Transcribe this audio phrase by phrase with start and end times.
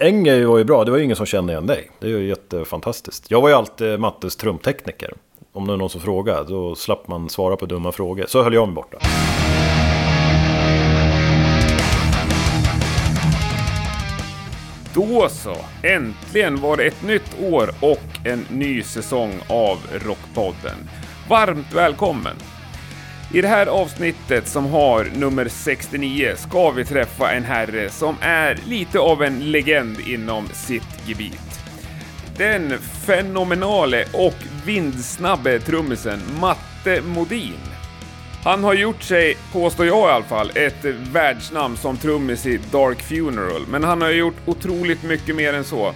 [0.00, 1.90] Enge var ju bra, det var ju ingen som kände igen dig.
[2.00, 3.30] Det är ju jättefantastiskt.
[3.30, 5.14] Jag var ju alltid Mattes trumtekniker.
[5.52, 8.24] Om det är någon som frågar, då slapp man svara på dumma frågor.
[8.28, 8.98] Så höll jag mig borta.
[14.94, 15.56] Då så!
[15.82, 20.76] Äntligen var det ett nytt år och en ny säsong av Rockpodden.
[21.28, 22.36] Varmt välkommen!
[23.34, 28.58] I det här avsnittet som har nummer 69 ska vi träffa en herre som är
[28.66, 31.60] lite av en legend inom sitt gebit.
[32.36, 34.34] Den fenomenale och
[34.66, 37.60] vindsnabbe trummisen Matte Modin.
[38.44, 43.02] Han har gjort sig, påstår jag i alla fall, ett världsnamn som trummis i Dark
[43.02, 45.94] Funeral, men han har gjort otroligt mycket mer än så.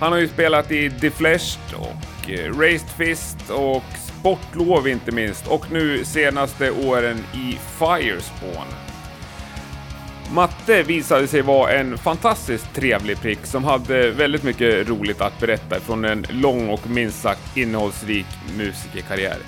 [0.00, 1.10] Han har ju spelat i The
[1.76, 8.66] och eh, Raised Fist och Sportlov inte minst och nu senaste åren i Firespawn.
[10.32, 15.80] Matte visade sig vara en fantastiskt trevlig prick som hade väldigt mycket roligt att berätta
[15.80, 19.38] från en lång och minst sagt innehållsrik musikerkarriär.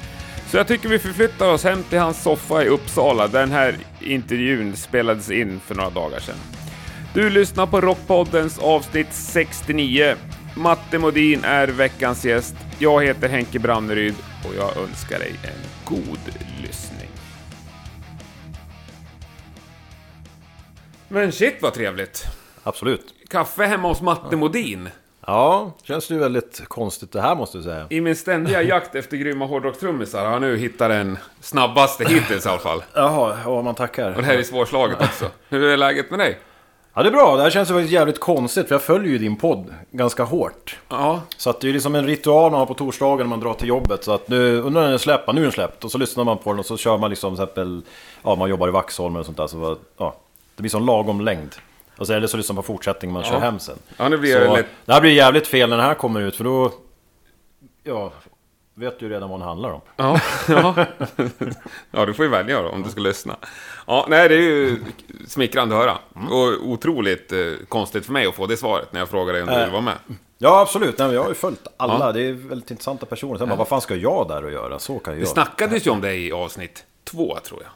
[0.51, 3.77] Så jag tycker vi förflyttar oss hem till hans soffa i Uppsala där den här
[4.01, 6.39] intervjun spelades in för några dagar sedan.
[7.15, 10.15] Du lyssnar på Rockpoddens avsnitt 69.
[10.57, 12.55] Matte Modin är veckans gäst.
[12.83, 14.15] Jag heter Henke Branneryd
[14.49, 16.19] och jag önskar dig en god
[16.63, 17.09] lyssning.
[21.09, 22.25] Men shit vad trevligt!
[22.63, 23.15] Absolut.
[23.31, 24.89] Kaffe hemma hos Matte Modin.
[25.27, 27.87] Ja, känns det ju väldigt konstigt det här måste jag säga.
[27.91, 32.49] I min ständiga jakt efter grymma hårdrockstrummisar har jag nu hittat den snabbaste hittills i
[32.49, 32.85] alla fall.
[32.95, 34.11] Jaha, ja man tackar.
[34.15, 35.31] Och det här är svårslaget också.
[35.49, 36.39] Hur är läget med dig?
[36.95, 39.19] Ja det är bra, det här känns ju faktiskt jävligt konstigt för jag följer ju
[39.19, 40.79] din podd ganska hårt.
[40.89, 43.55] Ja, Så att det är liksom en ritual man har på torsdagen när man drar
[43.55, 44.05] till jobbet.
[44.05, 45.85] Så att nu, undrar när den Ja, nu är den släppt.
[45.85, 47.83] Och så lyssnar man på den och så kör man liksom till exempel,
[48.23, 49.47] ja man jobbar i Vaxholm eller sånt där.
[49.47, 50.17] Så ja,
[50.57, 51.55] det blir sån lagom längd.
[51.99, 53.39] Och så det så lyssnar man på fortsättningen man kör Ja.
[53.41, 53.79] hem sen.
[53.97, 56.21] Ja, nu blir det så, lätt- det här blir jävligt fel när den här kommer
[56.21, 56.73] ut för då...
[57.85, 58.13] Ja,
[58.75, 59.81] vet du ju redan vad den handlar om.
[59.97, 60.75] ja, ja.
[61.91, 63.37] ja, du får ju välja då om du ska lyssna.
[63.87, 64.79] Ja, nej, det är ju
[65.29, 65.99] smickrande att höra.
[66.31, 67.39] Och otroligt eh,
[67.69, 69.81] konstigt för mig att få det svaret när jag frågar dig om du vill vara
[69.81, 69.95] med.
[70.39, 72.07] Ja absolut, Nej, men jag har ju följt alla.
[72.07, 72.13] Ja.
[72.13, 73.39] Det är väldigt intressanta personer.
[73.39, 74.79] Sen bara, vad fan ska jag där och göra?
[74.79, 75.33] Så kan jag Det göra.
[75.33, 77.71] snackades ju om dig i avsnitt två, tror jag.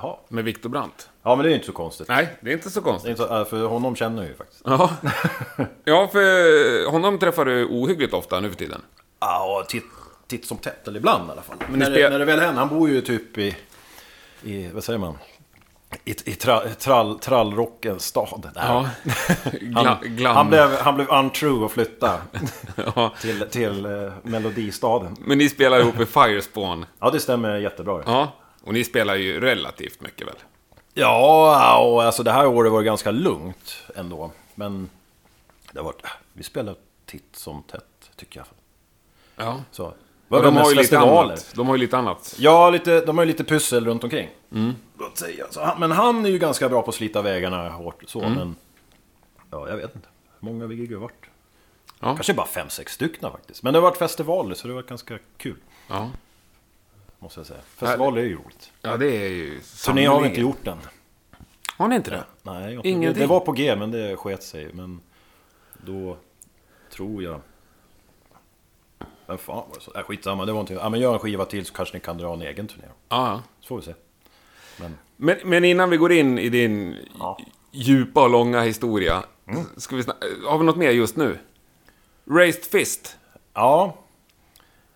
[0.00, 0.16] Jaha.
[0.28, 1.08] Med Viktor Brandt.
[1.22, 2.08] Ja men det är ju inte så konstigt.
[2.08, 3.10] Nej, det är inte så Det är konstigt.
[3.10, 4.62] inte så, äh, för honom känner jag ju faktiskt.
[4.64, 4.90] Ja,
[5.84, 8.80] ja för honom träffar du ohyggligt ofta nu för tiden.
[9.20, 9.84] Ja, och titt,
[10.26, 11.56] titt som tätt, eller ibland i alla fall.
[11.70, 13.56] ni när, spel- det, när det väl händer, han bor ju typ i,
[14.42, 15.18] i vad säger man?
[16.04, 18.50] I, i tra, trall, trallrockens stad.
[18.54, 18.62] Ja.
[19.74, 19.86] Han,
[20.24, 22.18] han, blev, han blev untrue och flyttade
[22.96, 23.12] ja.
[23.20, 25.16] till, till eh, melodistaden.
[25.20, 26.86] Men ni spelar ihop i Firespawn.
[26.98, 28.02] Ja, det stämmer jättebra.
[28.06, 30.36] Ja, och ni spelar ju relativt mycket väl?
[30.94, 34.32] Ja, och alltså det här året var ganska lugnt ändå.
[34.54, 34.90] Men
[35.72, 36.02] det har varit,
[36.32, 36.74] vi spelar
[37.06, 38.46] titt som tätt, tycker jag.
[39.46, 39.62] Ja.
[39.70, 39.94] Så.
[40.30, 41.52] Och Var de har ju lite annat.
[41.54, 42.34] De har ju lite annat.
[42.38, 44.28] Ja, lite, de har ju lite pussel runt omkring.
[44.98, 45.46] Låt säga.
[45.50, 48.56] Så, han- men han är ju ganska bra på att slita vägarna hårt så, men...
[49.50, 50.08] Ja, jag vet inte.
[50.40, 51.24] Hur många vi gig har varit?
[52.00, 52.14] Ja.
[52.14, 53.62] Kanske bara fem, sex stycken faktiskt.
[53.62, 55.56] Men det har varit festivaler, så det varit ganska kul.
[55.88, 56.10] Ja,
[57.18, 57.60] Måste jag säga.
[57.76, 58.72] Festivaler är ju roligt.
[58.82, 59.60] ja det är ju...
[59.84, 60.78] Turné har vi inte gjort än.
[61.76, 62.24] Har ni inte det?
[62.42, 63.20] Nej, Ingenting.
[63.22, 64.70] det var på G, men det sket sig.
[64.72, 65.00] Men
[65.86, 66.16] då
[66.92, 67.40] tror jag...
[69.30, 69.90] Vem fan var det så?
[69.98, 70.74] Äh, skitsamma, det var inte...
[70.74, 72.84] Ja, men gör en skiva till så kanske ni kan dra en egen turné.
[73.08, 73.42] Ja.
[73.60, 73.94] Så får vi se.
[74.80, 74.98] Men...
[75.16, 77.38] Men, men innan vi går in i din Ja.
[77.70, 79.24] djupa och långa historia.
[79.76, 81.38] Ska vi sna- har vi något mer just nu?
[82.30, 83.16] Raised Fist.
[83.54, 83.96] Ja.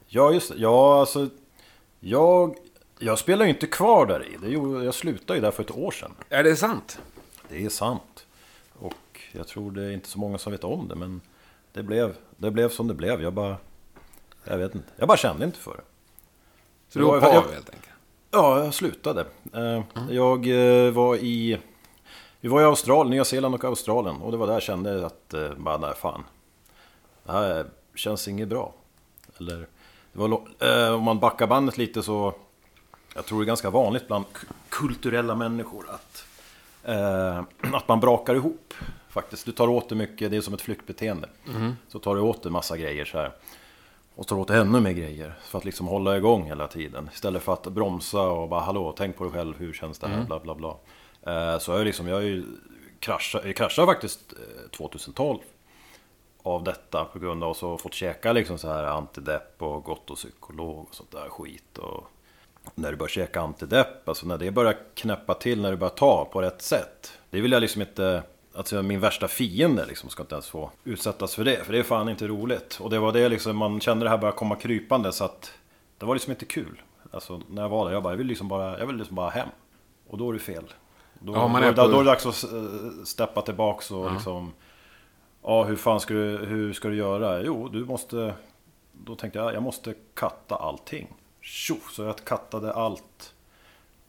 [0.06, 0.58] Ja, just det.
[0.58, 1.28] Ja, alltså.
[2.00, 2.56] Jag,
[2.98, 4.36] jag spelar ju inte kvar där i.
[4.42, 6.14] Det gjorde, jag slutade ju där för ett år sedan.
[6.28, 6.98] Är det sant?
[7.48, 8.26] Det är sant.
[8.78, 10.94] Och jag tror det är inte så många som vet om det.
[10.94, 11.20] Men
[11.72, 13.22] det blev, det blev som det blev.
[13.22, 13.56] Jag bara...
[14.44, 14.88] Jag vet inte.
[14.96, 15.82] Jag bara kände inte för det.
[16.88, 17.88] Så du hoppade av helt enkelt?
[18.30, 19.26] Ja, jag slutade.
[19.54, 20.46] Eh, Jag
[20.86, 21.58] eh, var i...
[22.40, 24.16] Vi var i Australien, Nya Zeeland och Australien.
[24.16, 26.24] Och det var där jag kände att, eh, bara nej fan.
[27.24, 28.72] Det här känns inget bra.
[29.40, 29.66] Eller,
[30.12, 30.40] var,
[30.92, 32.34] om man backar bandet lite så...
[33.14, 34.24] Jag tror det är ganska vanligt bland
[34.68, 36.24] kulturella människor att...
[37.74, 38.74] Att man brakar ihop.
[39.08, 39.46] Faktiskt.
[39.46, 41.28] Du tar åt dig mycket, det är som ett flyktbeteende.
[41.88, 43.32] Så tar du åt dig massa grejer så här.
[44.16, 47.10] Och tar åt ännu mer grejer för att liksom hålla igång hela tiden.
[47.14, 50.24] Istället för att bromsa och bara hallå, tänk på dig själv, hur känns det här,
[50.24, 50.76] bla bla bla.
[51.26, 52.42] Eh, så jag, liksom, jag
[52.98, 55.38] kraschat, jag kraschade faktiskt eh, 2012
[56.42, 60.16] av detta på grund av att fått käka liksom så här antidepp och gått och
[60.16, 61.78] psykolog och sånt där skit.
[61.78, 62.04] Och
[62.74, 66.24] när du börjar käka antidepp, alltså när det börjar knäppa till, när du börjar ta
[66.32, 67.12] på rätt sätt.
[67.30, 68.22] Det vill jag liksom inte
[68.56, 71.64] Alltså min värsta fiende liksom ska inte ens få utsättas för det.
[71.64, 72.78] För det är fan inte roligt.
[72.80, 75.52] Och det var det liksom, man kände det här börja komma krypande så att
[75.98, 76.82] det var liksom inte kul.
[77.12, 79.30] Alltså när jag var där, jag bara, jag vill liksom bara, jag vill liksom bara
[79.30, 79.48] hem.
[80.08, 80.64] Och då är det fel.
[81.20, 84.12] Då, Ja, man är då, på- då är det dags att eh, steppa tillbaks och
[84.12, 84.52] liksom...
[85.42, 87.42] Ja, hur fan ska du, hur ska du göra?
[87.42, 88.34] Jo, du måste...
[88.92, 91.06] Då tänkte jag, jag måste katta allting.
[91.40, 93.34] Tjoff, så jag kattade allt.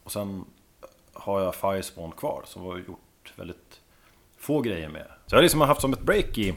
[0.02, 0.44] Och sen
[1.12, 3.80] har jag Firespawn kvar, som var gjort väldigt
[4.46, 5.06] få grejer med.
[5.26, 6.54] Så jag har liksom haft som ett break i...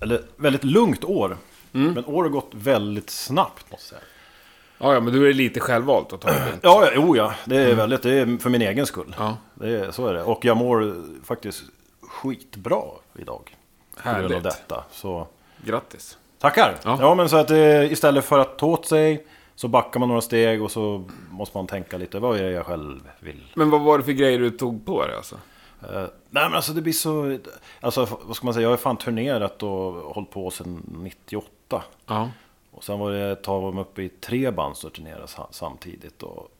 [0.00, 1.36] Eller väldigt lugnt år.
[1.72, 1.92] Mm.
[1.92, 4.08] Men år har gått väldigt snabbt, måste jag säga.
[4.78, 6.60] Ja, ja, men du är lite självvalt att ta det lugnt.
[6.62, 7.34] Ja, ja, jo ja.
[7.44, 9.14] Det är väldigt, det är för min egen skull.
[9.18, 9.36] Ja.
[9.54, 10.22] Det är, så är det.
[10.22, 11.62] Och jag mår faktiskt
[12.02, 12.82] skitbra
[13.18, 13.56] idag.
[13.96, 14.42] På grund av Härligt.
[14.44, 14.84] detta.
[14.90, 15.26] Så
[15.64, 16.18] Grattis.
[16.38, 16.76] tackar!
[16.84, 16.98] Ja.
[17.00, 20.20] Ja, men så att eh, istället för att ta åt sig så backar man några
[20.20, 23.52] steg och så måste man tänka lite vad är det jag själv vill.
[23.54, 25.36] Men vad var det för grejer du tog på dig alltså?
[25.90, 26.00] Eh,
[26.30, 27.38] nej men alltså det blir så...
[27.80, 31.82] Alltså vad ska man säga, jag har fan turnerat och hållit på sedan 98.
[32.06, 32.30] Ja.
[32.70, 35.48] Och sen var det ett tag var de uppe i tre band som turnerade sa-
[35.50, 36.22] samtidigt.
[36.22, 36.50] Och,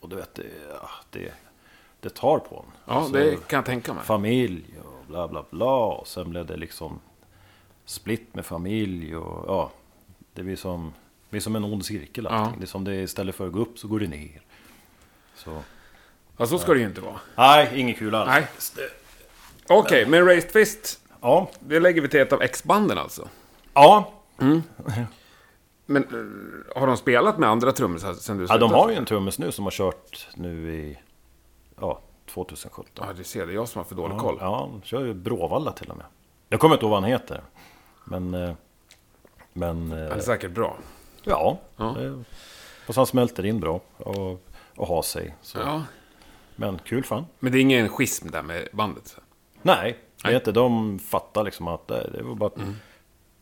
[0.00, 0.42] och du vet, det,
[0.82, 1.32] ja, det,
[2.00, 2.72] det tar på en.
[2.86, 4.04] Ja, Alltså, det kan jag tänka mig.
[4.04, 5.76] familj och bla bla bla.
[5.86, 7.00] Och sen blev det liksom
[7.84, 9.70] split med familj och ja.
[10.32, 10.92] Det blir som,
[11.24, 12.52] det blir som en ond cirkel allting.
[12.52, 12.58] Ja.
[12.58, 14.40] Det är som det istället för att gå upp så går det ner.
[15.34, 15.62] Så.
[16.36, 17.20] Ja, så ska det ju inte vara.
[17.36, 18.72] Nej, inget kul alls.
[18.76, 18.88] Nej.
[19.68, 21.50] Okej, men Raised Fist, Ja.
[21.60, 23.28] det lägger vi till ett av X-banden alltså.
[23.74, 24.12] Ja.
[25.86, 28.82] Men eh, har de spelat med andra trummisar sen du ja, de slutade?
[28.82, 30.98] har ju en trummis nu som har kört nu i
[31.80, 32.00] ja,
[32.30, 33.04] 2017.
[33.08, 34.36] Ja, du ser, det jag som har för dålig koll.
[34.40, 36.06] Ja, han kör ju Bråvalla till och med.
[36.48, 37.40] Jag kommer inte ihåg vad han heter.
[38.04, 38.34] Men...
[38.34, 38.52] eh,
[39.52, 39.92] Men...
[39.92, 40.76] eh, Han är säkert bra.
[41.22, 41.58] Ja.
[41.76, 42.02] Ja.
[42.02, 42.14] ja.
[42.86, 44.42] Fast han smälter in bra och,
[44.76, 45.34] och har sig.
[45.42, 45.58] Så.
[45.58, 45.82] Ja.
[46.56, 47.24] Men kul fan.
[47.38, 49.06] Men det är ingen schism där med bandet?
[49.06, 49.20] så.
[49.62, 50.32] Nej, Nej.
[50.32, 50.52] vet inte.
[50.52, 52.46] De fattar liksom att det, det var bara...
[52.46, 52.58] att-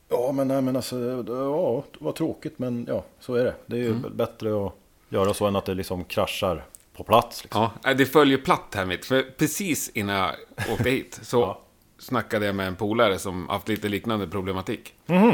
[0.09, 0.99] Ja, men, nej, men alltså...
[0.99, 3.55] Ja, det var tråkigt men ja, så är det.
[3.65, 4.73] Det är ju bättre att
[5.09, 6.65] göra så än att det liksom kraschar
[6.97, 7.43] på plats.
[7.43, 7.67] Liksom.
[7.83, 9.05] Ja, det följer platt här mitt.
[9.05, 10.35] För precis innan jag
[10.73, 11.61] åkte hit så Ja.
[11.97, 14.93] snackade jag med en polare som haft lite liknande problematik.
[15.05, 15.31] Mhm.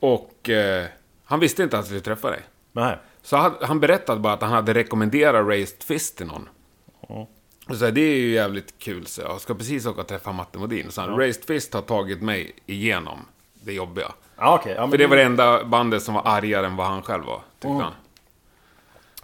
[0.00, 0.86] Och eh,
[1.24, 2.40] han visste inte att han skulle träffa dig.
[2.72, 2.96] Nej.
[3.22, 6.48] Så han, han berättade bara att han hade rekommenderat Raised Fist till någon.
[7.68, 10.32] Och så här, det är ju jävligt kul, så jag ska precis åka och träffa
[10.32, 10.90] Matte Modin.
[10.90, 13.18] Så han, Raised Fist har tagit mig igenom
[13.54, 14.12] det jobbiga.
[14.36, 14.74] Ja, okej.
[14.76, 17.40] Ja, För det var det enda bandet som var argare än vad han själv var,
[17.60, 17.92] tyckte han.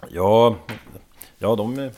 [0.09, 0.55] Ja,
[1.37, 1.91] ja de...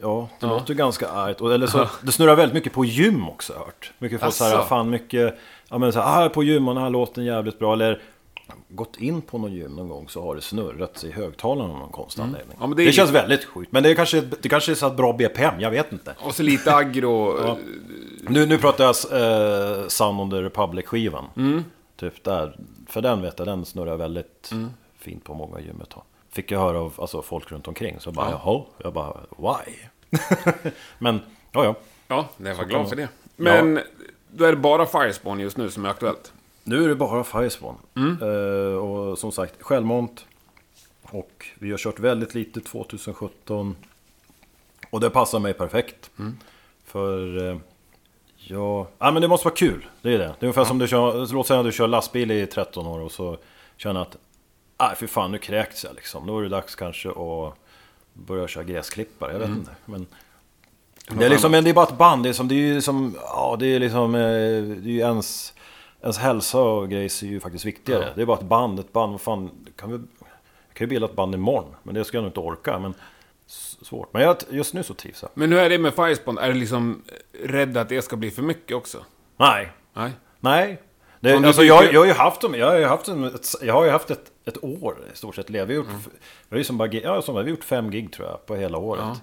[0.00, 1.40] Ja, det låter ju ganska argt.
[1.40, 3.92] Och, eller så, det snurrar väldigt mycket på gym också hört.
[3.98, 4.68] Mycket folk såhär, Asså?
[4.68, 5.38] fan mycket...
[5.68, 7.72] Ja men såhär, ah, på gym och den här låten jävligt bra.
[7.72, 8.02] Eller
[8.68, 11.88] gått in på någon gym någon gång så har det snurrat i högtalarna av någon
[11.92, 12.56] konstig anledning.
[12.56, 12.70] Mm.
[12.70, 13.72] Ja, det det känns ju- väldigt sjukt.
[13.72, 16.14] Men det är kanske, det kanske är så att bra BPM, jag vet inte.
[16.20, 17.38] Och så lite aggro.
[17.44, 17.56] eh,
[18.28, 18.94] Nu, nu pratar jag
[19.80, 21.24] eh, Sound on the Republic-skivan.
[21.36, 21.64] Mm.
[21.96, 22.58] Typ där.
[22.86, 24.50] För den vet jag, den snurrar väldigt
[24.98, 26.02] fint på många gym ett tag.
[26.30, 27.96] Fick jag höra av alltså, folk runt omkring.
[28.00, 28.62] Så bara, jaha.
[28.78, 29.72] Jag bara, why?
[30.98, 31.20] Men,
[31.52, 31.74] ja ja.
[32.08, 33.08] Ja, jag var kan glad för det.
[33.36, 33.80] Men
[34.30, 36.32] då är det bara Firespawn just nu som är aktuellt.
[36.64, 37.76] Nu är det bara Firespawn.
[37.96, 38.18] Mm.
[38.22, 40.26] Eh, och som sagt, självmant.
[41.02, 43.76] Och vi har kört väldigt lite 2017.
[44.90, 46.10] Och det passar mig perfekt.
[46.18, 46.36] Mm.
[46.84, 47.48] För...
[47.50, 47.56] Eh,
[48.36, 49.86] ja, ja, men det måste vara kul.
[50.02, 50.24] Det är det.
[50.24, 51.32] Det är ungefär som du kör...
[51.34, 53.36] Låt säga att du kör lastbil i 13 år och så
[53.76, 54.16] känner att...
[54.80, 56.26] Nej, för fan, nu kräks jag liksom.
[56.26, 57.54] Då är det dags kanske att
[58.12, 59.32] börja köra gräsklippare.
[59.32, 59.58] Jag vet Mm.
[59.60, 59.72] inte.
[59.84, 60.06] Men...
[61.18, 62.22] Det är liksom, men det är bara ett band.
[62.22, 64.98] Det är, som, det är ju som, ja det är liksom, eh, det är ju
[64.98, 65.54] ens,
[66.02, 68.04] ens hälsa och grejer är ju faktiskt viktigare.
[68.04, 68.12] Ja.
[68.14, 69.96] Det är bara ett band, ett band, vad fan, kan vi,
[70.68, 71.74] jag kan ju bilda ett band imorgon.
[71.82, 72.94] Men det ska jag nog inte orka, men
[73.82, 74.12] svårt.
[74.12, 75.30] Men jag, just nu så trivs jag.
[75.34, 76.38] Men hur är det med Firespawn?
[76.38, 77.02] Är du liksom
[77.44, 78.98] rädd att det ska bli för mycket också?
[79.36, 80.10] Nej, Nej?
[80.40, 80.82] nej.
[81.20, 83.84] Det, alltså, tycker- jag, jag har ju haft jag har ju haft, ett, jag har
[83.84, 85.50] ju haft ett, ett år i stort sett.
[85.50, 86.00] Vi har gjort, Mm.
[86.48, 88.56] vi har ju som bara, ja, som, vi har gjort fem gig tror jag på
[88.56, 89.04] hela året.
[89.06, 89.16] Ja.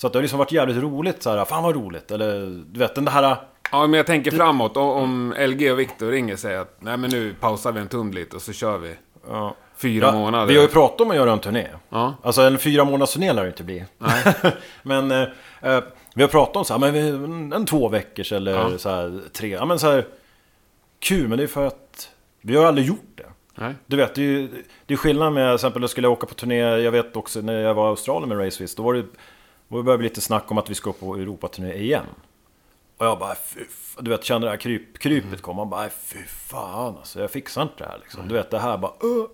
[0.00, 2.10] Så att det har liksom varit jävligt roligt så här, fan vad roligt.
[2.10, 3.36] Eller du vet den här...
[3.72, 4.76] Ja, men jag tänker framåt.
[4.76, 8.12] Om LG och Viktor ringer och säger att nej men nu pausar vi en tum
[8.12, 8.94] lite och så kör vi
[9.28, 9.54] Ja.
[9.76, 10.46] fyra Ja, månader.
[10.46, 11.66] Vi har ju pratat om att göra en turné.
[11.88, 12.14] Ja.
[12.22, 13.84] Alltså en fyra månaders turné lär det inte bli.
[14.82, 15.22] men eh,
[15.62, 15.80] eh,
[16.14, 17.08] vi har pratat om så här, men vi,
[17.56, 18.78] en, två veckors eller Ja.
[18.78, 19.48] så här, tre.
[19.48, 20.06] Ja men så här,
[21.00, 22.10] kul, men det är för att
[22.42, 23.26] vi har aldrig gjort det.
[23.54, 23.74] Nej.
[23.86, 24.48] Du vet, det är ju
[24.86, 27.60] det är skillnad med, till exempel, skulle jag åka på turné, jag vet också när
[27.60, 29.04] jag var i Australien med Racewiz, då var det,
[29.70, 32.04] började det bli lite snack om att vi ska på Europaturné igen.
[32.96, 35.88] Och jag bara, fy, f- du vet, kände det här kryp, krypet komma, man bara,
[35.88, 38.28] fy fan alltså, jag fixar inte det här liksom.
[38.28, 39.26] Du vet, det här bara, uh.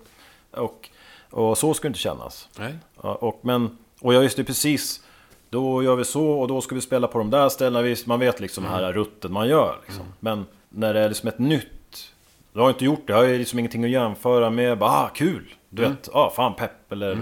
[0.50, 0.88] och,
[1.30, 2.48] och så ska det inte kännas.
[2.58, 2.74] Nej.
[2.96, 5.02] Och, men, och jag visste ju precis
[5.50, 7.82] Då gör vi så och då ska vi spela på de där ställena.
[7.82, 8.74] Visst, man vet liksom Mm.
[8.76, 9.76] här rutten man gör.
[9.86, 10.04] Liksom.
[10.20, 12.12] Men när det är liksom ett nytt.
[12.52, 14.78] Du har inte gjort det, jag har liksom ingenting att jämföra med.
[14.78, 15.54] Bara, ah, kul!
[15.68, 15.96] Du Mm.
[15.96, 17.20] vet, ah, fan pepp eller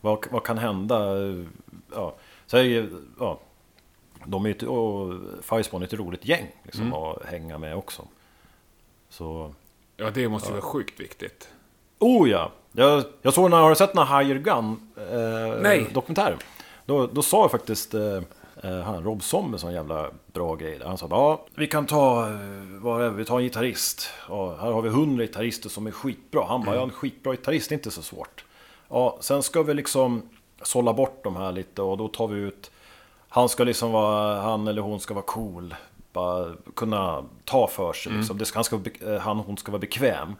[0.00, 0.98] vad, vad kan hända?
[1.94, 2.14] Ja,
[2.50, 3.40] så ju, ja,
[4.24, 6.94] de är ju ett, och Firespawn är ett roligt gäng liksom, Mm.
[6.94, 8.02] att hänga med också.
[9.08, 9.54] Så...
[9.96, 11.48] Ja, det måste ju vara sjukt viktigt.
[11.98, 12.52] Oh ja!
[12.72, 15.86] Jag, jag såg när, har du sett den här Higher Gun eh, Nej.
[15.94, 16.38] dokumentären?
[16.86, 18.16] Då, då sa jag faktiskt eh,
[18.62, 20.78] eh, han Rob Sommer sån jävla bra grej.
[20.78, 20.86] där.
[20.86, 22.36] Han sa ja, vi kan ta, eh,
[22.80, 24.08] vad är vi tar en gitarrist.
[24.28, 26.44] Ja, här har vi hundra gitarrister som är skitbra.
[26.44, 28.44] Han bara, ja en skitbra gitarrist det är inte så svårt.
[28.88, 30.22] Ja, sen ska vi liksom
[30.62, 32.70] sålla bort de här lite och då tar vi ut
[33.32, 35.74] han ska liksom vara, han eller hon ska vara cool.
[36.12, 38.38] Bara kunna ta för sig liksom.
[38.38, 40.36] Det ska, han, ska, eh, han hon ska vara bekväm.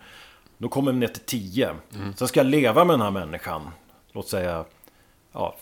[0.58, 1.74] Då kommer vi ner till 10.
[2.16, 3.70] Sen ska jag leva med den här människan.
[4.12, 4.64] Låt säga
[5.32, 5.56] ja,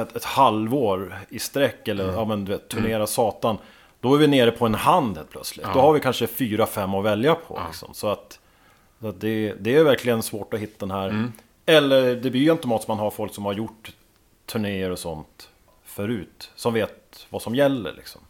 [0.00, 1.88] ett, ett halvår i sträck.
[1.88, 3.58] Eller ja, men, du vet, turnera satan.
[4.00, 5.66] Då är vi nere på en hand helt plötsligt.
[5.74, 7.62] Då har vi kanske fyra, fem att välja på.
[7.66, 7.94] Liksom.
[7.94, 8.38] Så att,
[9.00, 11.30] så att det, det är verkligen svårt att hitta den här.
[11.66, 13.92] Eller det blir ju automatiskt man har folk som har gjort
[14.46, 15.48] turnéer och sånt
[15.84, 16.50] förut.
[16.54, 18.20] Som vet vad som gäller liksom.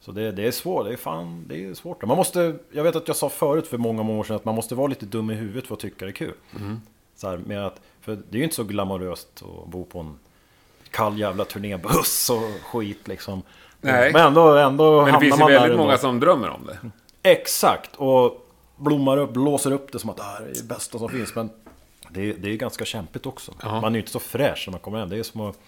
[0.00, 2.04] Så det, det är svårt, det är fan, det är svårt.
[2.04, 4.54] Man måste, jag vet att jag sa förut för många, många år sedan att man
[4.54, 6.34] måste vara lite dum i huvudet för att tycka det är kul.
[7.16, 10.18] Så här, med att, för det är ju inte så glamoröst att bo på en
[10.90, 13.42] kall jävla turnébuss och skit liksom.
[13.80, 14.12] Nej.
[14.12, 16.90] Men ändå, ändå Men det finns ju väldigt många som drömmer om det.
[17.30, 21.08] Exakt, och blommar upp, blåser upp det som att det här är det bästa som
[21.08, 21.34] finns.
[21.34, 21.50] Men
[22.12, 23.52] det är, det är ganska kämpigt också.
[23.62, 23.80] Ja.
[23.80, 25.08] Man är ju inte så fräsch när man kommer hem.
[25.08, 25.58] Det är som att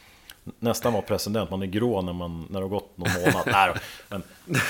[0.58, 1.50] nästan vara president.
[1.50, 3.42] Man är grå när, man, när det har gått någon månad.
[3.46, 3.74] Nej,
[4.08, 4.22] men,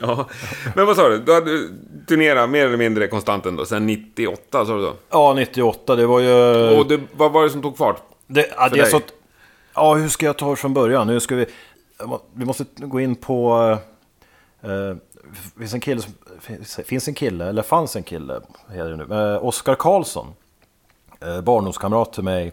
[0.00, 0.28] Ja.
[0.74, 1.18] Men vad sa du?
[1.18, 1.68] Du hade
[2.06, 4.94] turnerat mer eller mindre konstant ändå, sen 98 sa du då?
[5.10, 6.32] ja, 98, det var ju...
[6.78, 8.02] Och det, vad var det som tog fart?
[8.26, 9.12] Det, ja, det är så att,
[9.74, 11.06] ja, hur ska jag ta det från början?
[11.06, 11.46] Nu ska vi...
[12.34, 13.78] Vi måste gå in på...
[14.62, 14.96] Eh,
[15.58, 16.02] finns en kille
[16.84, 19.34] finns, en kille, eller fanns en kille, heter det nu.
[19.34, 20.34] Eh, Oskar Karlsson.
[21.20, 22.52] Eh, barndomskamrat till mig.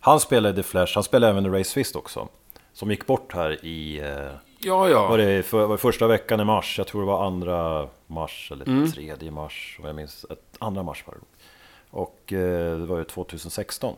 [0.00, 2.28] Han spelade The Flash, han spelade även Race Fist också.
[2.72, 4.00] Som gick bort här i...
[4.00, 5.08] Eh, Ja, ja.
[5.08, 6.78] var det för, var det första veckan i mars?
[6.78, 8.92] Jag tror det var andra mars eller Mm.
[8.92, 9.76] tredje mars.
[9.80, 10.24] Om jag minns.
[10.30, 11.20] Ett, andra mars var det.
[11.90, 13.94] Och det var ju 2016.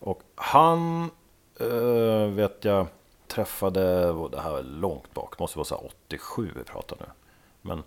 [0.00, 1.10] Och han
[2.34, 2.86] vet jag
[3.28, 3.80] träffade,
[4.30, 7.06] det här är långt bak, måste vara så här 87 vi pratar nu.
[7.62, 7.82] Men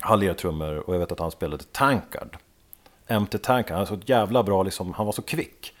[0.00, 2.36] han lirade trummor och jag vet att han spelade Tankard.
[3.20, 5.74] MT Tankard, han var så jävla bra, liksom, han var så kvick.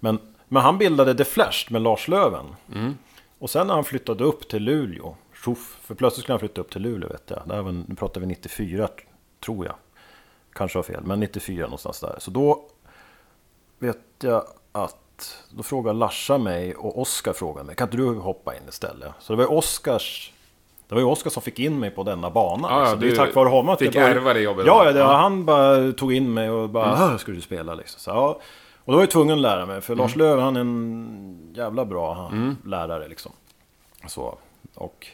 [0.00, 0.18] Men,
[0.48, 2.46] men han bildade The Flash med Lars Löven.
[3.38, 6.70] Och sen när han flyttade upp till Luleå, tjoff, för plötsligt skulle han flytta upp
[6.70, 7.62] till Luleå vet jag.
[7.62, 8.88] Var, nu pratar vi 94
[9.40, 9.74] tror jag.
[10.52, 12.16] Kanske har fel, men 94 någonstans där.
[12.18, 12.64] Så då
[13.78, 18.56] vet jag att då frågade Larsa mig och Oskar frågade mig, kan inte du hoppa
[18.56, 19.12] in istället?
[19.20, 20.32] Så det var Oskars
[20.88, 22.68] det var ju Oskar som fick in mig på denna bana.
[22.70, 24.66] Ja, ja, så det är tack vare honom att fick jag ärva det jobbet.
[24.66, 25.12] Ja, det, Ja.
[25.16, 28.00] han bara tog in mig och bara "Hö, ska du spela liksom.
[28.00, 28.40] Så, ja.
[28.84, 31.84] Och då var jag tvungen att lära mig, för Lars Lööf han är en jävla
[31.84, 33.32] bra han, lärare liksom.
[34.06, 34.38] Så,
[34.74, 35.06] och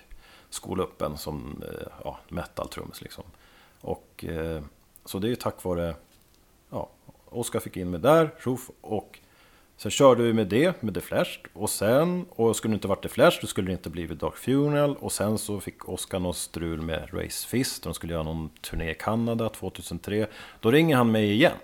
[0.51, 3.25] skola upp en som eh, ja, metal-trummis liksom.
[3.81, 4.63] Och eh,
[5.05, 5.95] så det är ju tack vare,
[6.71, 6.89] ja,
[7.31, 9.19] Oskar fick in mig där, tjoff, och
[9.77, 11.39] sen körde vi med det, med The Flash.
[11.53, 14.37] Och sen, och skulle det inte varit The Flash, då skulle det inte blivit Dark
[14.37, 14.97] Funeral.
[14.97, 18.91] Och sen så fick Oskar någon strul med Race Fist, de skulle göra någon turné
[18.91, 20.27] i Kanada 2003.
[20.61, 21.57] Då ringer han mig igen.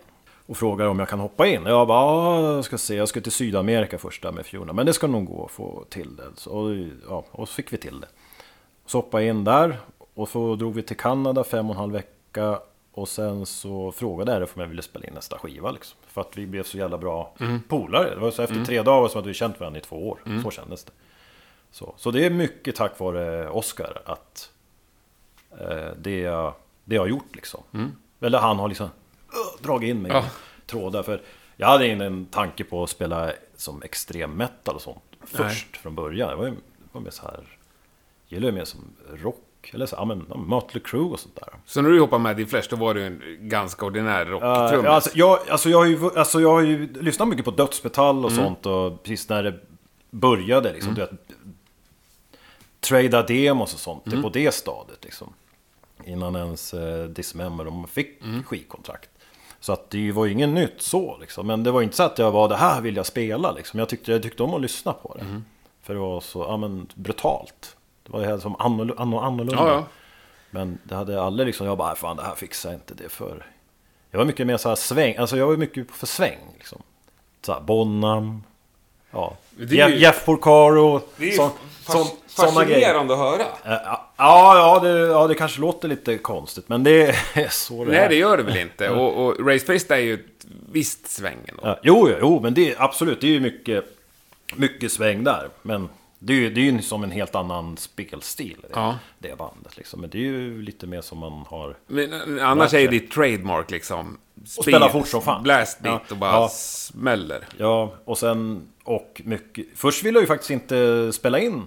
[0.47, 1.62] Och frågar om jag kan hoppa in.
[1.67, 4.75] Jag bara, jag ska se, jag ska till Sydamerika först där med Funeral.
[4.75, 6.25] Men det ska nog gå att få till det.
[6.37, 8.09] Så, ja, och så fick vi till det.
[8.87, 9.76] Så hoppade jag in där
[10.14, 12.59] och så drog vi till Kanada fem och en halv vecka.
[12.92, 15.99] Och sen så frågade RF om jag ville spela in nästa skiva liksom.
[16.06, 17.35] För att vi blev så jävla bra
[17.68, 18.11] polare.
[18.14, 20.20] Det var så efter tre dagar som att vi känt varandra i två år.
[20.44, 20.92] Så kändes det.
[21.70, 24.50] Så, så det är mycket tack vare Oscar att
[25.61, 26.54] eh, det, jag,
[26.85, 27.61] det jag har gjort liksom.
[28.20, 30.20] Eller han har liksom uh, dragit in mig Ja.
[30.20, 31.02] i trådar.
[31.02, 31.23] För
[31.56, 36.28] jag hade ingen tanke på att spela som extrem metal och sånt först från början.
[36.30, 36.59] Det var ju det
[36.92, 37.59] var mer så här,
[38.26, 38.80] jag gillar ju mer som
[39.14, 39.42] rock.
[39.73, 41.49] Eller så, ja men Mötley Crüe och sånt där.
[41.67, 44.85] Så när du hoppade med i Flash, då var du en ganska ordinär Uh, rocktrummis.
[44.85, 48.25] ja, alltså, jag, alltså, jag, har ju, alltså, jag har ju lyssnat mycket på dödsmetall
[48.25, 49.55] och sånt och precis när det
[50.11, 51.11] började liksom, du vet,
[52.81, 55.33] Trada demos och sånt, det är på det stadiet liksom.
[56.05, 59.11] Innan ens eh, Dismember, de fick skivkontrakt.
[59.61, 61.47] Så att det var ju inget nytt så liksom.
[61.47, 63.79] Men det var inte så att jag var det här vill jag spela liksom.
[63.79, 65.43] Jag tyckte, jag tyckte om att lyssna på det.
[65.83, 67.76] För det var så, ja men brutalt.
[68.11, 69.55] Det var helt som annorl- anno- annorlunda.
[69.57, 69.85] Ja, ja.
[70.50, 73.47] Men det hade aldrig liksom, jag bara, fan det här fixar jag inte det för.
[74.11, 76.83] Jag var mycket mer så här sväng, alltså jag var mycket för sväng liksom.
[77.43, 78.43] Så här, Bonham,
[79.11, 79.37] ja.
[79.50, 81.50] Det är Jeff, ju- Jeff Porcaro, Det är ju sån,
[81.87, 83.43] sån, fascinerande att höra.
[83.64, 87.02] Eh, Ja, ja, det, ja, det kanske låter lite konstigt, men det
[87.35, 88.09] är så det Nej, är.
[88.09, 88.90] det gör det väl inte.
[88.90, 91.61] Och, och Race Fist är ju ett visst sväng ändå.
[91.64, 93.85] Ja, jo, jo, men det är absolut, det är ju mycket,
[94.57, 95.49] mycket sväng där.
[95.62, 95.88] Men
[96.22, 98.98] det är ju, det är ju som en helt annan spelstil, det, Ja.
[99.18, 100.00] det bandet liksom.
[100.00, 101.76] Men det är ju lite mer som man har...
[101.86, 104.18] Men eh, annars är det ditt trademark liksom.
[104.56, 105.42] Och spela fort som fan.
[105.42, 106.12] Blast beat Ja.
[106.14, 106.48] och bara Ja.
[106.48, 107.44] smäller.
[107.56, 109.66] Ja, och sen, och mycket...
[109.74, 111.62] Först ville jag ju faktiskt inte spela in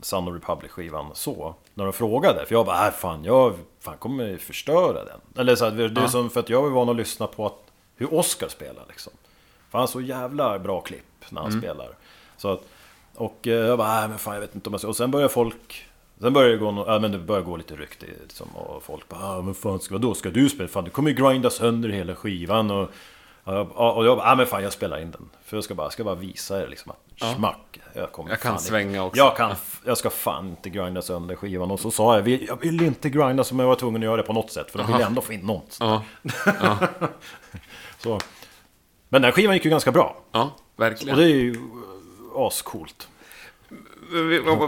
[0.00, 2.46] Son of Republic-skivan så, när de frågade.
[2.46, 5.20] För jag bara, äh, fan, jag fan, kommer förstöra den.
[5.36, 6.08] Eller så här, det är Ja.
[6.08, 7.58] som, för att jag var van att lyssna på att,
[7.96, 9.12] hur Oscar spelar liksom.
[9.70, 11.88] För han har så jävla bra klipp när han spelar.
[12.36, 12.62] Så att,
[13.20, 14.88] och eh, jag bara, äh, men fan jag vet inte om jag ska...
[14.88, 15.86] Och sen börjar folk...
[16.20, 19.08] Sen börjar det gå, no- ja, men det börjar gå lite rykte liksom, och folk
[19.08, 20.68] bara, ah, men fan ska, då ska du spela?
[20.68, 22.90] Fan du kommer ju grinda sönder hela skivan och...
[23.44, 23.60] Ja,
[23.92, 25.28] och jag bara, ah, men fan jag spelar in den.
[25.44, 27.80] För jag ska bara, jag ska bara visa er liksom att smack.
[27.94, 29.18] Jag, kommer Jag kan svänga inte, också.
[29.18, 31.70] Jag, kan, jag ska fan inte grinda sönder skivan.
[31.70, 34.16] Och så sa jag, "Vi- jag vill inte grinda som jag var tvungen att göra
[34.16, 34.70] det på något sätt.
[34.70, 35.76] För de vill ändå få in något.
[35.80, 36.02] Ja,
[37.98, 38.18] Så.
[39.08, 40.16] Men den skivan gick ju ganska bra.
[40.32, 41.18] ja Och verkligen.
[41.18, 41.54] det är ju
[42.34, 43.08] ascoolt.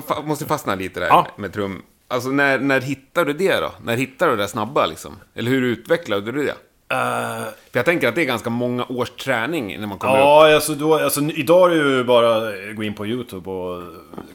[0.07, 1.27] Fa- måste fastna lite där Ja.
[1.37, 1.83] med trum.
[2.09, 3.73] Alltså när, när hittar du det då?
[3.85, 5.17] När hittar du det snabba liksom?
[5.35, 6.55] Eller hur utvecklade du det?
[7.73, 10.21] För jag tänker att det är ganska många års träning när man kommer upp.
[10.21, 13.83] Ja, alltså, då, alltså idag är det ju bara att gå in på YouTube och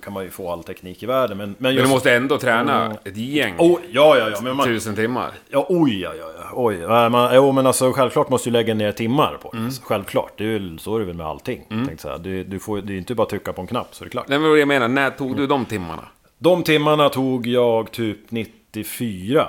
[0.04, 1.38] kan man ju få all teknik i världen.
[1.38, 1.86] Men, men Men just...
[1.86, 2.98] du måste ändå träna Mm.
[3.04, 3.56] ett gäng.
[3.58, 4.42] Oh, ja, ja, ja.
[4.42, 5.32] Men man, Tusen timmar.
[5.50, 6.76] Ja, oj, ja, ja, ja, oj.
[6.76, 9.58] Ja, man, jo, men alltså självklart måste du lägga ner timmar på det.
[9.58, 9.72] Mm.
[9.84, 11.64] Självklart, det är ju, så är det väl med allting.
[11.70, 12.18] Tänkte säga.
[12.18, 14.10] Du, du får, det är inte bara att trycka på en knapp så är det
[14.10, 14.28] klart.
[14.28, 16.04] Nej, men vad jag menar, när tog du de timmarna?
[16.38, 19.48] De timmarna tog jag typ 94.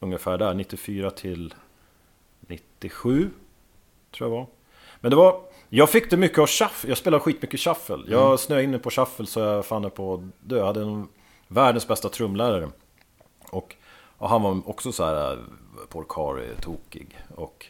[0.00, 1.54] Ungefär där, 94 till
[2.80, 3.30] 97.
[4.16, 4.46] Tror jag var.
[5.00, 5.40] Men det var...
[5.68, 6.88] Jag fick det mycket av shuffle.
[6.90, 7.98] Jag spelade skitmycket shuffle.
[8.08, 8.38] Jag Mm.
[8.38, 10.58] snöade in på shuffle så jag fann det på att dö.
[10.58, 11.08] Jag hade en
[11.48, 12.68] världens bästa trumlärare.
[13.50, 13.76] Och,
[14.18, 15.38] och han var också så här
[15.88, 17.16] Porcari-tokig.
[17.36, 17.66] Och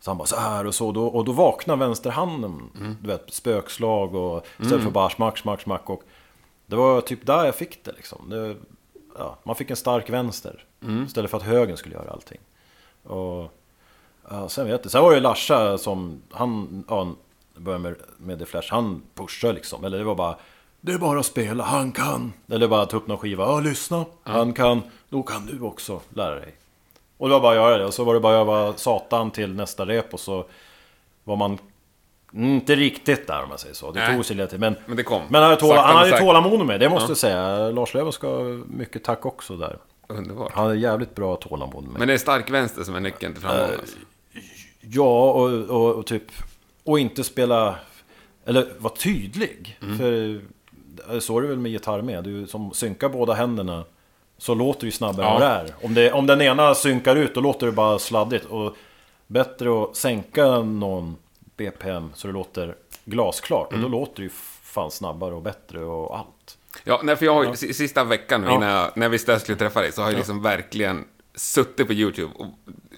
[0.00, 0.92] så han bara så här och så.
[0.92, 2.62] Då, och då vaknade vänsterhanden.
[3.00, 5.90] Du vet, spökslag och istället för bara smack, smack, smack.
[5.90, 6.02] Och
[6.66, 8.30] det var typ där jag fick det liksom.
[8.30, 8.56] Det,
[9.18, 10.64] ja, man fick en stark vänster.
[11.06, 12.40] Istället för att högen skulle göra allting.
[13.02, 13.52] Och
[14.30, 14.92] ja, sen vet jag.
[14.92, 17.14] Sen var det Larsa som, han, ja,
[17.56, 18.68] började med, med The Flash.
[18.70, 19.84] Han pushade liksom.
[19.84, 20.36] Eller det var bara,
[20.80, 22.32] det är bara att spela, han kan.
[22.48, 24.04] Eller bara ta upp någon skiva, ja lyssna.
[24.22, 26.54] Han kan, då kan du också lära dig.
[27.18, 27.84] Och det var bara att göra det.
[27.84, 30.14] Och så var det bara att öva satan till nästa rep.
[30.14, 30.44] Och så
[31.24, 31.58] var man
[32.32, 33.92] inte riktigt där om man säger så.
[33.92, 34.14] Det Nej.
[34.14, 34.58] tog sig lite.
[34.58, 35.22] Men, Men det kom.
[35.28, 37.70] men han hade, tåla, han hade tålamod med det måste jag säga.
[37.70, 38.28] Lars Lööf ska
[38.66, 39.78] mycket tack också där.
[40.10, 40.52] Underbart.
[40.52, 43.42] Han hade jävligt bra tålamod med Men det är stark vänster som är nyckeln till
[43.42, 43.68] framgång.
[43.68, 43.96] Eh, alltså.
[44.80, 46.24] Ja, och, och, och typ...
[46.84, 47.76] Och inte spela...
[48.44, 49.78] Eller vara tydlig.
[49.82, 49.98] Mm.
[49.98, 50.40] För
[51.20, 52.24] så är det väl med gitarr med.
[52.24, 53.84] Du som synkar båda händerna.
[54.38, 55.34] Så låter ju snabbare Ja.
[55.34, 55.84] än vad det är.
[55.86, 58.44] Om, det, om den ena synkar ut, då låter det bara sladdigt.
[58.44, 58.76] Och
[59.26, 61.16] bättre att sänka någon
[61.56, 63.72] BPM så det låter glasklart.
[63.72, 63.84] Mm.
[63.84, 64.30] Och då låter det ju
[64.62, 66.58] fan snabbare och bättre och allt.
[66.84, 68.54] Ja, nej, för jag har ju, si- sista veckan nu Ja.
[68.54, 71.04] innan jag, när vi skulle träffa dig så har jag liksom verkligen
[71.34, 72.46] suttit på YouTube och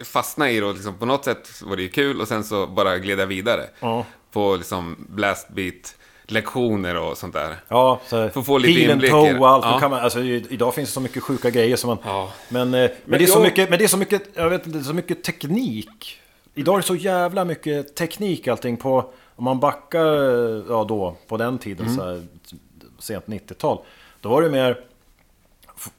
[0.07, 2.67] fastnat i det och liksom på något sätt var det ju kul och sen så
[2.67, 3.63] bara gled jag vidare.
[3.81, 4.07] Ja.
[4.33, 5.95] På liksom blastbeat
[6.27, 7.57] lektioner och sånt där.
[7.69, 9.65] Ja, så Får få lite inblick toe och allt.
[9.65, 9.79] Ja.
[9.81, 11.99] Kan man, alltså, idag finns det så mycket sjuka grejer som man...
[12.05, 12.33] Ja.
[12.49, 14.51] Men, eh, men, Men det är så jag- mycket, men det är så mycket, jag
[14.51, 16.19] vet inte, så mycket teknik.
[16.55, 19.13] Idag är det så jävla mycket teknik allting på...
[19.37, 21.99] Om man backar, eh, ja då, på den tiden, Mm.
[21.99, 22.23] så här,
[23.03, 23.79] sent 90-tal.
[24.21, 24.81] Då var det mer...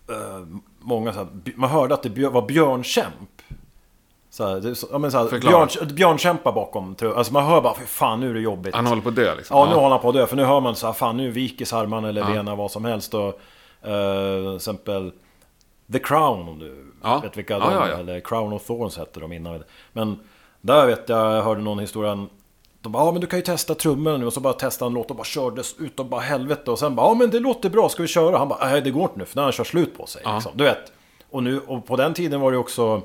[0.09, 0.45] eh,
[0.79, 3.29] många så här, man hörde att det var björnkämp.
[4.29, 6.95] Så här, det, så, ja, men så här, björn, björnkämpa bakom.
[7.15, 8.75] Alltså man hör bara, för fan nu är det jobbigt.
[8.75, 9.57] Han håller på att dö liksom.
[9.57, 10.25] Ja, nu håller han på att dö.
[10.27, 12.27] För nu hör man så här, fan nu viker armarna eller Ja.
[12.27, 13.13] benen, vad som helst.
[13.13, 13.27] Och,
[13.81, 15.11] eh, till exempel
[15.93, 17.19] The Crown, om du Ja.
[17.19, 17.87] vet vilka Ja, de ja.
[17.87, 19.63] Eller Crown of Thorns hette de innan.
[19.93, 20.19] Men
[20.61, 22.27] där vet jag, jag hörde någon historia.
[22.83, 24.25] De bara, ja men du kan ju testa trummorna nu.
[24.25, 26.71] Och så bara testade han låt och bara kördes ut och bara helvete.
[26.71, 28.37] Och sen bara, ja men det låter bra, ska vi köra?
[28.37, 30.21] Han bara, nej det går inte nu för har han kört slut på sig.
[30.25, 30.33] Ja.
[30.35, 30.51] Liksom.
[30.55, 30.91] Du vet.
[31.31, 33.01] Och, nu, och på den tiden var det också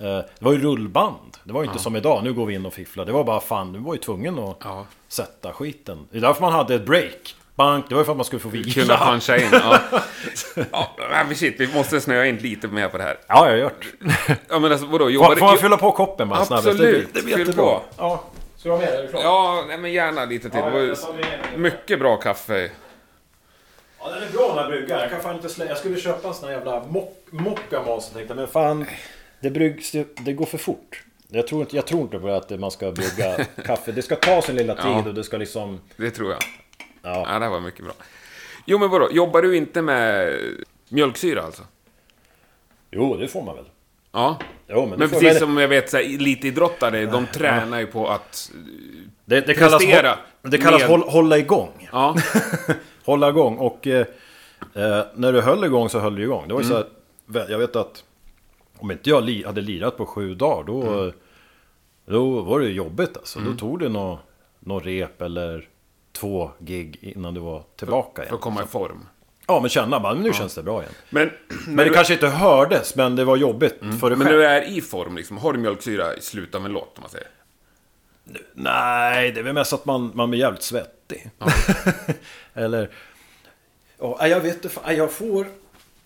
[0.00, 1.36] eh, det var ju rullband.
[1.44, 3.04] Det var ju inte som idag, nu går vi in och fifflar.
[3.04, 4.86] Det var bara fan, du var ju tvungen att Ja.
[5.08, 6.06] sätta skiten.
[6.10, 7.34] Det är därför man hade ett break.
[7.56, 8.96] Bank, det var ju för att man skulle få Kunna vila.
[9.06, 9.48] puncha in.
[9.52, 9.78] Ja.
[10.72, 10.88] ja,
[11.26, 13.18] men shit, vi måste snöa in lite mer på det här.
[13.28, 13.86] Ja, jag har gjort.
[14.48, 15.04] Ja, men alltså vadå?
[15.04, 15.60] Får, Jobbar får man du...
[15.60, 16.66] fylla på koppen bara snabbt?
[16.66, 17.82] Absolut, Det blir fyll på.
[17.96, 18.22] Ja.
[18.64, 18.94] Ska du ha med?
[18.98, 19.22] Är du klar?
[19.22, 20.58] Ja, nej, men gärna lite till.
[20.58, 22.70] Ja, Det var ju jag tar med- mycket bra kaffe.
[24.00, 25.00] Ja, den är bra den här bryggan.
[25.00, 25.64] Jag kan fan inte slä...
[25.66, 28.86] Jag skulle köpa en sån här jävla mock, mocka mas tänkte jag, men fan.
[29.40, 31.02] Det bryggs ju- det går för fort.
[31.28, 33.92] Jag tror, inte, jag tror inte på att man ska brygga kaffe.
[33.92, 35.04] Det ska ta sin lilla tid Ja.
[35.08, 35.80] och det ska liksom...
[35.96, 36.40] Det tror jag.
[37.02, 37.24] Ja.
[37.32, 37.94] Ja, det här var mycket bra.
[38.66, 39.08] Jo, men vadå?
[39.12, 40.34] Jobbar du inte med
[40.88, 41.62] mjölksyra alltså?
[42.90, 43.64] Jo, det får man väl.
[44.14, 44.38] Ja.
[44.68, 48.52] Jo, men, Men precis som jag vet, så här, elitidrottare, de tränar ju på att...
[49.24, 51.88] det, det kallas, prestera det kallas med- håll, hålla igång.
[51.92, 52.16] Ja,
[53.04, 53.56] hålla igång.
[53.58, 54.06] Och eh,
[54.74, 56.48] eh, när du höll igång så höll du igång.
[56.48, 56.82] Det var ju Mm.
[57.32, 58.04] så här, jag vet att
[58.78, 61.12] om inte jag li, hade lirat på sju dagar då, Mm.
[62.06, 63.38] då var det jobbigt alltså.
[63.40, 64.18] Då tog det nå
[64.60, 65.68] nå rep eller
[66.12, 68.34] två gig innan du var tillbaka för igen.
[68.34, 69.06] att komma i form.
[69.46, 70.94] Ja, men känna bara, nu känns det bra igen.
[71.10, 71.30] Men,
[71.66, 74.18] Men det kanske inte hördes, men det var jobbigt för dig Mm.
[74.18, 74.38] men själv.
[74.38, 75.38] du är i form liksom.
[75.38, 77.28] Har du mjölksyra i slutet av en låt, om man säger?
[78.54, 81.30] Nej, det är väl mest att man, man blir jävligt svettig.
[82.54, 82.90] Eller...
[83.98, 85.46] Ja, jag vet inte, jag får...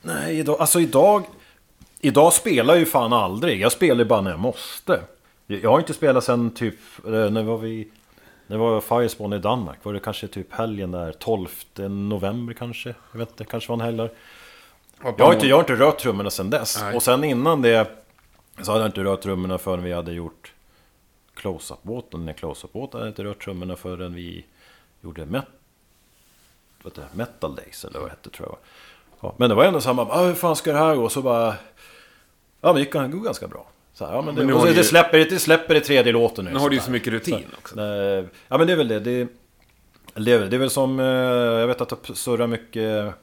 [0.03, 1.23] Nej, idag, alltså idag...
[2.01, 3.61] Idag spelar jag ju fan aldrig.
[3.61, 5.01] Jag spelar ju bara när jag måste.
[5.47, 6.75] Jag har inte spelat sen typ...
[7.07, 7.89] eh, När var vi...
[8.51, 9.79] När var Firespawn i Danmark?
[9.83, 11.13] Var det kanske typ helgen där?
[11.13, 11.49] 12
[11.89, 12.95] november kanske?
[13.13, 14.11] Jag vet inte, kanske var en helg där.
[15.03, 16.81] Jag har inte, jag har inte rört trummorna sen dess.
[16.83, 16.97] Nej.
[16.97, 17.91] Och sen innan det
[18.63, 20.53] så hade jag inte rört trummorna förrän vi hade gjort
[21.35, 22.25] Close-Up-båten.
[22.25, 24.45] Nej, Close-Up-båten hade jag inte rört trummorna förrän vi
[25.01, 25.45] gjorde met
[26.83, 27.09] vad det?
[27.13, 28.59] Metal Days eller vad det hette tror jag.
[29.21, 31.09] Ja, men det var ändå samma, ah, hur fan ska det här gå?
[31.09, 31.55] Så bara...
[32.61, 33.67] Ja men det gick det ganska bra.
[33.99, 36.45] Så här, ja, men det, Men och så, det, släpper, det släpper i tredje låten
[36.45, 36.51] nu.
[36.51, 37.81] Nu har du ju så så mycket rutin också.
[37.81, 39.01] Eh, Ja men det är väl det.
[39.01, 39.27] Det,
[40.15, 43.15] det, är, väl- det är väl som, eh, jag vet att det surrar mycket,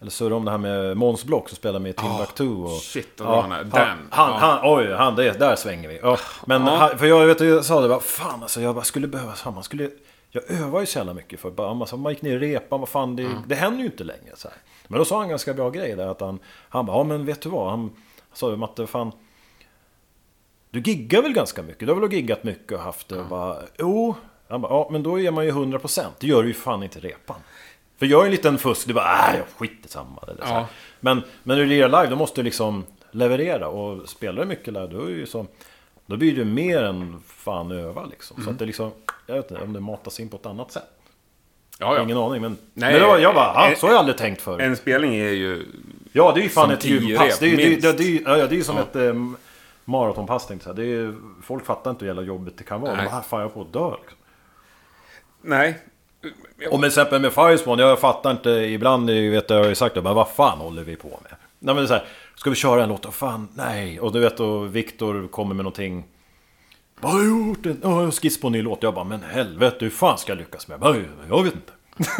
[0.00, 2.48] eller surrar om det här med Måns Block som spelar med Timbuktu.
[2.48, 3.56] och, shit, vad bra han är.
[3.56, 3.98] han, Damn.
[4.10, 4.36] han, Ja.
[4.38, 5.98] han, oj, han, det, där svänger vi.
[6.02, 6.76] Ja, men Ja.
[6.76, 9.62] han, för jag vet, jag sa det bara, fan alltså jag bara skulle behöva samma.
[9.62, 9.90] Skulle,
[10.30, 12.88] jag övar ju så jävla mycket för bara, alltså, man gick ner i repan, vad
[12.88, 13.38] fan, det, Mm.
[13.46, 14.32] det händer ju inte längre.
[14.36, 14.56] Så här.
[14.88, 16.38] Men då sa han en ganska bra grej där, att han,
[16.68, 17.90] han bara, ja men vet du vad, han, han
[18.32, 19.12] sa ju Matte, fan,
[20.76, 21.80] du giggar väl ganska mycket?
[21.86, 23.24] Du har väl giggat mycket och haft det?
[23.30, 24.14] Bara, jo.
[24.48, 26.04] Han bara, ja men då är man ju 100%.
[26.20, 27.36] Det gör du ju fan inte repan.
[27.98, 30.22] För jag är en liten fusk, du bara, äh, skit i samma.
[30.28, 30.60] Eller så här.
[30.60, 30.68] Ja.
[31.00, 33.68] Men, men när du lirar live, då måste du liksom leverera.
[33.68, 35.46] Och spelar du mycket live, då är ju så...
[36.06, 38.44] Då blir det mer än fan öva liksom.
[38.44, 38.90] Så att det liksom,
[39.26, 40.84] jag vet inte om det matas in på ett annat sätt.
[41.78, 42.02] Ja, ja.
[42.02, 42.56] Ingen aning, men...
[42.74, 44.60] Nej, men var, jag bara, ah, så har jag aldrig tänkt förut.
[44.60, 45.66] En spelning är ju...
[46.12, 47.38] Ja, det är ju fan ett gympass.
[47.38, 48.82] Det är ju det, ja, det är ju som Ja.
[48.82, 48.96] ett
[49.86, 50.86] maratonpass tänkte jag säga.
[50.88, 52.94] det är, Folk fattar inte hur jävla jobbigt det kan vara.
[52.94, 53.04] Nej.
[53.04, 54.18] De bara, "Ah, fan jag på att dö liksom.
[55.42, 55.78] Nej.
[56.70, 59.94] Och med exempel med Firespawn, jag fattar inte ibland, jag vet jag har ju sagt
[59.94, 61.32] det, men vad fan håller vi på med?
[61.58, 63.14] Nej men så här, ska vi köra en låt?
[63.14, 64.00] Fan, nej.
[64.00, 66.04] Och du vet, och Viktor kommer med någonting.
[67.00, 67.66] Vad har jag gjort?
[67.66, 68.82] En oh, skiss på en ny låt.
[68.82, 70.78] Jag bara, men helvete, hur fan ska jag lyckas med?
[70.82, 71.72] Jag, jag vet inte.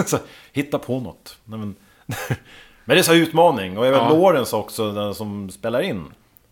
[0.07, 0.19] så,
[0.53, 1.39] hitta på något.
[1.45, 1.75] Nej, men,
[2.85, 3.79] men det är så här utmaning.
[3.79, 4.09] Och jag vet Ja.
[4.09, 6.05] Lawrence också, den som spelar in,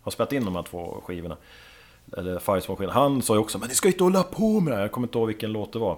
[0.05, 1.37] har spelat in de här två skivorna.
[2.17, 2.93] Eller Firespawn-skivorna.
[2.93, 4.81] Han sa ju också, men ni ska ju inte hålla på med det här.
[4.83, 5.97] Jag kommer inte ihåg vilken låt det var.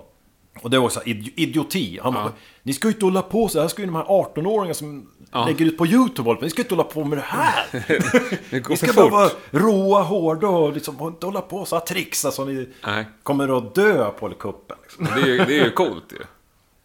[0.62, 2.00] Och det var så här, idi- idioti.
[2.04, 2.32] Han bara,
[2.64, 3.68] ni ska ju inte hålla på så här.
[3.68, 5.46] ska ju de här 18-åringarna som Ja.
[5.46, 6.44] lägger ut på YouTube hålla på.
[6.46, 7.66] Ni ska inte hålla på med det här.
[8.50, 11.86] Det Ni ska bara vara råa, hårda och liksom och inte hålla på så här
[11.86, 13.06] trixa som ni Nej.
[13.24, 14.78] kommer att dö på kuppen.
[14.82, 15.06] Liksom.
[15.06, 16.18] Det är ju, det är ju coolt ju.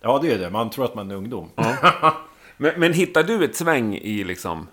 [0.00, 0.50] Ja, det är det.
[0.50, 1.50] Man tror att man är ungdom.
[2.56, 4.68] Men, men hittar du ett sväng i liksom...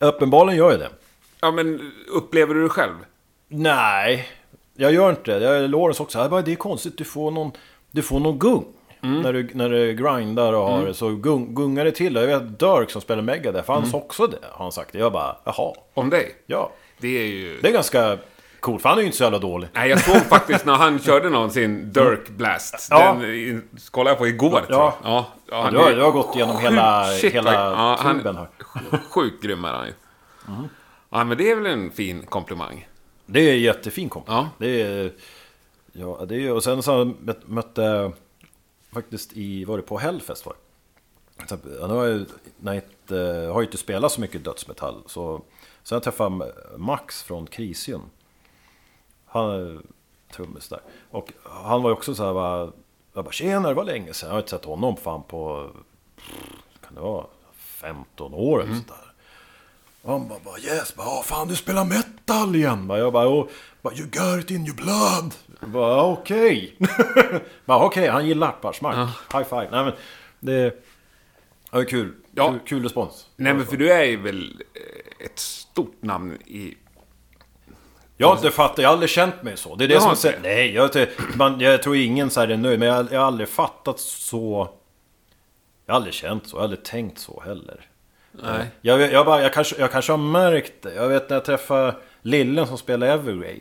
[0.00, 0.88] Uppenbarligen gör jag det.
[1.40, 2.94] Ja, men upplever du det själv?
[3.48, 4.28] Nej,
[4.76, 5.44] jag gör inte det.
[5.44, 6.18] Jag Lawrence också.
[6.18, 7.50] Jag bara, det är konstigt, du får någon,
[7.90, 8.64] du får någon gung.
[9.02, 9.20] Mm.
[9.22, 12.14] När, du, när du grindar och har det, så gung, gungar det till.
[12.14, 13.94] Jag vet Dirk som spelar Megadeth, han Mm.
[13.94, 14.38] också det.
[14.52, 14.94] Har han sagt.
[14.94, 15.72] Jag bara, jaha.
[15.94, 16.34] Om dig?
[16.46, 17.60] Ja, Det är ju...
[17.60, 18.18] det är ganska
[18.60, 19.68] coolt, för han är ju inte så jävla dålig.
[19.72, 22.88] Nej, jag såg faktiskt när han körde någon sin Dirk Blast.
[22.90, 23.16] Ja.
[23.20, 24.78] Den kollade jag på igår, tror jag.
[24.78, 24.94] Ja.
[25.04, 28.36] Ja, ja, han Du har, är- du har gått igenom hela, Shit, hela ja, tuben
[28.36, 28.48] här.
[29.10, 29.92] Sjukt grym är han ju.
[31.10, 32.88] Ja, men det är väl en fin komplimang.
[33.26, 34.28] Det är jättefin kompis.
[34.28, 34.48] Ja.
[34.58, 35.12] Det är...
[35.92, 36.52] Ja, det är...
[36.52, 38.12] Och sen så mötte jag
[38.92, 39.64] faktiskt i...
[39.64, 40.60] Var det på Hellfest var det?
[41.64, 42.26] Nu har jag,
[42.76, 45.02] inte, jag har ju inte spelat så mycket dödsmetall.
[45.06, 45.42] Så,
[45.82, 48.02] så jag träffade Max från Krisium.
[49.26, 49.80] Han är
[50.32, 50.80] trummis där.
[51.10, 52.72] Och han var ju också så här bara...
[53.14, 54.28] Jag bara tjena, det var länge sedan.
[54.28, 55.70] Jag har inte sett honom fan på...
[56.80, 59.09] Kan det vara 15 år eller sådär.
[60.02, 62.86] Och han bara, bara yes, bara, "Ah, fan du spelar metal igen.
[62.86, 63.48] Bara, jag bara, oh,
[63.82, 65.34] bara, you got it in your blood.
[65.72, 66.76] Bara okej.
[67.64, 68.96] bara okej, han gillar Apparsmack.
[69.32, 69.68] High five.
[69.70, 69.92] Nej men,
[70.40, 70.74] det
[71.70, 72.14] ja, kul.
[72.34, 72.48] Ja.
[72.50, 73.26] Kul, kul respons.
[73.36, 76.74] Nej, men för du är ju väl eh, ett stort namn i...
[78.16, 79.74] Jag har inte fattat, jag har aldrig känt mig så.
[79.76, 80.38] Det är det Jag som inte.
[80.42, 82.78] Nej, jag, inte, man, jag tror ingen så här är nöjd.
[82.78, 84.70] Men jag, jag har aldrig fattat så...
[85.86, 87.89] Jag har aldrig känt så, jag har aldrig tänkt så heller.
[88.32, 88.70] Nej.
[88.80, 90.94] Jag, jag, bara, jag, kanske, jag kanske har märkt det.
[90.94, 93.60] Jag vet när jag träffade Lillen som spelade Evergrey.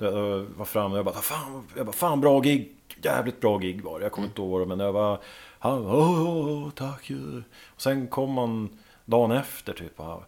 [0.00, 2.72] Jag var framme och jag bara, fan, jag bara, fan bra gig.
[3.02, 4.04] Jävligt bra gig var det.
[4.04, 5.20] Jag kommer inte ihåg det, men jag var,
[5.58, 7.10] han, åh, åh, tack.
[7.74, 8.68] Och sen kom han
[9.04, 9.92] dagen efter typ.
[9.96, 10.20] Åh,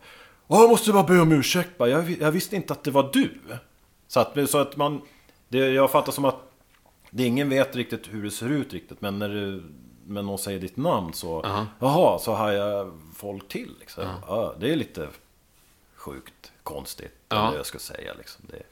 [0.48, 1.79] jag måste bara be om ursäkt.
[1.79, 3.31] Bara, Jag, jag visste inte att det var du.
[4.09, 5.01] Så att, så att man,
[5.48, 6.53] det, jag fattar som att
[7.11, 9.01] det ingen vet riktigt hur det ser ut riktigt.
[9.01, 9.62] Men när, du,
[10.09, 11.66] men någon säger ditt namn så, Aha.
[11.79, 13.75] jaha, så hajar folk till.
[13.81, 14.05] Liksom.
[14.29, 15.09] Ja, det är lite
[15.97, 17.49] sjukt konstigt, Ja.
[17.49, 18.12] eller jag ska säga.
[18.18, 18.44] Liksom.
[18.51, 18.62] Det,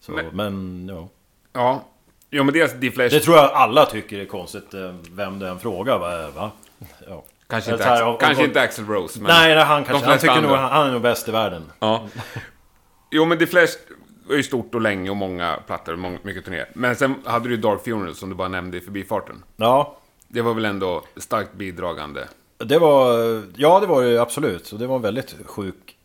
[0.00, 1.08] så, Men- men, ja.
[1.52, 1.82] Ja.
[2.30, 3.10] Jo, men dels Deflash...
[3.14, 5.98] Det tror jag alla tycker är konstigt, eh, vem det än frågar.
[5.98, 6.30] Va?
[6.30, 6.50] va?
[7.08, 7.24] Ja.
[7.46, 9.28] Kanske, inte, här, om- kanske om- inte Axl Rose, men...
[9.28, 10.08] Nej, det är han kanske.
[10.10, 10.56] Han tycker nog andra.
[10.56, 11.72] han, han är nog bäst i världen.
[11.78, 12.08] Ja.
[13.10, 13.72] Jo, men Deflash
[14.28, 16.68] var ju stort och länge och många plattor och många, mycket turnéer.
[16.74, 19.42] Men sen hade du ju Dark Funeral som du bara nämnde i förbifarten.
[19.56, 19.96] Ja,
[20.28, 22.28] Det var väl ändå starkt bidragande.
[22.58, 23.18] det var...
[23.56, 24.66] Ja, det var det absolut.
[24.66, 25.96] Så det var en väldigt sjuk,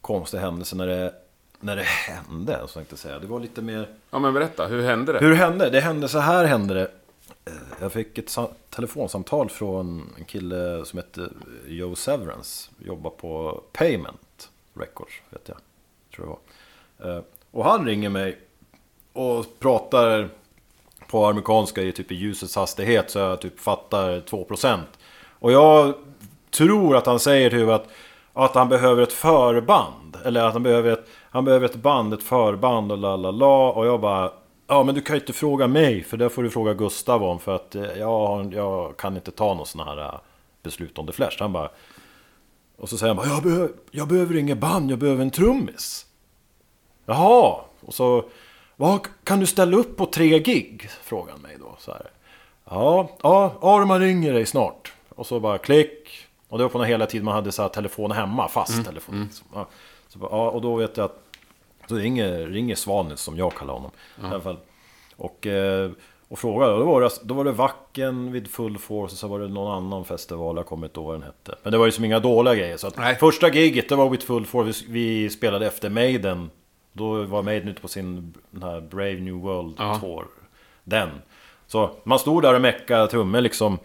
[0.00, 1.14] konstig händelse när det,
[1.60, 3.18] när det hände, så tänkte jag säga.
[3.18, 3.88] Det var lite mer...
[4.10, 5.18] Ja, men berätta, hur hände det?
[5.18, 5.70] Hur hände?
[5.70, 6.90] Det hände så här hände det.
[7.44, 11.28] Eh, Jag fick ett sa- telefonsamtal från en kille som hette
[11.66, 12.70] Joe Severance.
[12.78, 15.56] Jobbar på Payment Records, vet jag.
[16.16, 17.16] Tror jag var.
[17.16, 18.38] Eh, Och han ringer mig
[19.12, 20.28] och pratar
[21.06, 24.78] på amerikanska är typ i ljusets hastighet så jag typ fattar 2%.
[25.38, 25.94] Och jag
[26.50, 27.88] tror att han säger typ att,
[28.32, 30.16] att han behöver ett förband.
[30.24, 33.72] Eller att han behöver ett, han behöver ett band, ett förband och la la la.
[33.72, 34.32] Och jag bara...
[34.68, 37.38] Ja men du kan ju inte fråga mig för det får du fråga Gustav om
[37.38, 40.14] för att eh, jag, jag kan inte ta någon sån här eh,
[40.62, 41.36] beslut om the flash.
[41.38, 41.68] Han bara...
[42.78, 46.06] Och så säger han bara, jag, behöver, jag behöver inget band, jag behöver en trummis.
[47.06, 48.24] Jaha, och så...
[48.76, 50.88] Vad, kan du ställa upp på tre gig?
[51.02, 51.76] Frågar han mig då.
[51.78, 52.10] Så här.
[52.70, 54.92] Ja, ja, Arman ringer dig snart.
[55.08, 56.08] Och så bara klick.
[56.48, 59.22] Och det var på den hela tiden man hade så här telefon hemma, fast telefon.
[59.24, 59.46] liksom.
[59.54, 59.68] Ja,
[60.08, 61.22] så bara, ja, och då vet jag att...
[61.88, 63.90] Så ringer, ringer Svanes, som jag kallar honom.
[64.22, 64.56] I alla fall.
[65.16, 65.90] Och, eh,
[66.28, 69.28] och frågade, och då var, det, då var det Vacken vid Full Force och så
[69.28, 71.54] var det någon annan festival, jag kommer inte ihåg vad den hette.
[71.62, 72.76] Men det var ju som inga dåliga grejer.
[72.76, 73.16] Så att Nej.
[73.16, 76.50] första giget, det var vid Full Force, vi, vi spelade efter Maiden.
[76.96, 79.98] Då var Maiden ute på sin den här Brave New World Ja.
[80.00, 80.24] Tour.
[80.84, 81.10] Den.
[81.66, 83.78] Så man stod där och meckade trummor liksom.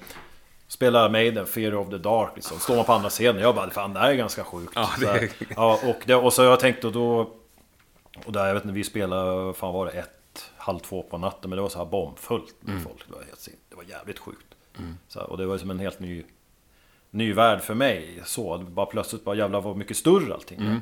[0.68, 2.60] Spelade Maiden, Fear of the Dark liksom.
[2.60, 3.42] Står man på andra scenen.
[3.42, 4.72] Jag bara, fan det här är ganska sjukt.
[4.76, 7.30] Ja, det Så är- ja, och, det, och så jag tänkte och då...
[8.26, 11.50] Och där, jag vet inte, vi spelade, fan var det ett, halv två på natten.
[11.50, 12.84] Men det var så här bombfullt med Mm.
[12.84, 13.08] folk.
[13.08, 14.46] Det var, helt, det var jävligt sjukt.
[15.08, 16.24] Så här, och det var som en helt ny,
[17.10, 18.22] ny värld för mig.
[18.26, 20.60] Så, bara plötsligt bara jävlar vad mycket större allting.
[20.60, 20.82] Mm.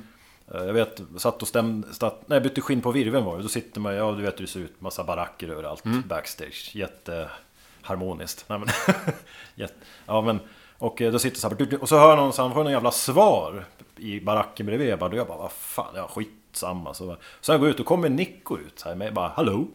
[0.54, 3.44] Eh, Jag vet, satt och stämde, satt, nej bytte skinn på virven var det.
[3.44, 5.86] Då sitter man, ja du vet hur det ser ut, massa baracker överallt.
[5.86, 6.04] Mm.
[6.08, 8.46] Backstage, jätteharmoniskt.
[8.48, 8.70] Nej, men,
[9.56, 9.74] jätte,
[10.06, 10.40] ja men,
[10.78, 12.92] och eh, då sitter så här, och så hör någon, så han får någon jävla
[12.92, 13.66] svar
[13.98, 14.90] i baracken bredvid.
[14.90, 16.94] Jag bara, då jag bara, vad fan, ja skitsamma.
[16.94, 19.68] Så, så jag går ut och kommer Nico ut så här med bara, hallå?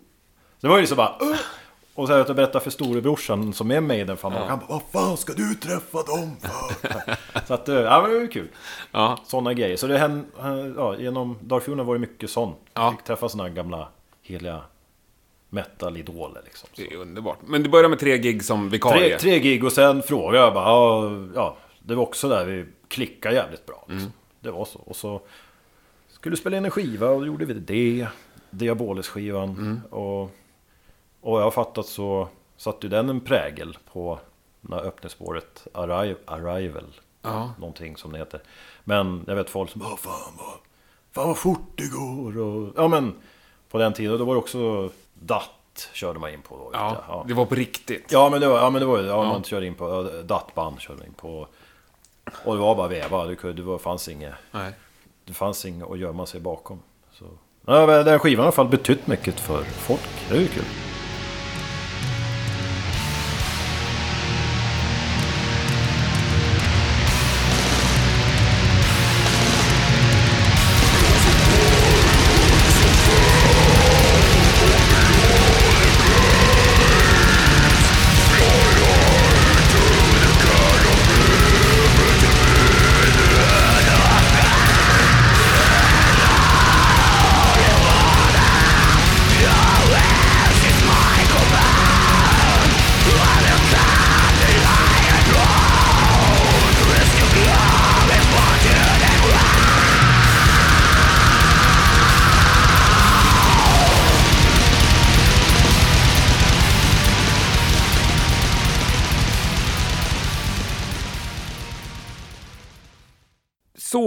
[0.61, 1.39] Så det var ju så bara, "Ugh!"
[1.95, 5.17] Och så här, jag berättar för storebrorsan som är Maiden fan Han bara, vad fan
[5.17, 7.17] ska du träffa dem för?
[7.47, 8.49] så att, eh, ja men det var kul.
[8.93, 9.19] Ja.
[9.27, 9.77] Sådana grejer.
[9.77, 10.25] Så det hände,
[10.77, 12.59] ja, genom Funeral var det mycket sånt.
[12.75, 12.91] Ja.
[12.91, 13.89] Fick träffa sådana gamla
[14.23, 14.61] heliga
[15.51, 16.69] metal-idoler liksom.
[16.73, 16.83] Så.
[16.83, 17.39] Det är underbart.
[17.47, 19.19] Men du började med tre gig som vikarie.
[19.19, 22.65] Tre, tre gig och sen frågade jag bara, ja, ja, det var också där vi
[22.89, 23.85] klickade jävligt bra.
[23.89, 24.13] Liksom.
[24.41, 24.79] Det var så.
[24.79, 25.21] Och så
[26.09, 28.07] skulle vi spela in en skiva och då gjorde vi det.
[28.51, 29.81] Diabolis-skivan.
[29.91, 30.31] Och,
[31.25, 34.19] och jag har fattat så satte ju den en prägel på
[34.71, 36.17] här öppningsspåret Arrival.
[36.27, 36.85] Arrival
[37.23, 37.51] Ja.
[37.59, 38.41] Någonting som det heter.
[38.85, 40.55] Men jag vet folk som bara, fan vad,
[41.13, 42.39] fan vad fort det går.
[42.39, 43.15] Och, ja men
[43.71, 46.71] på den tiden, då var det också DAT körde man in på då.
[46.73, 47.25] Ja, Ja.
[47.29, 48.05] det var på riktigt.
[48.13, 50.81] Ja men det var, ja, men det var ja, man körde in på, ja, DAT-band
[50.81, 51.47] körde man in på.
[52.45, 54.73] Och det var bara veva, det, kunde- det var, fanns inget, Nej.
[55.25, 56.81] det fanns inget att gömma sig bakom.
[57.13, 57.25] Så.
[57.67, 60.65] Ja, den skivan har i alla fall betytt mycket för folk, det är ju kul.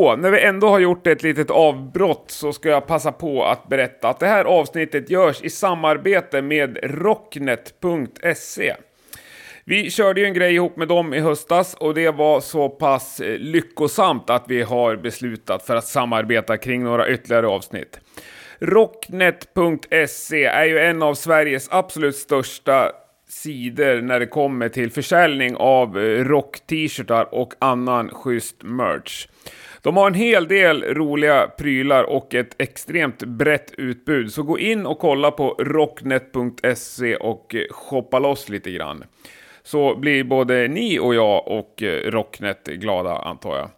[0.07, 3.67] Då, när vi ändå har gjort ett litet avbrott, så ska jag passa på att
[3.67, 8.75] berätta att det här avsnittet görs i samarbete med Rocknet.se.
[9.65, 13.19] Vi körde ju en grej ihop med dem i höstas och det var så pass
[13.19, 17.99] eh, lyckosamt att vi har beslutat för att samarbeta kring några ytterligare avsnitt.
[18.59, 22.91] Rocknet.se är ju en av Sveriges absolut största
[23.29, 29.27] sidor när det kommer till försäljning av eh, rock-t-shirtar och annan schysst merch.
[29.87, 34.85] De har en hel del roliga prylar och ett extremt brett utbud, så gå in
[34.85, 39.03] och kolla på rocknet.se och eh, shoppa loss lite grann.
[39.63, 43.69] Så blir både ni och jag och eh, Rocknet glada antar jag.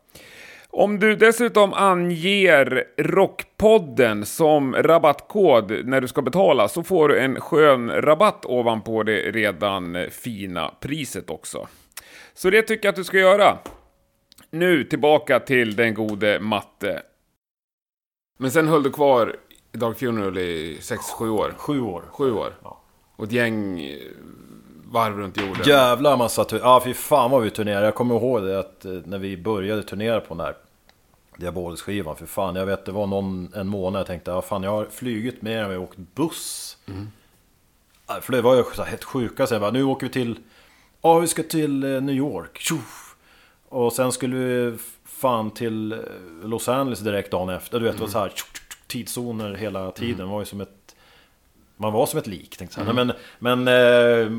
[0.70, 7.42] Om du dessutom anger Rockpodden som rabattkod när du ska betala så får du en
[7.42, 11.68] skön rabatt ovanpå det redan eh, fina priset också.
[12.34, 13.58] Så det tycker jag att du ska göra.
[14.52, 17.02] Nu tillbaka till den gode matte.
[18.40, 19.36] Men sen höll du kvar
[19.72, 21.54] i Dark Funeral i 6-7 år?
[21.58, 22.04] Sju år.
[22.12, 22.54] 7 år?
[22.64, 22.82] Ja.
[23.16, 23.98] Och ett gäng eh,
[24.86, 25.64] varv runt jorden?
[25.66, 27.86] Jävla massa tur- Ja, fy fan vad vi turnerade.
[27.86, 30.56] Jag kommer ihåg det att eh, när vi började turnera på den här
[31.38, 32.16] Diabolus-skivan.
[32.16, 34.86] För fan, jag vet det var någon, en månad jag tänkte, ja fan jag har
[34.86, 36.78] flugit mer än vad jag åkt buss.
[38.08, 39.48] Ja, För det var ju så här helt sjuka.
[39.48, 40.40] Så jag bara, nu åker vi till,
[41.02, 42.58] ja vi ska till eh, New York.
[42.60, 43.09] Tjoff!
[43.70, 46.00] Och sen skulle vi fan till eh,
[46.44, 47.80] Los Angeles direkt dagen efter.
[47.80, 48.32] Du vet, det var så här
[48.88, 50.18] tidszoner hela tiden.
[50.18, 50.96] Det var ju som ett...
[51.78, 52.96] Man var som ett lik, tänkte jag.
[52.96, 54.30] Men, men, eh,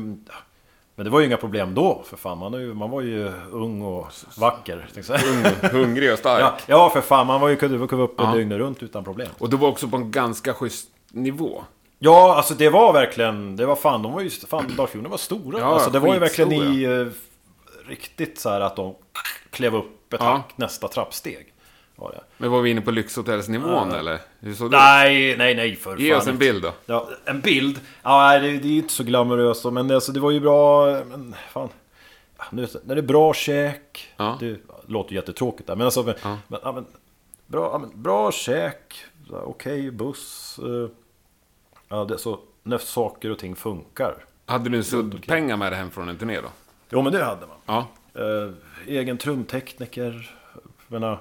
[0.95, 2.37] men det var ju inga problem då, för fan.
[2.37, 4.87] Man, ju, man var ju ung och vacker.
[5.07, 6.41] Ung, hungrig och stark.
[6.41, 7.27] Ja, ja, för fan.
[7.27, 8.33] Man var ju, kunde vara uppe Ja.
[8.33, 9.27] dygnet runt utan problem.
[9.37, 11.63] Och du var också på en ganska schysst nivå.
[11.99, 13.55] Ja, alltså det var verkligen...
[13.55, 14.29] Det var fan, de var ju...
[14.29, 15.59] Fan, Dark Funeral var stora.
[15.59, 17.11] Ja, alltså det var ju verkligen i...
[17.87, 18.95] riktigt så här att de
[19.49, 20.25] klev upp ett Ja.
[20.25, 21.53] hack, nästa trappsteg.
[21.95, 22.21] Var det.
[22.37, 24.19] Men var vi inne på lyxhotellsnivån eller?
[24.39, 24.77] Hur såg det?
[24.77, 26.73] Nej, nej, nej för Ge fan oss en bild då.
[26.85, 27.79] Ja, en bild?
[28.03, 30.85] Ja, det, det är ju inte så glamoröst men det, alltså, det var ju bra...
[31.05, 31.69] Men fan...
[32.37, 34.07] Ja, nu, när det är bra käk...
[34.17, 34.37] Ja.
[34.39, 36.03] Det låter jättetråkigt där, men alltså...
[36.03, 36.37] Men, Ja.
[36.47, 36.85] men, ja, men,
[37.47, 40.59] bra, ja, men, bra käk, okej buss...
[40.63, 40.89] eh,
[41.89, 44.15] ja, det, så när saker och ting funkar.
[44.45, 46.47] Hade du suddpengar med dig hem från en turné då?
[46.91, 47.57] Jo, men det hade man.
[47.65, 47.87] Ja.
[48.21, 48.51] Eh,
[48.87, 50.31] egen trumtekniker,
[50.87, 51.19] menar,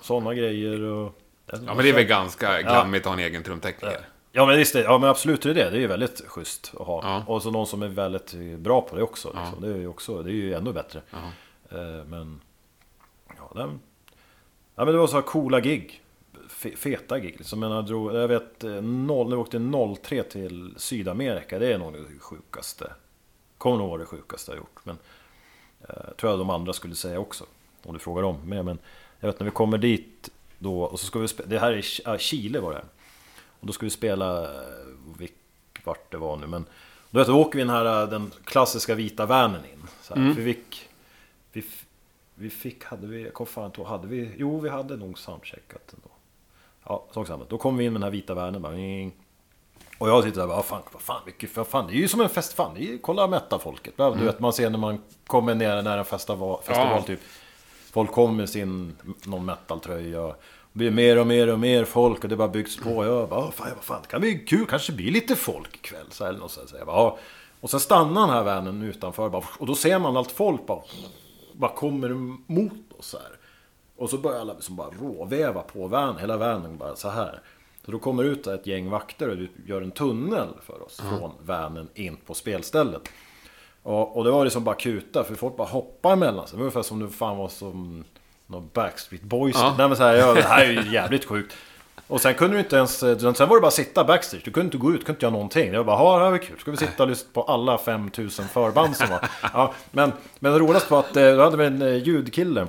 [0.00, 1.18] sådana grejer och...
[1.46, 4.00] Ja men det är väl ganska glammigt att ha en egen trumtekniker.
[4.32, 5.70] Ja men visst, det- ja men absolut det är det.
[5.70, 7.00] Det är ju väldigt schysst att ha.
[7.04, 7.24] Ja.
[7.34, 9.28] Och så någon som är väldigt bra på det också.
[9.28, 9.60] Liksom.
[9.60, 11.00] Det är ju också, det är ju ännu bättre.
[11.70, 12.40] Eh, Men...
[13.36, 13.80] Ja, den...
[14.74, 16.02] Ja men det var så här coola gig.
[16.50, 17.62] Fe- Feta gig liksom.
[17.62, 21.58] Jag, drog, jag vet, eh, noll, när vi åkte 03 till Sydamerika.
[21.58, 22.92] Det är nog det sjukaste.
[23.58, 24.80] Kommer nog vara det sjukaste jag gjort.
[24.84, 24.98] Men...
[25.88, 27.44] Eh, tror jag de andra skulle säga också.
[27.82, 28.38] Om du frågar dem.
[28.44, 28.78] Men, men
[29.20, 30.82] jag vet när vi kommer dit då.
[30.82, 31.48] Och så ska vi spela.
[31.48, 32.84] Det här är Chile var det.
[33.60, 34.60] Och då ska vi spela, eh,
[35.18, 35.32] vilk,
[35.84, 36.64] vart det var nu, men
[37.10, 39.82] då, vet, då åker vi den här eh, den klassiska vita vanen in.
[40.02, 40.88] Så här, För vi, fick-
[41.52, 41.64] vi,
[42.34, 45.94] vi fick, hade vi, jag kommer fan ihåg, hade vi, jo vi hade nog soundcheckat
[45.94, 46.08] ändå.
[46.84, 47.44] Ja, sak samma.
[47.48, 48.74] Då kom vi in med den här vita vanen bara.
[49.98, 51.96] Och jag sitter där och bara, "Ah, fan, vad fan, vilket, vad fan, det är
[51.96, 53.94] ju som en fest, fan, det är ju, kolla metal-folket.
[53.96, 57.02] Du vet, man ser när man kommer ner när en festival, festival Ja.
[57.02, 57.20] typ.
[57.92, 60.26] Folk kommer med sin, någon metal-tröja.
[60.26, 60.34] Det
[60.72, 63.04] blir mer och mer och mer folk och det bara byggs på.
[63.04, 66.06] Jag bara, "Ah, fan, vad fan, det kan bli kul, kanske blir lite folk ikväll.
[66.10, 66.78] Så här, eller något så här.
[66.78, 67.18] Jag bara, "Ja."
[67.60, 70.80] Och sen stannar den här vännen utanför bara, och då ser man allt folk bara,
[71.52, 72.08] bara kommer
[72.52, 73.30] mot oss här.
[73.96, 77.40] Och så börjar alla liksom bara råväva på vanen, hela vanen bara så här.
[77.86, 81.88] Så då kommer ut ett gäng vakter och gör en tunnel för oss från vanen
[81.94, 83.02] in på spelstället.
[83.82, 86.56] Och, och det var liksom bara kuta, för folk bara hoppar emellan sig.
[86.56, 88.04] Det var ungefär som det fan var som
[88.46, 89.56] någon Backstreet Boys.
[89.58, 89.74] Ja.
[89.78, 91.56] Nej men så här, ja, det här är ju jävligt sjukt.
[92.08, 94.42] Och sen kunde du inte ens, sen var det bara att sitta backstage.
[94.44, 95.72] Du kunde inte gå ut, kunde inte göra någonting.
[95.72, 96.58] Det var bara, ja det här var kul.
[96.58, 99.28] Ska vi sitta och lyssna på alla 5000 förband som var.
[99.52, 102.66] Ja, men, men det roligaste var att eh, då hade vi en eh, ljudkille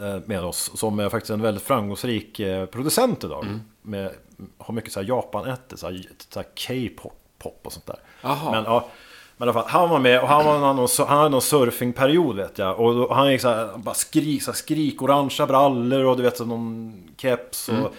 [0.00, 0.70] eh, med oss.
[0.74, 3.44] Som är faktiskt en väldigt framgångsrik eh, producent idag.
[3.44, 3.60] Mm.
[3.86, 4.10] Med,
[4.58, 7.96] har mycket så här Japan-ätter, så här, K-pop pop och sånt där.
[8.22, 8.50] Jaha.
[8.50, 8.88] Men, ja,
[9.36, 12.36] men i alla fall, han var med och han, var någon, han hade någon surfingperiod
[12.36, 12.80] vet jag.
[12.80, 16.22] Och då, han gick så här, bara skrik, så här, skrik orangea brallor och du
[16.22, 17.68] vet så någon keps.
[17.68, 17.92] Och, Mm.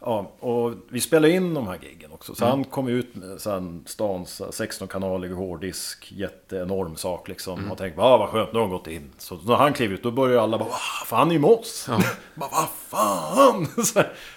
[0.00, 2.34] Ja, och vi spelade in de här giggen också.
[2.34, 2.56] Så Mm.
[2.56, 6.12] han kom ut med här, stans 16-kanalig hårddisk.
[6.12, 7.58] Jätteenorm sak liksom.
[7.58, 7.70] Mm.
[7.72, 9.10] Och tänkte, ah, vad skönt, nu har de gått in.
[9.18, 10.74] Så när han klev ut, då började alla bara, "Va,
[11.06, 11.86] fan han är ju med oss.
[12.34, 13.66] bara, vad fan.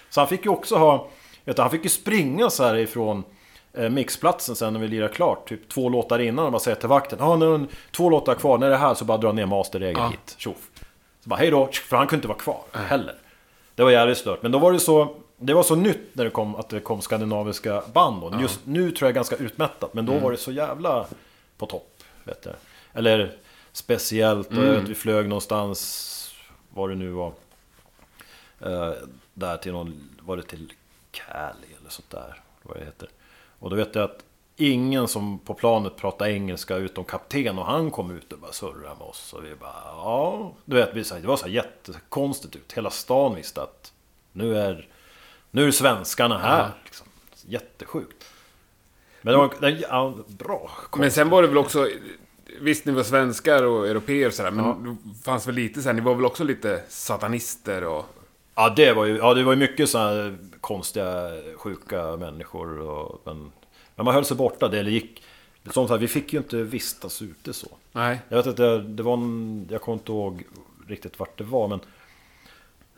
[0.10, 1.08] så, han fick ju också ha,
[1.46, 3.24] vet du, han fick ju springa så här ifrån
[3.74, 5.50] eh, mixplatsen sen när vi lirade klart.
[5.50, 7.20] Typ två låtar innan och bara säga till vakten.
[7.22, 8.58] Ja, nu är två låtar kvar.
[8.58, 10.10] När det är här så bara dra ner masterregeln Ja.
[10.10, 10.36] hit.
[10.38, 10.70] Tjoff.
[11.24, 13.16] Så bara hej då, för han kunde inte vara kvar heller.
[13.76, 14.42] Det var jävligt stört.
[14.42, 15.16] Men då var det så...
[15.44, 18.42] Det var så nytt när det kom, att det kom skandinaviska band då.
[18.42, 19.94] Just nu tror jag ganska utmättat.
[19.94, 21.06] Men då var det så jävla
[21.58, 22.04] på topp.
[22.24, 22.56] Vet jag.
[22.94, 23.38] Eller
[23.72, 24.48] speciellt.
[24.48, 26.34] Och jag vet, vi flög någonstans,
[26.70, 27.34] var det nu var.
[28.60, 28.94] Eh,
[29.34, 30.74] där till någon, var det till
[31.12, 32.42] Cali eller sånt där.
[32.64, 33.10] Vad det heter.
[33.60, 34.24] Och då vet jag att
[34.56, 38.96] ingen som på planet pratade engelska utom kapten och han kom ut och bara surrade
[39.00, 39.34] med oss.
[39.34, 40.54] Och vi bara, ja.
[40.66, 42.74] Du vet, det var så här jättekonstigt ut.
[42.74, 43.94] Hela stan visste att
[44.32, 44.88] nu är,
[45.52, 46.72] nu är svenskarna här.
[46.84, 47.08] Liksom.
[47.46, 48.26] Jättesjukt.
[49.22, 50.72] Men det var, det, ja, bra.
[50.98, 51.90] Men sen var det väl också...
[52.62, 55.94] Visst, ni var svenskar och europeer och sådär, men det fanns väl lite så här,
[55.94, 58.06] ni var väl också lite satanister och...
[58.56, 62.80] Ja, det var ju, ja, det var ju mycket så här konstiga, sjuka människor.
[62.80, 63.52] Och, men,
[63.96, 64.68] men man höll sig borta.
[64.68, 65.24] Det eller gick...
[65.72, 67.68] Som här, vi fick ju inte vistas ute så.
[67.92, 68.20] Nej.
[68.30, 70.44] Jag vet inte, det var en, Jag kommer inte ihåg
[70.88, 71.80] riktigt vart det var men...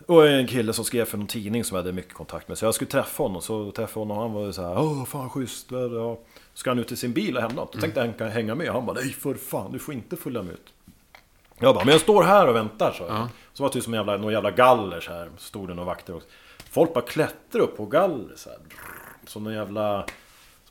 [0.06, 2.58] Var en kille som skrev för någon tidning som jag hade mycket kontakt med.
[2.58, 3.42] Så jag skulle träffa honom.
[3.42, 4.80] Så träffade honom och han var så här.
[4.80, 5.68] Åh fan schysst.
[5.72, 6.20] Ja.
[6.54, 7.74] Ska han ut till sin bil och hämta något.
[7.74, 8.70] Då tänkte jag han kan hänga med.
[8.72, 10.74] Han bara nej för fan du får inte följa med ut.
[11.60, 13.04] Jag bara men jag står här och väntar så.
[13.10, 13.30] Ja.
[13.54, 15.30] Så var det typ som jävla, någon jävla galler så här.
[15.38, 16.28] Stod det några vakter också.
[16.72, 18.60] Folk bara klättrar upp på galler så här.
[19.26, 20.06] Som någon jävla...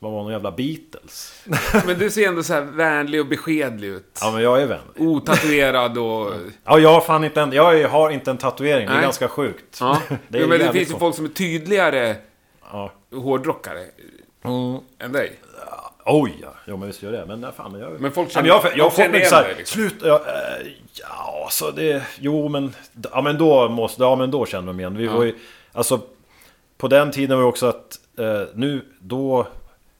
[0.03, 1.43] Man var någon jävla Beatles.
[1.85, 4.17] Men du ser ändå så här vänlig och beskedlig ut.
[4.21, 4.79] Ja men jag är vän.
[4.97, 6.31] Otatuerad och...
[6.65, 8.85] Ja, jag har fan inte en, jag har inte en tatuering.
[8.87, 9.03] Det är Nej.
[9.03, 9.77] ganska sjukt.
[9.79, 10.01] Ja.
[10.27, 12.15] Det är jo, men det finns ju folk som är tydligare
[12.71, 12.91] Ja.
[13.15, 13.79] hårdrockare
[14.45, 14.79] Mm.
[14.99, 15.39] än dig.
[16.05, 16.53] Oj, ja.
[16.67, 17.25] Jo, men visst gör det.
[17.25, 18.01] Men nej, fan, jag...
[18.01, 19.81] Men folk Ja, känner- men jag, jag, har fått känner igen dig, liksom.
[19.81, 20.67] Sluta, ja, eh,
[20.99, 22.03] ja, så det...
[22.19, 22.75] Jo, men...
[23.11, 24.03] Ja, men då måste...
[24.03, 24.97] Ja, men då känner de igen.
[24.97, 25.35] Vi var ju...
[25.71, 25.99] Alltså...
[26.77, 27.99] På den tiden var det också att...
[28.19, 29.47] Eh, nu, då...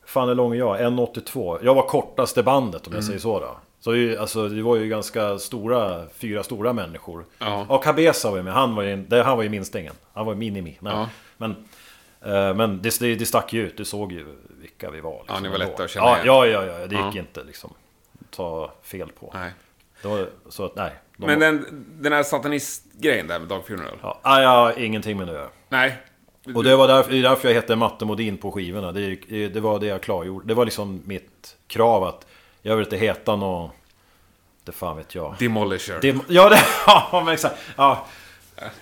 [0.05, 0.79] Fan hur lång är jag?
[0.81, 1.59] 1,82.
[1.63, 3.07] Jag var kortaste bandet om jag Mm.
[3.07, 3.57] säger så då.
[3.79, 7.25] Så ju, alltså, det var ju ganska stora, fyra stora människor.
[7.39, 7.65] Ja.
[7.69, 8.53] Ja, Cabeza var ju med.
[8.53, 9.93] Han var ju, det, han var ju minstingen.
[10.13, 10.77] Han var ju minimi.
[10.81, 10.93] Nej.
[10.93, 11.09] Ja.
[11.37, 11.51] Men,
[12.21, 13.77] eh, men det, det, det stack ju ut.
[13.77, 14.25] Du såg ju
[14.61, 15.11] vilka vi var.
[15.19, 16.27] liksom, Ja, ni var lätta att känna ja, igen.
[16.61, 17.19] ja, ja, ja, det gick Ja.
[17.19, 17.73] inte liksom.
[18.35, 19.31] Ta fel på.
[19.33, 19.51] Nej.
[20.01, 20.91] Det var, så att nej.
[21.17, 23.97] De, Men den, den här satanistgrejen där med Dog Funeral.
[24.01, 25.49] ja, nej, jag har ingenting med det att göra.
[25.69, 25.97] Nej.
[26.55, 28.91] Och det var därför, det är därför jag hette Matte Modin på skivorna.
[28.91, 29.15] Det,
[29.47, 30.47] det var det jag klargjorde.
[30.47, 32.25] Det var liksom mitt krav att
[32.61, 33.71] jag vill inte heta något...
[34.63, 35.35] Det fan vet jag.
[35.39, 35.99] Demolisher.
[36.01, 37.55] Det, ja, det, ja, men exakt.
[37.75, 38.05] Ja,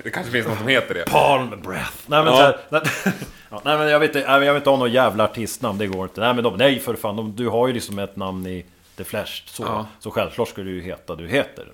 [0.03, 1.05] Det kanske finns något som heter det.
[1.11, 1.91] Palm Breath.
[2.05, 2.39] Nej men, Ja.
[2.41, 2.81] här, nej,
[3.49, 6.03] ja, nej, men jag vet inte, jag vill inte ha något jävla artistnamn, det går
[6.03, 6.21] inte.
[6.21, 8.65] Nej men de, nej för fan, de, du har ju liksom ett namn i
[8.97, 9.43] The Flash.
[9.45, 9.85] Så, Ja.
[9.99, 11.65] så självklart ska du ju heta du heter.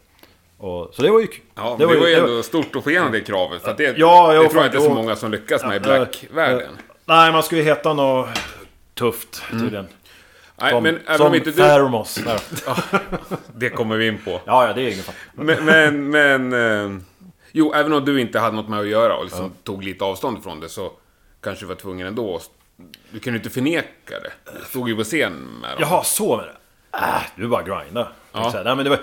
[0.58, 1.43] Och, så det var ju kul.
[1.55, 3.68] Ja, det, var ju det ändå stort att få igenom det kravet.
[3.68, 6.78] Att det, Ja, ja, det tror jag inte så många som lyckas med i Black-världen.
[7.05, 8.28] Nej, man skulle ju heta något
[8.93, 9.88] tufft tydligen.
[10.62, 11.55] Nej, Som, men även som om inte du...
[11.55, 12.20] Thermos.
[13.55, 14.41] Det kommer vi in på.
[14.45, 15.16] Ja, ja, det är ingen fara.
[15.34, 16.53] Men, men, men
[16.93, 17.01] eh,
[17.51, 20.43] jo, även om du inte hade något med att göra och liksom tog lite avstånd
[20.43, 20.91] från det så
[21.43, 22.41] kanske du var tvungen ändå.
[23.10, 24.51] Du kunde inte förneka det.
[24.60, 25.78] Du stod ju på scen med dem.
[25.80, 26.97] Jaha, så med det.
[26.97, 28.08] Äh, du bara grinda.
[28.32, 28.51] Ja.
[28.53, 28.99] Nej men det var...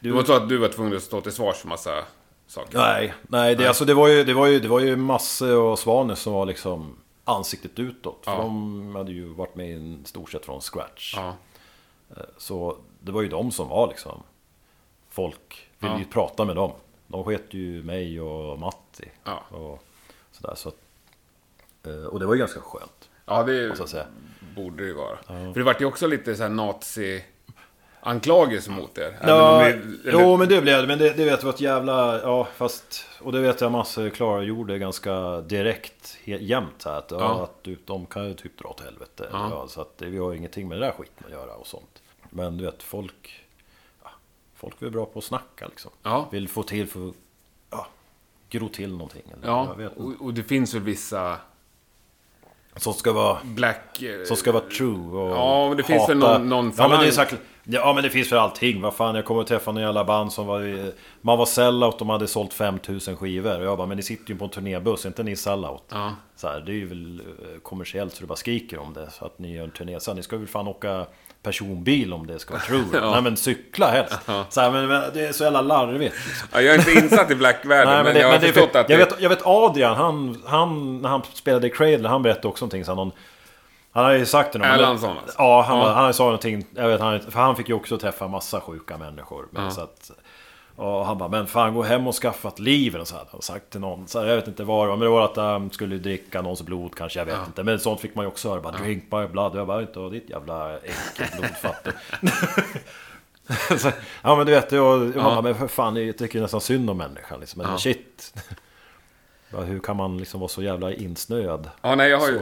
[0.00, 2.04] Det var så att du var tvungen att stå till svars för massa
[2.46, 2.78] saker.
[2.78, 5.78] Nej, nej, det, Alltså, det, var ju, det, var ju, det var ju Masse och
[5.78, 8.20] Svanes som var liksom ansiktet utåt.
[8.24, 8.38] För Ja.
[8.38, 11.14] de hade ju varit med i stort sett från scratch.
[11.16, 11.34] Ja.
[12.38, 14.22] Så det var ju de som var liksom...
[15.10, 15.98] Folk ville Ja.
[15.98, 16.72] ju prata med dem.
[17.06, 19.08] De sket ju mig och Matti.
[19.24, 19.42] Ja.
[19.50, 19.82] Och
[20.32, 20.76] sådär, så att,
[21.86, 23.08] eh, och det var ju ganska skönt.
[23.26, 23.76] Ja, det
[24.56, 25.16] borde det ju vara.
[25.26, 27.24] För det vart ju också lite så här nazi
[28.06, 29.18] anklagelse mot er.
[29.22, 30.86] Ja, det- eller- jo men det blev det.
[30.86, 32.22] Men det, det vet jag var ett jävla...
[32.22, 33.04] Ja fast...
[33.20, 36.98] Och det vet jag massor klargjorde ganska direkt jämt här.
[36.98, 37.16] Att, ja.
[37.20, 37.42] Ja.
[37.44, 39.28] att de kan ju typ dra åt helvete.
[39.32, 39.48] Ja.
[39.50, 39.68] Ja.
[39.68, 42.02] så att det, vi har ingenting med det där skiten att göra och sånt.
[42.30, 43.44] Men du vet folk...
[44.04, 44.10] Ja,
[44.56, 45.90] folk är bra på att snacka liksom.
[46.02, 46.28] Ja.
[46.32, 47.12] Vill få till för...
[47.70, 47.86] Ja,
[48.50, 49.22] gro till någonting.
[49.32, 51.36] Eller, Ja, och, och det finns väl vissa
[52.76, 53.38] Som ska vara...
[53.44, 54.02] black...
[54.02, 57.00] eh, Som ska vara true och Ja, men det finns väl någon- någon ja, men
[57.00, 58.80] det är säkert, ja men det finns för allting.
[58.80, 60.92] Vad fan, jag kommer att träffa några jävla band som var...
[61.20, 63.58] Man var sellout, de hade sålt 5000 skivor.
[63.60, 65.84] Och jag bara, men ni sitter ju på en turnébuss, är inte ni sellout?
[65.88, 66.14] Ja.
[66.36, 69.10] Så här, det är ju väl eh, kommersiellt så du bara skriker om det.
[69.10, 70.00] Så att ni gör en turné.
[70.00, 71.06] Så här, ni ska väl fan åka
[71.42, 72.84] personbil om det ska vara true.
[72.92, 73.10] Ja.
[73.10, 74.18] Nej men cykla helst.
[74.48, 76.14] Så här, men, men det är så jävla larvigt.
[76.26, 76.48] Liksom.
[76.52, 78.72] Ja, jag är inte insatt i black-världen, men, men det, jag har men det förstått
[78.72, 79.04] för, att jag, det...
[79.04, 82.84] vet, jag vet Adrian, han, han, när han spelade i Cradle, han berättade också någonting.
[82.84, 83.12] Så han, någon,
[83.96, 85.34] han har ju sagt det någon Erlandsson, alltså?
[85.38, 85.92] Ja, han, Ja.
[85.92, 86.66] han sa någonting.
[86.74, 89.48] Jag vet, han, för han fick ju också träffa massa sjuka människor.
[89.50, 89.70] Men, Ja.
[89.70, 90.10] så att,
[90.76, 93.42] och han bara, men fan gå hem och skaffa ett liv eller så hade han
[93.42, 94.08] sagt till någon.
[94.08, 96.42] Så här, jag vet inte vad det var, men det var att han skulle dricka
[96.42, 97.62] någons blod kanske, jag vet inte.
[97.62, 99.52] Men sånt fick man ju också höra, bara drink my blood.
[99.52, 101.92] Och jag bara, inte ditt jävla äckelblodfattig.
[103.78, 103.90] Så,
[104.22, 106.96] ja men du vet, jag, jag bara, men för fan, jag tycker nästan synd om
[106.96, 107.62] människan liksom.
[107.62, 107.78] Men Ja.
[107.78, 108.34] shit.
[109.50, 111.70] Hur kan man liksom vara så jävla insnöad?
[111.82, 112.40] Ja, nej, jag har ju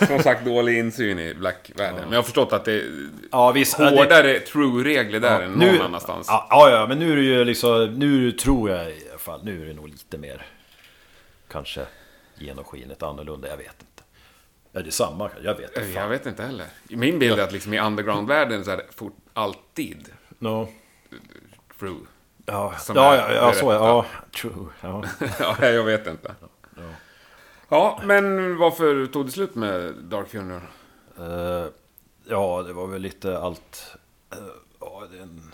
[0.06, 2.00] som sagt dålig insyn i Black-världen.
[2.00, 3.78] Men jag har förstått att det är Ja visst.
[3.78, 6.26] ja, det- hårdare true-regler där än någon annanstans.
[6.30, 9.44] Ja, ja, ja, men nu är det ju liksom, nu tror jag i alla fall,
[9.44, 10.46] nu är det nog lite mer
[11.48, 11.86] kanske
[12.38, 14.02] genomskinligt annorlunda, jag vet inte.
[14.72, 15.30] Är det samma?
[15.42, 15.90] Jag vet inte.
[15.90, 16.66] Jag vet inte heller.
[16.88, 20.68] Min bild är att liksom i underground-världen så är det fort, alltid No.
[21.80, 21.96] true.
[22.46, 24.06] Ja, ja, ja, ja, så ja,
[24.40, 24.66] true.
[24.80, 25.04] Ja.
[25.38, 26.34] ja, jag vet inte.
[27.68, 30.60] Ja, men varför tog det slut med Dark Funeral?
[31.18, 31.66] Eh,
[32.24, 33.96] ja, det var väl lite allt.
[34.32, 34.38] eh,
[34.80, 35.52] ja, en,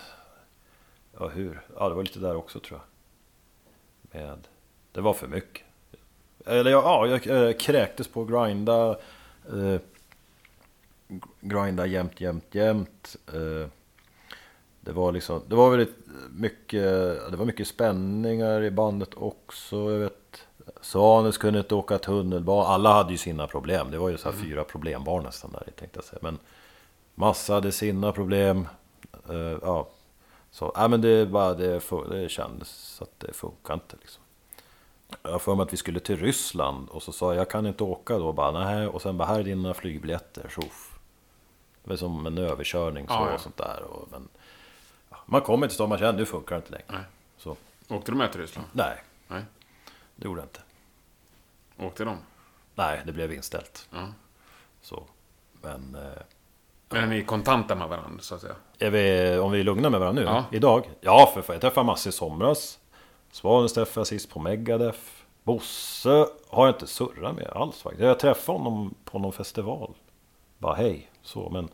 [1.18, 1.61] ja, hur?
[1.78, 4.20] Ja, det var lite där också tror jag.
[4.20, 4.49] Med,
[4.93, 5.62] det var för mycket.
[6.47, 8.97] Eller ja, ja jag eh, kräktes på att grinda.
[9.53, 9.80] Eh,
[11.40, 13.16] grinda jämt, jämt, jämt.
[13.32, 13.68] Eh,
[14.85, 15.97] det var liksom, det var väldigt
[16.30, 16.83] mycket,
[17.30, 19.76] det var mycket spänningar i bandet också.
[19.76, 20.47] Jag vet,
[20.80, 22.68] Svanes kunde inte åka tunnelbana.
[22.68, 23.91] Alla hade ju sina problem.
[23.91, 26.18] Det var ju så här fyra problembarn nästan där tänkte jag säga.
[26.22, 26.39] Men
[27.14, 28.68] massa hade sina problem.
[29.28, 29.89] Eh, ja,
[30.51, 31.80] så, ja men det, bara, det,
[32.11, 34.22] det kändes att det funkar inte liksom.
[35.22, 37.66] Jag har för mig att vi skulle till Ryssland och så sa jag jag kan
[37.66, 38.33] inte åka då.
[38.33, 38.87] Bara, nej.
[38.87, 40.49] Och sen bara här är dina flygbiljetter.
[40.49, 40.99] Tjoff.
[41.85, 43.35] Det var som en överkörning så Ja, ja.
[43.35, 43.83] och sånt där.
[43.83, 44.28] Och, men,
[45.33, 46.85] man kommer till stan man känner nu funkar det inte längre.
[46.89, 47.03] Nej.
[47.37, 47.57] Så,
[47.89, 48.66] Åkte de med till Ryssland?
[48.72, 49.43] nej, Nej.
[50.16, 50.61] det gjorde jag inte.
[51.78, 52.16] Åkte de?
[52.74, 53.89] Nej, det blev inställt.
[53.91, 54.07] Ja.
[54.83, 55.03] Så.
[55.62, 56.22] Men eh,
[56.89, 58.55] Men är ni kontanta med varandra, så att säga?
[58.78, 60.28] är vi, om vi är lugna med varandra nu?
[60.28, 60.45] Ja.
[60.53, 60.91] Idag?
[61.01, 61.55] Ja, för fan.
[61.55, 62.78] Jag träffade Masse i somras.
[63.30, 64.99] Svanes träffade jag sist på Megadeth.
[65.43, 68.03] Bosse har jag inte surrat med alls faktiskt.
[68.05, 69.95] Jag träffade honom på någon festival.
[70.59, 71.49] Bara hej, så.
[71.51, 71.68] Men,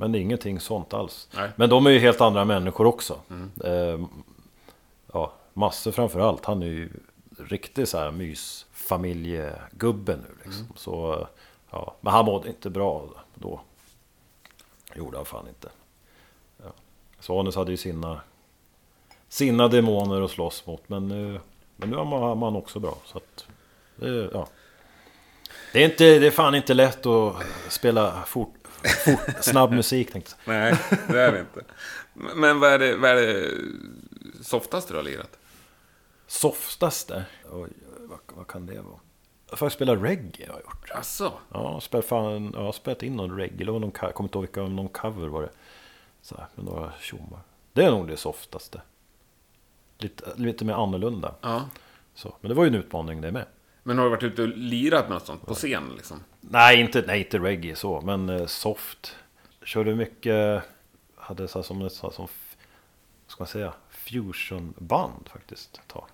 [0.00, 1.28] men det är ingenting sånt alls.
[1.34, 1.50] Nej.
[1.56, 3.18] Men de är ju helt andra människor också.
[3.64, 4.00] Eh,
[5.12, 6.44] ja, Masse framför allt.
[6.44, 6.90] Han är ju
[7.38, 10.66] riktig så här mysfamiljegubbe nu liksom.
[10.76, 11.26] Så,
[11.70, 11.94] ja.
[12.00, 13.60] Men han mådde inte bra då.
[14.94, 15.68] Gjorde han fan inte.
[16.56, 16.72] Ja.
[17.20, 18.20] Svanes hade ju sina,
[19.28, 20.88] sina demoner att slåss mot.
[20.88, 21.40] Men nu,
[21.76, 22.94] men nu har man, också bra.
[23.04, 23.46] Så att,
[23.96, 24.48] det, ja.
[25.72, 27.34] det, är inte, det är fan inte lätt att
[27.68, 28.59] spela fort,
[29.40, 30.54] snabb musik tänkte jag.
[30.54, 30.74] Nej,
[31.08, 31.64] det är det inte.
[32.34, 33.50] Men vad är det, vad är det
[34.44, 35.38] softaste du har lirat?
[36.26, 37.24] Softaste?
[37.52, 38.98] Oj, vad, vad kan det vara?
[39.50, 40.90] Jag får spela reggae har jag gjort.
[40.90, 43.70] Alltså, Ja, spel, fan, jag har spelat in någon reggae.
[43.70, 45.50] Var någon, jag kommer inte ihåg vilka, någon cover var det.
[46.22, 47.40] Så här, med några tjommar.
[47.72, 48.82] Det är nog det softaste.
[49.98, 51.34] Lite, lite mer annorlunda.
[51.40, 51.68] ja.
[52.14, 52.34] Så.
[52.40, 53.46] Men det var ju en utmaning det med.
[53.82, 56.24] Men har du varit ute och lirat med något sånt på scen liksom?
[56.40, 59.16] Nej, inte, nej, inte reggae så, men eh, soft.
[59.64, 60.62] Körde mycket,
[61.16, 62.28] hade så här som så här som,
[63.26, 66.06] ska man säga, fusionband faktiskt tag.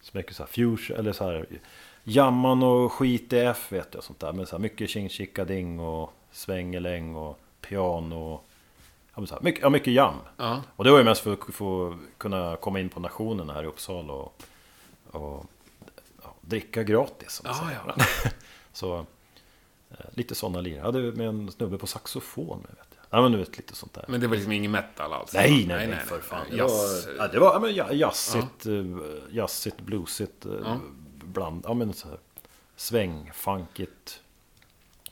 [0.00, 1.46] Så mycket så här fusion, eller så här,
[2.04, 4.32] jamman och skit i F vet jag sånt där.
[4.32, 5.08] Men så här mycket tjing
[5.46, 8.40] ding och svängeläng och piano.
[9.14, 10.14] Ja, så här, mycket, ja, mycket jam.
[10.36, 10.62] Ja.
[10.76, 13.66] Och det var ju mest för att få kunna komma in på nationen här i
[13.66, 14.42] Uppsala och,
[15.10, 15.46] och
[16.50, 17.30] dricka gratis.
[17.30, 18.04] Så, att Ja,
[18.72, 18.98] så
[19.90, 20.76] eh, lite sådana lir.
[20.76, 22.58] Jag hade med en snubbe på saxofon.
[22.68, 23.18] Vet jag.
[23.18, 24.04] Ja, men du vet lite sånt där.
[24.08, 25.32] Men det var liksom ingen metal alls?
[25.34, 26.46] nej, nej, nej, för fan.
[26.50, 27.06] Det Jazz.
[27.06, 29.00] var, ja, det var ja, men, ja, jazzigt, ja.
[29.30, 30.46] jazzigt, bluesigt.
[30.46, 30.78] eh, Ja.
[31.24, 32.18] Bland, ja men så här,
[32.76, 34.20] sväng, funkigt.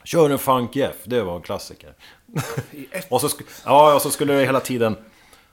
[0.03, 1.93] Kör en funk F, det var en klassiker.
[3.09, 3.29] Och så,
[3.65, 4.95] ja, och så skulle det hela tiden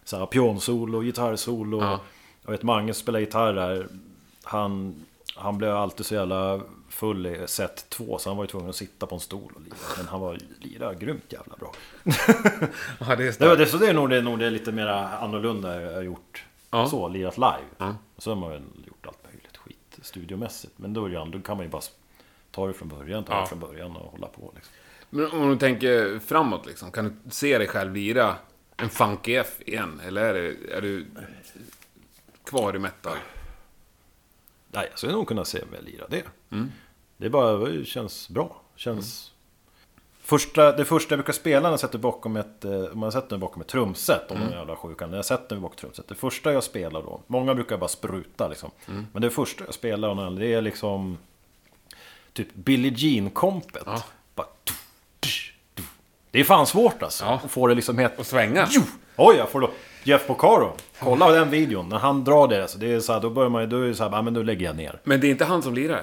[0.05, 1.81] så här, pionsolo, gitarrsolo.
[1.81, 2.01] Ja.
[2.45, 3.89] Jag vet Mange som spelar gitarr där.
[4.43, 5.05] Han,
[5.37, 8.77] han blev alltid så jävla full i set två så han var ju tvungen att
[8.77, 9.75] sitta på en stol och lira.
[9.97, 11.73] Men han var lira grymt jävla bra.
[13.01, 15.83] Ja, det är Det, det, så det är nog det, nog det lite mer annorlunda
[15.83, 16.45] jag har gjort.
[16.71, 16.87] Ja.
[16.89, 17.59] Så, lirat live.
[17.79, 17.95] Ja.
[18.17, 20.73] Och så har man väl gjort allt möjligt skit studiomässigt.
[20.79, 21.83] Men då, är då kan man ju bara
[22.51, 23.41] ta det från början, ta Ja.
[23.41, 24.73] det från början och hålla på liksom.
[25.11, 28.37] Men om du tänker framåt liksom, kan du se dig själv lira
[28.77, 30.01] en Funky F igen?
[30.07, 31.07] Eller är, det, är du
[32.45, 33.17] kvar i metal?
[34.77, 36.23] Nej, jag skulle nog kunna se mig lira det.
[36.53, 36.73] Mm.
[37.17, 38.61] Det bara, det känns bra.
[38.77, 39.31] Känns...
[40.23, 43.31] Första, det första jag brukar spela när jag sätter bakom ett, eh, om man sätter
[43.31, 44.49] mig bakom ett trumset, om mm.
[44.49, 45.11] är jävla sjukan.
[45.11, 46.09] När jag sätter mig bakom ett trumset.
[46.09, 48.71] Det första jag spelar då, många brukar bara spruta liksom.
[48.89, 49.07] Mm.
[49.13, 51.19] Men det första jag spelar, det är liksom
[52.33, 53.83] typ Billie Jean-kompet.
[53.87, 54.03] Ja.
[54.35, 54.47] Bara.
[56.31, 57.25] Det är fan svårt alltså.
[57.25, 57.41] Ja.
[57.45, 58.19] Att få det liksom helt...
[58.19, 58.67] Och svänga?
[58.71, 58.83] Jo!
[59.17, 59.71] Oj, jag får då...
[60.03, 60.77] Jeff Porcaro.
[61.01, 61.89] Kolla den videon.
[61.89, 63.69] När han drar det, alltså, det är så här, då börjar man ju...
[63.69, 65.01] Då är det så här, ja, men nu lägger jag ner.
[65.05, 66.03] Men det är inte han som lirar?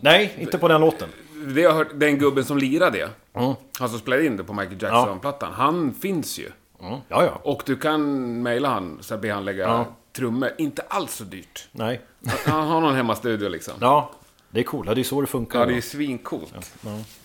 [0.00, 1.08] Nej, inte på den låten.
[1.54, 3.54] Det jag hört, den gubben som lirar det, Mm.
[3.78, 6.50] han som spelade in det på Michael Jackson-plattan, han finns ju.
[6.82, 6.98] Mm.
[7.08, 7.40] Ja, ja.
[7.42, 8.02] Och du kan
[8.42, 9.86] mejla han, så be han lägga Ja.
[10.16, 10.50] trummor.
[10.58, 11.68] Inte alls så dyrt.
[11.72, 12.00] Nej.
[12.46, 13.74] Han har någon hemmastudio liksom.
[13.80, 14.10] Ja,
[14.50, 14.88] det är coolt.
[14.88, 15.60] Ja, det är så det funkar.
[15.60, 16.54] Ja, det är Ja, svincoolt.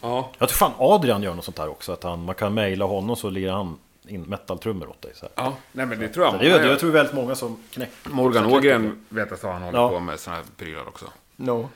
[0.02, 0.30] Ja.
[0.38, 1.92] Jag tror fan Adrian gör något sånt här också.
[1.92, 3.78] Att han, man kan mejla honom så lirar han
[4.10, 5.12] in metal-trummor åt dig.
[5.16, 5.32] Så här.
[5.36, 6.76] Ja, nej men det tror jag många jag gör.
[6.76, 8.10] tror väldigt många som knäcker.
[8.10, 9.90] Morgan Ågren vet att han håller Ja.
[9.90, 11.06] på med såna här prylar också.
[11.36, 11.70] No.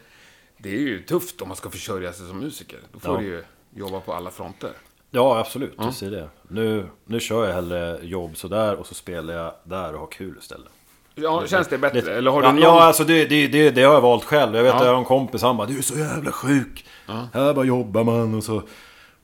[0.58, 2.80] Det är ju tufft om man ska försörja sig som musiker.
[2.94, 3.20] Då får Ja.
[3.20, 3.44] du ju
[3.76, 4.72] jobba på alla fronter.
[5.12, 5.78] Ja, absolut.
[5.78, 6.30] Du ser det.
[6.48, 10.36] Nu, nu kör jag hellre jobb sådär och så spelar jag där och har kul
[10.40, 10.68] istället.
[11.16, 12.14] Ja, känns det bättre?
[12.18, 12.62] Eller har du ja, någon...
[12.62, 14.56] ja, alltså det, det, det, det har jag valt själv.
[14.56, 14.78] Jag vet Ja.
[14.80, 16.86] att jag har en kompis, han bara Du är så jävla sjuk.
[17.34, 18.62] Här bara jobbar man och så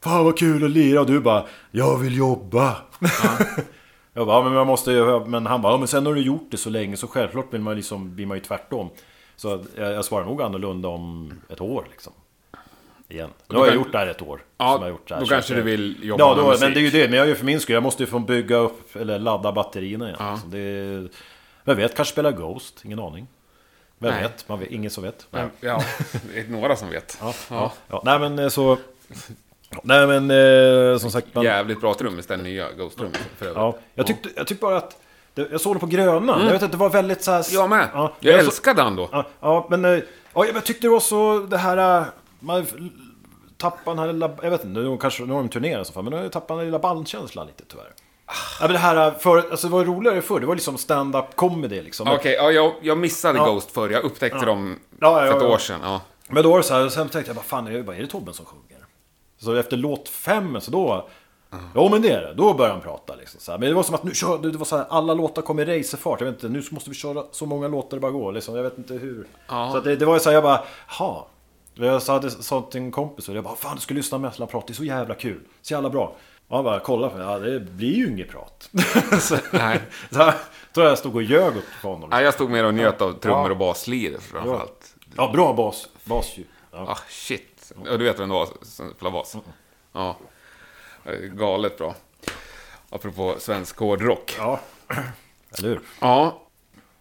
[0.04, 2.78] Fan vad kul att lira och du bara Jag vill jobba.
[4.14, 5.26] jag bara, ja, men man måste ju...
[5.26, 7.62] Men han bara, ja, men sen har du gjort det så länge så självklart vill
[7.62, 8.90] man liksom, blir man ju tvärtom.
[9.36, 12.14] Så jag, jag svarar nog annorlunda om ett år liksom.
[13.08, 13.30] Igen.
[13.48, 14.42] Nu har jag gjort det här ett år.
[14.58, 15.22] Ja, som jag gjort det här.
[15.22, 16.62] då kanske du vill jobba Ja, med då, musik.
[16.64, 17.10] men det är ju det.
[17.10, 17.74] Men jag gör för min skull.
[17.74, 20.18] Jag måste ju få bygga upp, eller ladda batterierna igen.
[20.20, 20.38] Ja.
[20.38, 21.08] Så det
[21.64, 22.82] vem vet, kanske spela Ghost.
[22.86, 23.28] Ingen aning.
[23.98, 24.22] Vem Nej.
[24.24, 24.50] vet?
[24.50, 24.72] Man vet?
[24.72, 25.28] Ingen som vet.
[25.32, 25.84] Ja, ja,
[26.34, 27.18] det är några som vet.
[27.22, 27.74] Ja, ja.
[27.88, 28.02] ja.
[28.06, 28.78] Nej men eh, så...
[29.84, 30.32] Nej men
[30.94, 31.28] eh, som sagt...
[31.36, 33.58] Man, Jävligt bra trummis, den nya Ghost-trummis för övrigt.
[33.58, 34.98] ja, jag, tyckte, jag tyckte bara att...
[35.34, 36.46] Det, jag såg det på Grönan.
[36.46, 37.38] Jag vet att det var väldigt så här...
[37.50, 37.54] Mm.
[37.62, 37.88] Jag med.
[37.94, 39.10] Ja, jag så- älskade han då.
[39.12, 39.86] Ja, ja men...
[39.86, 40.00] eh,
[40.34, 42.00] Ja, jag tyckte det var så det här...
[42.02, 42.06] eh,
[42.40, 42.66] Man
[43.58, 44.32] tappade den här lilla...
[44.44, 46.32] Jag vet inte, nu kanske nu har de turnerat så fall, men nu har jag
[46.32, 47.94] tappat den här lilla bandkänslan lite tyvärr.
[48.28, 51.36] Ja, men det här eh, för, alltså det var roligare förr, det var liksom stand-up
[51.36, 52.08] comedy liksom.
[52.08, 53.46] Okej, ja, jag, jag missade Ja.
[53.46, 53.90] Ghost förr.
[53.90, 55.54] Jag upptäckte dem Ja, ja, för ett ja.
[55.54, 55.80] år sedan.
[55.84, 56.02] Ja.
[56.28, 58.08] Men då var det så här, sen tänkte jag bara fan, är det, är det
[58.08, 58.79] Tobben som sjunger?
[59.40, 61.10] Så efter låt fem, så då...
[61.76, 63.40] Ja men det är det, då började han prata liksom.
[63.40, 63.60] Så här.
[63.60, 65.66] Men det var som att nu kör, det var så här, alla låtar kom i
[65.66, 66.22] racerfart.
[66.22, 68.32] Jag vet inte, nu måste vi köra så många låtar det bara går.
[68.32, 68.56] Liksom.
[68.56, 69.28] Jag vet inte hur.
[69.48, 69.72] Ja.
[69.74, 71.28] Så det, det var ju så här, jag bara, ha.
[71.74, 74.68] Jag sa till en kompis och jag bara, fan du ska lyssna med han pratar,
[74.68, 75.42] det är så jävla kul.
[75.62, 76.16] Så jävla bra.
[76.48, 78.70] Och han bara, kolla på mig, ja det blir ju inget prat.
[79.22, 79.82] så, Nej.
[80.12, 80.34] så jag
[80.74, 82.10] tror jag stod och ljög åt för honom.
[82.12, 83.52] Ja, jag stod mer och njöt av trummor Ja.
[83.52, 84.96] och baslir framförallt.
[85.16, 86.48] Ja, bra bas, basljud.
[86.72, 86.78] Ja.
[86.80, 87.49] Ah, shit.
[87.86, 89.36] Ja, du vet vem det var spelade bas?
[89.94, 90.18] Ja.
[91.34, 91.96] Galet bra.
[92.90, 94.36] Apropå svensk hårdrock.
[94.38, 94.60] ja.
[95.58, 95.80] Eller hur?
[96.00, 96.42] Ja.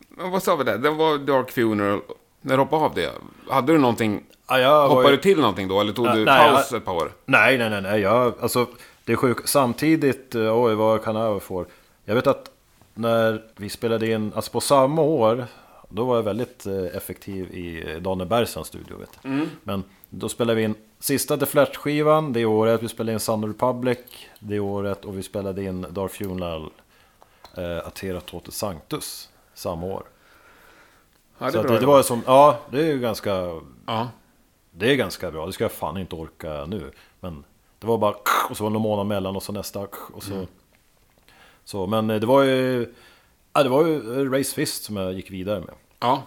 [0.09, 0.79] Men Vad sa vi där?
[0.79, 2.01] Det var Dark Funeral.
[2.41, 3.13] När du hoppade av det,
[3.51, 4.25] hade du någonting...
[4.49, 5.81] Ja, Hoppade ju- du till någonting då?
[5.81, 7.13] Eller tog Ja, du nej, paus jag- ett par år?
[7.25, 8.01] Nej, nej, nej, nej.
[8.01, 8.67] Jag, alltså,
[9.05, 9.49] det är sjukt.
[9.49, 11.67] Samtidigt, eh, oj, vad kan jag få?
[12.05, 12.51] Jag vet att
[12.95, 15.47] när vi spelade in, alltså på samma år,
[15.89, 18.97] då var jag väldigt eh, effektiv i eh, Daniel Bergssons studio.
[18.99, 19.49] Vet du.
[19.63, 23.99] Men då spelade vi in sista The Flash-skivan det året, vi spelade in Sun Republic
[24.39, 26.71] det året och vi spelade in Dark Funeral,
[27.57, 30.03] eh, Atera Tote Sanctus samma år.
[31.39, 34.09] Ja, det Så det, det var som, ja, det är ju ganska Ja.
[34.71, 36.91] det är ganska bra, det ska jag fan inte orka nu.
[37.21, 37.45] Men
[37.79, 38.15] det var bara
[38.51, 39.81] och så var det någon månad mellan och så nästa
[40.13, 40.47] och så.
[41.65, 42.95] Så, men det var ju...
[43.53, 45.75] Ja, det var ju Race Fist som jag gick vidare med.
[46.01, 46.23] Ja.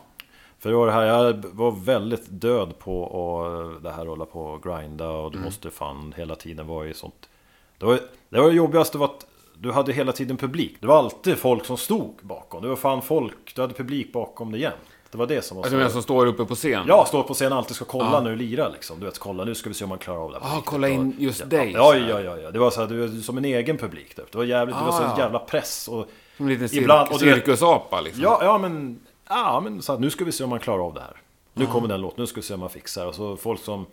[0.62, 4.42] För det var det här, jag var väldigt död på och det här hålla på
[4.42, 7.30] och grinda och du måste fan hela tiden vara i sånt.
[7.78, 8.00] Det var,
[8.30, 9.26] det var det jobbigaste var att
[9.58, 10.78] du hade hela tiden publik.
[10.82, 12.62] Det var alltid folk som stod bakom.
[12.62, 14.76] Det var fan folk, du hade publik bakom dig jämt.
[15.12, 16.84] Det var det som var Alltså den som står uppe på scen?
[16.88, 18.20] Ja, står på scen och alltid ska kolla Ja.
[18.22, 19.00] när du lirar liksom.
[19.00, 20.40] Du vet, kolla nu ska vi se om man klarar av det.
[20.44, 20.56] här.
[20.56, 21.72] Ja, kolla in just dig.
[21.72, 22.52] Ja, ja, ja, ja.
[22.52, 24.16] Det var så här, du var som en egen publik.
[24.16, 24.32] Typ.
[24.32, 25.24] Det var jävligt, det var så Ah, ja.
[25.24, 25.88] jävla press.
[25.88, 26.08] Och,
[26.38, 28.24] Som en liten cir- Ibland- och du cirkusapa liksom.
[28.24, 29.00] ja, ja, men,
[29.36, 31.22] ja, men så här, nu ska vi se om man klarar av det här.
[31.54, 33.06] Nu kommer den låten, nu ska vi se om man fixar.
[33.06, 33.86] Och så folk som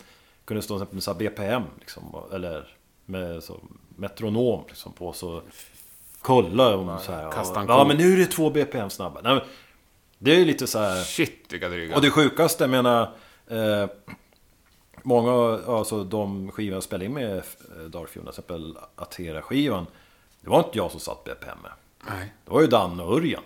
[0.44, 3.60] kunde stå till exempel med så BPM, liksom, eller med så,
[3.96, 5.12] metronom liksom, på.
[5.12, 5.42] Så
[6.20, 7.32] kolla om så här.
[7.32, 9.22] kasta Ja, men nu är det två BPM snabbare.
[9.22, 9.44] Nej, men,
[10.18, 11.02] det är lite så här...
[11.02, 11.96] Shit vilka dryga.
[11.96, 13.12] Och det sjukaste, jag menar...
[13.46, 13.86] Eh,
[15.02, 19.86] många, alltså de skivorna jag spelade in med eh, Funeral, till exempel Atera-skivan.
[20.40, 21.72] Det var inte jag som satt BPM med.
[22.08, 22.32] Nej.
[22.44, 23.42] Det var ju Danne och Örjan.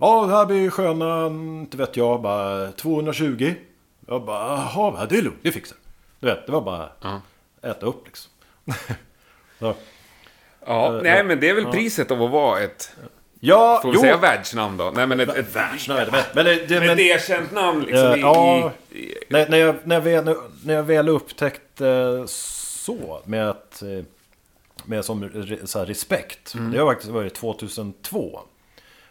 [0.00, 3.54] Ja, det här blir sköna, inte vet jag, bara 220.
[4.08, 5.76] Jag bara, jaha, det är lugnt, det fixar
[6.20, 7.20] Du vet, det var bara Ja.
[7.62, 8.30] äta upp liksom.
[9.58, 9.74] Ja,
[10.66, 12.96] Eh, nej men det är väl priset av att vara ett...
[13.40, 14.92] Ja, Får vi säga världsnamn då?
[14.94, 15.36] Nej men ett...
[15.36, 18.72] ett Världsnamn, men, det, det, men ett erkänt namn liksom i, ja.
[18.90, 19.14] i, i...
[19.28, 24.04] När, när, jag, när, jag väl, när jag väl upptäckte så med att eh,
[24.84, 25.30] med som
[25.64, 26.54] så här, respekt.
[26.72, 28.40] Det var faktiskt varit 2002.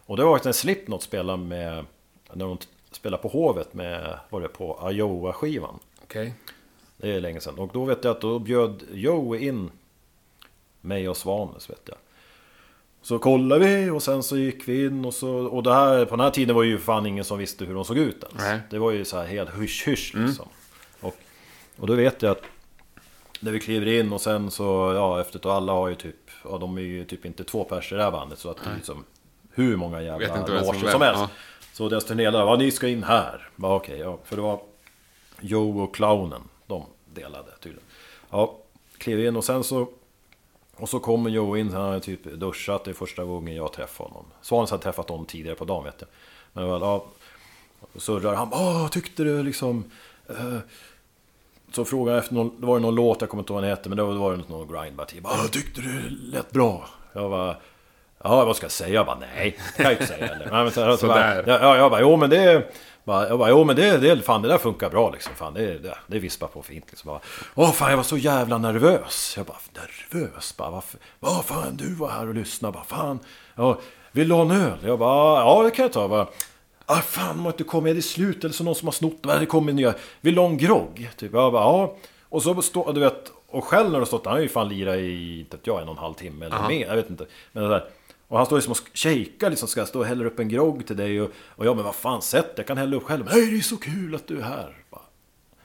[0.09, 1.85] Och det var faktiskt en Slipknot spelade med
[2.33, 2.57] när de
[2.91, 5.79] spelade på Hovet med var det på Iowa-skivan.
[6.03, 6.33] Okej.
[6.97, 7.59] Det är länge sedan.
[7.59, 9.71] Och då vet jag att då bjöd Joe in
[10.81, 11.97] mig och Svanes vet jag.
[13.01, 15.29] Så kollade vi och sen så gick vi in och så...
[15.29, 17.85] Och det här, på den här tiden var ju fan ingen som visste hur de
[17.85, 18.37] såg ut ens.
[18.37, 18.59] Nej.
[18.69, 20.47] Det var ju så här helt hysch-hysch liksom.
[20.99, 21.15] Och,
[21.77, 22.43] och då vet jag att...
[23.39, 24.63] när vi kliver in och sen så,
[24.95, 27.91] ja efter att alla har ju typ, ja de är ju typ inte två pers
[27.91, 29.03] i det här bandet så att det är liksom
[29.59, 31.21] hur många jävla loger som helst.
[31.21, 31.29] ja.
[31.73, 33.49] Så deras turnéledare, ja ni ska in här.
[33.55, 34.17] Ja, okej, ja.
[34.23, 34.61] För det var
[35.39, 37.85] Joe och clownen, de delade tydligen.
[38.29, 38.57] Ja,
[38.97, 39.87] klev in och sen så
[40.79, 44.05] och så kommer Joe in, han har typ duschat, det är första gången jag träffar
[44.05, 44.25] honom.
[44.41, 46.09] Svanes hade träffat honom tidigare på dagen vet jag.
[46.53, 47.05] Men väl, ja,
[47.95, 49.83] surrar han, åh tyckte du liksom...
[50.29, 50.57] Eh,
[51.71, 53.63] så frågade jag efter någon, det var ju någon låt, jag kommer inte ihåg vad
[53.63, 56.89] den hette, men då var det någon grindbar Åh tyckte du lät bra?
[57.13, 57.55] Jag bara,
[58.23, 58.93] ja vad ska jag säga?
[58.93, 60.47] Jag bara, nej, det kan jag inte säga heller.
[60.51, 61.59] Nej, men så, så bara, Sådär.
[61.61, 62.73] ja, jag bara, jo men det...
[63.03, 65.35] Bara, jag bara, jo men det, det, fan det där funkar bra liksom.
[65.35, 67.07] Fan, det, det, det vispar på fint liksom.
[67.07, 67.19] Bara,
[67.55, 69.33] Åh fan jag var så jävla nervös.
[69.37, 70.57] Jag bara, nervös?
[70.57, 70.99] Bara, varför?
[71.19, 72.71] Vad fan du var här och lyssnade.
[72.73, 73.19] Bara, fan.
[73.55, 73.79] Ja,
[74.11, 74.77] vill du ha en öl?
[74.83, 76.01] Jag bara, ja det kan jag ta.
[76.01, 76.27] Jag bara,
[76.85, 78.43] ah, fan de har inte kommit, är det slut?
[78.43, 79.23] Eller så någon som har snott?
[79.39, 79.93] Det kommer nya.
[80.21, 81.09] Vill du ha en grogg?
[81.17, 81.33] Typ.
[81.33, 81.95] Jag bara, ja.
[82.29, 84.69] Och så står, du vet, och själv när du har stått, han har ju fan
[84.69, 86.87] lirat i, inte jag, en och en halv timme eller mer.
[86.87, 87.25] Jag vet inte.
[87.51, 87.83] Men det där.
[88.29, 90.97] Och han står liksom och shakar liksom, ska stå och hälla upp en grogg till
[90.97, 91.21] dig?
[91.21, 93.25] Och, och jag, men vad fan, sätt jag kan hälla upp själv.
[93.31, 94.75] Nej, det är så kul att du är här.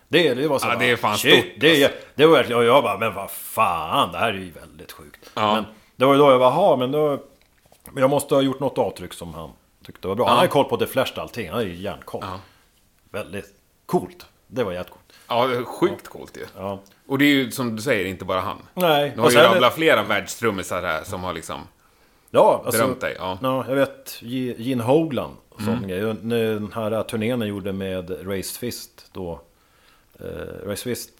[0.09, 2.37] Det, det var så Ja, bara, det är fan shit, stort, Det, är- det var
[2.37, 5.31] verkligen, och jag bara, men vad fan, det här är ju väldigt sjukt.
[5.35, 5.55] Ja.
[5.55, 5.65] Men
[5.97, 7.23] det var ju då jag bara, "Ha, men då...
[7.91, 9.51] Men jag måste ha gjort något avtryck som han
[9.87, 10.27] tyckte var bra.
[10.29, 12.21] Han hade koll på The Flash allting, han hade ju järnkoll.
[12.27, 12.41] Ja.
[13.11, 13.55] Väldigt
[13.87, 14.27] coolt.
[14.47, 15.13] Det var jättecoolt.
[15.29, 16.47] Ja, är sjukt coolt ju.
[16.57, 16.81] Ja.
[17.07, 18.57] Och det är ju som du säger, inte bara han.
[18.75, 21.61] Nej, Du har och ju rabblat flera världstrummisar här som har liksom
[22.35, 23.17] Ja, alltså, berömt dig.
[23.19, 23.39] Ja.
[23.43, 25.37] Ja, jag vet Ge- Gene Hoglan.
[25.59, 25.79] Sån.
[26.23, 29.41] När Den här turnén jag gjorde med Raised Fist då.
[30.21, 30.27] Eh,
[30.67, 31.11] Raised Fist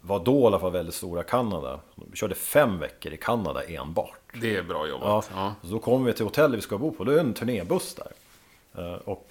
[0.00, 1.80] var då i alla fall väldigt stora Kanada.
[1.94, 4.18] Vi körde fem veckor i Kanada enbart.
[4.40, 5.30] Det är bra Ja, jobbat.
[5.34, 5.54] Ja.
[5.62, 7.04] Så då kommer vi till hotellet vi ska bo på.
[7.04, 8.12] Det är en turnébuss där.
[8.82, 9.30] Eh, och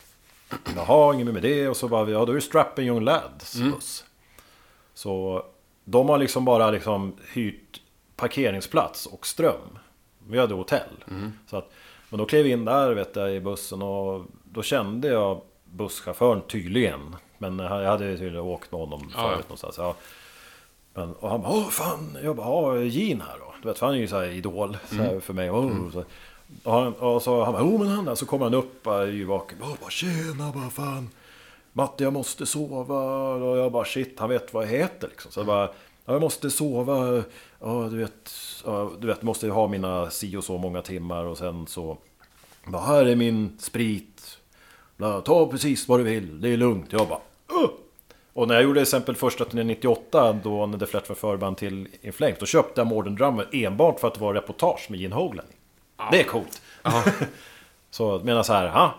[0.76, 1.68] jaha, inget mer med det.
[1.70, 4.06] Och så bara, ja då är det Strapping Young Lads buss.
[4.94, 5.44] Så
[5.84, 7.82] de har liksom bara liksom hyrt
[8.16, 9.78] parkeringsplats och ström.
[10.28, 11.04] Vi hade hotell.
[11.48, 11.72] Så att,
[12.10, 16.42] men då klev vi in där vet jag, i bussen och då kände jag busschauffören
[16.42, 17.16] tydligen.
[17.38, 19.22] Men jag hade ju tydligen åkt med honom ja.
[19.22, 19.76] förut någonstans.
[19.78, 19.96] Ja.
[20.94, 23.54] Men, och han bara, åh fan, jag bara, ja, Gene här då.
[23.62, 25.50] Du vet, för han är ju så här idol så här, för mig.
[25.50, 26.04] Oh, så,
[26.64, 28.16] och, han, och så han bara, men han där.
[28.16, 29.62] Så kommer han upp, yrvaken.
[29.62, 31.10] Oh, bara, tjena, bara fan.
[31.74, 33.00] Matte, jag måste sova.
[33.34, 35.32] Och jag bara, shit, han vet vad jag heter liksom.
[35.32, 35.70] Så jag bara,
[36.06, 37.24] ja, jag måste sova.
[37.60, 38.32] Ja, du vet,
[38.66, 41.26] ja, du vet, måste ha mina si och så många timmar.
[41.26, 41.98] Och sen så,
[42.66, 44.38] bara, här är min sprit.
[44.98, 46.94] Bla, Ta precis vad du vill, det är lugnt.
[46.94, 47.20] Jag bara,
[47.52, 47.70] "Åh!"
[48.34, 51.88] Och när jag gjorde exempel första turnén 98 då när The Flat var förband till
[52.02, 55.16] In Flames Då köpte jag Morden Drummer enbart för att det var reportage med Gene
[55.16, 55.46] Hoglan
[56.12, 56.62] Det är coolt!
[57.92, 58.96] så menar så här, ha?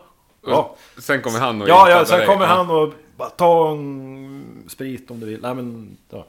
[0.46, 2.26] Ja, Sen kommer han och ja, ja sen dig.
[2.26, 2.50] kommer Ja.
[2.54, 6.26] han och bara ta en sprit om du vill Nej men, ja.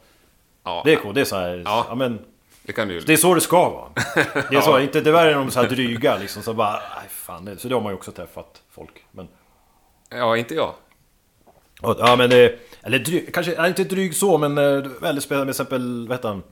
[0.64, 1.86] Ja, Det är coolt, det är så här, Ja.
[1.90, 1.96] ja.
[1.96, 2.20] men
[2.64, 3.00] det kan du.
[3.00, 3.90] Det är så det ska vara
[4.50, 7.10] Det är så, inte det där är de så här dryga liksom så bara, nej
[7.10, 9.28] fan det, Så det har man ju också träffat folk men
[10.10, 10.74] Ja, inte jag.
[11.82, 16.08] Ja men det, eller dryg, kanske, inte dryg så men eh, väldigt spännande, med exempel,
[16.08, 16.44] vad heter han?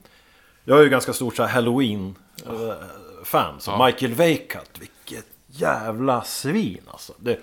[0.64, 3.86] Jag är ju ganska stort så här Halloween-fan, så Ja.
[3.86, 7.12] Michael Weikat, vilket jävla svin alltså.
[7.18, 7.40] Det,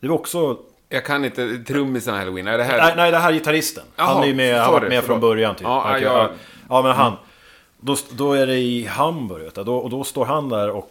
[0.00, 0.58] det var också,
[0.94, 2.46] Jag kan inte trummisen Halloween.
[2.46, 2.78] Är det här...
[2.78, 3.84] nej, nej det här är gitarristen.
[3.96, 5.64] han Jaha, är ju med, han varit med från början typ.
[5.64, 6.30] Ja, Michael- jag-
[6.68, 7.12] ja men han,
[7.80, 10.90] då, då är det i Hamburg, vet då, och då står han där och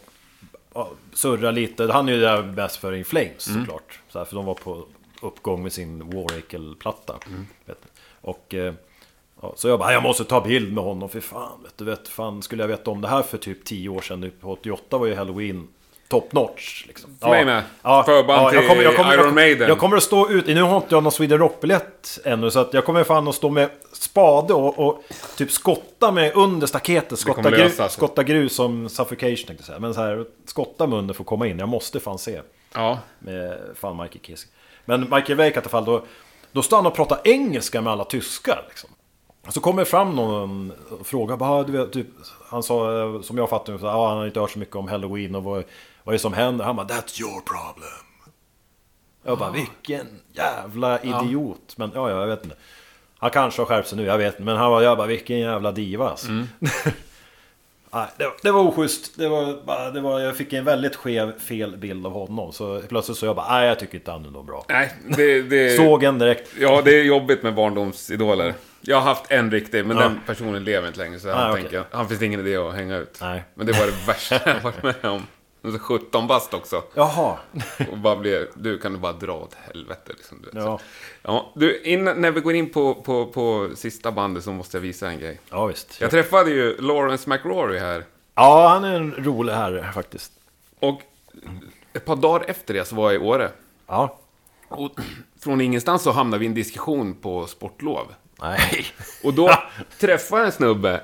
[1.13, 1.89] surrar lite.
[1.93, 3.65] Han är ju där bäst för In Flames Mm.
[3.65, 3.99] såklart.
[4.09, 4.85] Så här, för de var på
[5.21, 7.15] uppgång med sin Waracre-platta.
[7.27, 7.45] Mm.
[8.21, 8.73] Och eh,
[9.41, 11.59] ja, så jag bara, jag måste ta bild med honom för fan.
[11.63, 14.31] Vet du, vet, fan skulle jag veta om det här för typ 10 år sedan.
[14.41, 15.67] På 88 var ju Halloween
[16.14, 16.86] top notch.
[16.88, 17.18] Liksom.
[17.22, 17.64] För mig med.
[17.82, 18.59] Förband till
[19.14, 19.68] Iron Maiden.
[19.70, 22.51] Jag kommer att stå ut, nu har inte jag någon Sweden Rock-biljett ännu.
[22.51, 25.03] Så att jag kommer fan att stå med spade och, och
[25.38, 27.20] typ skotta med under staketet.
[27.20, 29.80] Skotta, kommer gru, skotta grus som suffocation tänkte jag säga.
[29.80, 31.59] Men så här, skotta med under för att komma in.
[31.59, 32.41] Jag måste fan se
[32.74, 32.99] Ja.
[33.20, 34.49] med fan Michael Kiske.
[34.86, 36.03] Men Michael Wake i alla fall, då,
[36.51, 38.66] då står han och pratar engelska med alla tyskar.
[38.70, 38.89] Liksom.
[39.49, 42.07] Så kommer fram någon och frågar, bara, du vet, typ,
[42.49, 45.36] han sa, eh, som jag så, ah, han har inte hört så mycket om Halloween
[45.36, 45.64] och vad,
[46.03, 46.65] vad är det som händer?
[46.65, 48.05] Han bara, that's your problem.
[49.25, 51.73] Jag bara, vilken jävla idiot.
[51.75, 52.55] Men ja, ja, jag vet inte.
[53.17, 54.43] Han kanske har skärpt sig nu, jag vet inte.
[54.43, 56.27] Men han var, jag bara, vilken jävla diva alltså.
[57.95, 59.17] Nej, det, var- det var oschysst.
[59.17, 62.53] Det var, det var, jag fick en väldigt skev, fel bild av honom.
[62.53, 64.65] Så plötsligt så jag bara, nej jag tycker inte han är något bra.
[64.69, 65.41] Nej, det...
[65.41, 65.69] det...
[65.77, 66.49] Såg en direkt.
[66.59, 68.53] Ja, det är jobbigt med barndomsidoler.
[68.81, 70.03] Jag har haft en riktig, men Ja.
[70.03, 71.19] den personen lever inte längre.
[71.19, 71.61] Så han Ah, okej.
[71.61, 73.17] tänker, han finns ingen idé att hänga ut.
[73.21, 73.43] Nej.
[73.55, 75.27] Men det var det värsta jag varit med om.
[75.64, 76.84] Och så 17 bast också.
[76.93, 77.38] Jaha.
[77.91, 80.41] Och bara blir, du kan du bara dra åt helvete liksom.
[80.41, 80.66] Du vet.
[80.66, 80.80] Ja.
[81.22, 84.82] ja, du, innan, när vi går in på, på, på sista bandet så måste jag
[84.82, 85.39] visa en grej.
[85.49, 86.01] Ja, visst.
[86.01, 88.05] Jag träffade ju Lawrence McRory här.
[88.36, 90.32] Ja, han är en rolig herre faktiskt.
[90.80, 91.01] Och
[91.93, 93.51] ett par dagar efter det så var jag i Åre.
[93.88, 94.20] Ja.
[94.68, 94.99] Och
[95.39, 98.14] från ingenstans så hamnade vi i en diskussion på sportlov.
[98.41, 98.86] Nej.
[99.24, 99.51] Och då
[99.99, 101.01] träffade jag en snubbe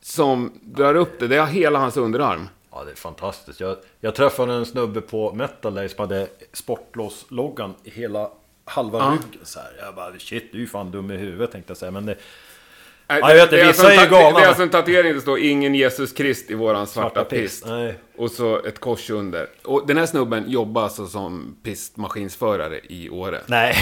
[0.00, 1.28] som drar upp det.
[1.28, 2.48] Det är hela hans underarm.
[2.74, 3.60] Ja, det är fantastiskt.
[3.60, 8.30] Jag, jag träffade en snubbe på Metal Day som hade sportlås-loggan i hela
[8.64, 9.10] halva Ja.
[9.10, 9.40] ryggen.
[9.46, 9.68] Så här.
[9.84, 11.90] Jag bara, shit, du är ju fan dum i huvudet tänkte jag säga.
[11.90, 12.16] Men det,
[13.08, 14.38] Nej, Ja, jag vet är vissa alltså är ta- galna.
[14.38, 17.64] Det är alltså en tatuering det står ingen Jesus Krist i våran svarta, Svarta pist.
[17.64, 17.74] pist.
[18.16, 19.48] Och så ett kors under.
[19.64, 23.40] Och den här snubben jobbar alltså som pistmaskinsförare i Åre.
[23.46, 23.76] nej.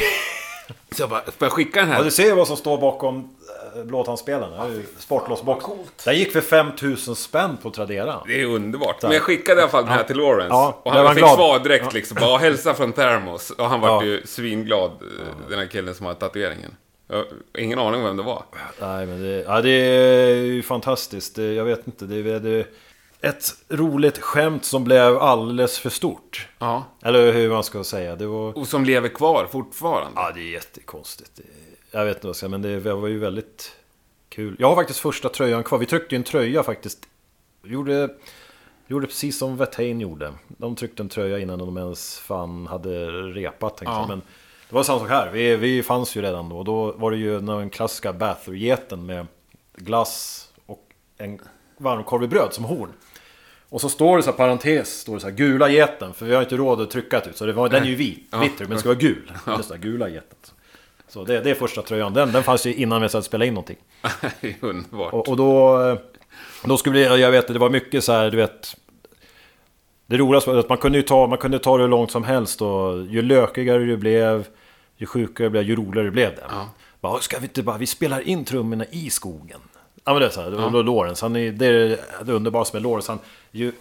[0.91, 2.05] Så jag bara, får jag skicka den Ja, här?
[2.05, 3.37] du ser ju vad som står bakom
[3.77, 5.65] ju Sportlåsbox.
[6.05, 8.23] Den gick för 5000 spänn på Tradera.
[8.27, 9.03] Det är underbart.
[9.03, 10.49] Men jag skickade i alla fall den här till Lawrence.
[10.55, 11.35] Ja, och han han fick glad?
[11.35, 12.17] svar direkt liksom.
[12.21, 13.51] Bara hälsa från Thermos.
[13.51, 14.05] Och han var Ja.
[14.05, 16.77] ju svinglad, eh, den här killen som har tatueringen.
[17.09, 17.27] Jag har
[17.59, 18.43] ingen aning vem det var.
[18.81, 21.35] Nej, men det, ja, det är ju fantastiskt.
[21.37, 22.05] Det, jag vet inte.
[22.05, 22.67] Det är det,
[23.21, 26.49] ett roligt skämt som blev alldeles för stort.
[26.59, 26.85] Ja.
[27.03, 28.17] Eller hur man ska säga.
[28.17, 28.59] Det var...
[28.59, 30.13] Och som lever kvar fortfarande.
[30.21, 31.31] Ja, det är jättekonstigt.
[31.37, 31.43] Det-
[31.95, 33.73] Jag vet inte vad jag ska säga, men det var ju väldigt
[34.29, 34.57] kul.
[34.59, 35.79] Jag har faktiskt första tröjan kvar.
[35.79, 36.99] Vi tryckte ju en tröja faktiskt.
[37.63, 38.09] Vi gjorde,
[38.87, 40.33] gjorde precis som Vetain gjorde.
[40.49, 43.77] De tryckte en tröja innan de ens fan hade repat.
[43.77, 44.07] tänkte Ja.
[44.09, 44.23] Men
[44.69, 45.31] det var samma sak här.
[45.33, 46.63] Vi, vi fanns ju redan då.
[46.63, 49.27] Då var det ju den klassiska Bather-geten med
[49.77, 50.87] glass och
[51.19, 51.41] en
[51.79, 52.93] varmkorv i bröd som horn.
[53.69, 56.15] Och så står det så här parentes, står det så här gula geten.
[56.15, 57.37] För vi har inte råd att trycka ut.
[57.37, 58.39] Så det var, den är ju vit, Ja.
[58.41, 59.33] vitter, men den ska vara gul.
[59.57, 60.37] Just det, gula geten.
[61.13, 62.15] Så det, det är första tröjan.
[62.15, 63.77] Den, den fanns ju innan vi ens spela in någonting.
[64.41, 65.13] det underbart.
[65.13, 65.83] Och, och då...
[65.89, 65.99] eh,
[66.65, 68.77] Då skulle det, jag vet det var mycket så här, du vet...
[70.07, 72.25] Det roligaste var att man kunde ju ta, man kunde ta det hur långt som
[72.25, 74.47] helst och ju lökigare det blev,
[74.97, 76.45] ju sjukare det blev, ju roligare det blev det.
[76.49, 76.69] Ja.
[77.01, 79.61] Bara, ska vi inte bara, vi spelar in trummorna i skogen.
[80.05, 82.77] Ja men det är så här, och då Lawrence, han är, det är det underbaraste
[82.77, 83.13] med Lawrence.
[83.13, 83.19] Han,
[83.51, 83.73] ju,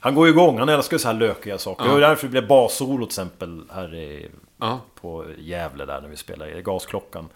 [0.00, 1.84] han går ju igång, han älskar så här lökiga saker.
[1.84, 4.28] Det var därför det blev bassolo till exempel här i,
[4.58, 4.80] Ja.
[4.94, 7.28] på Gävle där när vi spelade i Gasklockan.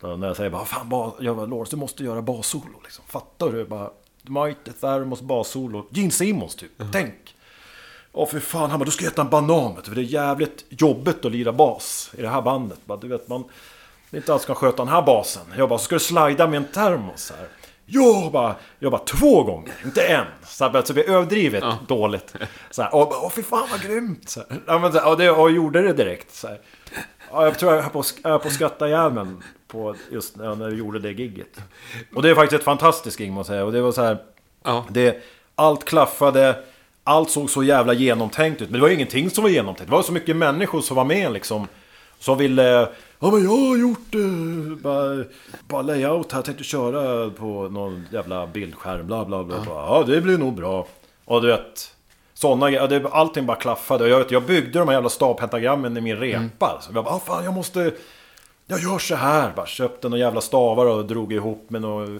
[0.00, 3.04] Då när jag säger bara, fan bas, jag bara, Lawrence du måste göra bassolo liksom.
[3.08, 3.64] Fattar du?
[3.64, 3.90] Bara,
[4.22, 5.86] Mighty Thermos bassolo.
[5.90, 7.34] Gene Simmons typ, tänk.
[8.12, 10.04] Åh för fan, han bara, du ska äta en banan vet du, för det är
[10.04, 12.78] jävligt jobbigt att lira bas i det här bandet.
[12.84, 13.44] Bara, du vet, man
[14.10, 15.42] inte alls kan sköta den här basen.
[15.56, 17.48] Jag bara, så ska du slida med en termos här.
[17.86, 20.26] Jag bara, jag bara två gånger, inte en.
[20.46, 22.34] Så, här, så vi överdrivet dåligt.
[22.70, 24.28] Så här, och, bara, åh fy fan vad grymt.
[24.28, 26.34] Så här, ja, men, så här, och, det, och jag gjorde det direkt.
[26.34, 26.58] Så här.
[27.30, 29.26] Ja, jag tror jag höll på, jag på att skratta ihjäl mig
[29.68, 31.60] på just när vi gjorde det gigget.
[32.14, 33.64] Och det är faktiskt ett fantastiskt gig måste jag säga.
[33.64, 34.18] Och det var så här,
[34.62, 34.84] Ja.
[34.90, 35.22] det,
[35.54, 36.64] allt klaffade,
[37.04, 38.70] allt såg så jävla genomtänkt ut.
[38.70, 39.90] Men det var ju ingenting som var genomtänkt.
[39.90, 41.68] Det var så mycket människor som var med liksom.
[42.18, 42.88] Som ville...
[43.18, 45.24] Ja men jag har gjort eh, bara,
[45.68, 49.56] bara layout här, tänkte köra på någon jävla bildskärm, bla bla bla.
[49.66, 50.86] Ja, det blir nog bra.
[51.24, 51.92] Och du vet...
[52.34, 54.08] Sådana grejer, det- allting bara klaffade.
[54.08, 56.78] Jag, vet, jag byggde de här jävla stavpentagrammen i min repa.
[56.80, 57.92] Så jag bara, ah, fan jag måste...
[58.66, 59.52] Jag gör så här.
[59.56, 62.18] Bara köpte några jävla stavar och drog ihop med några...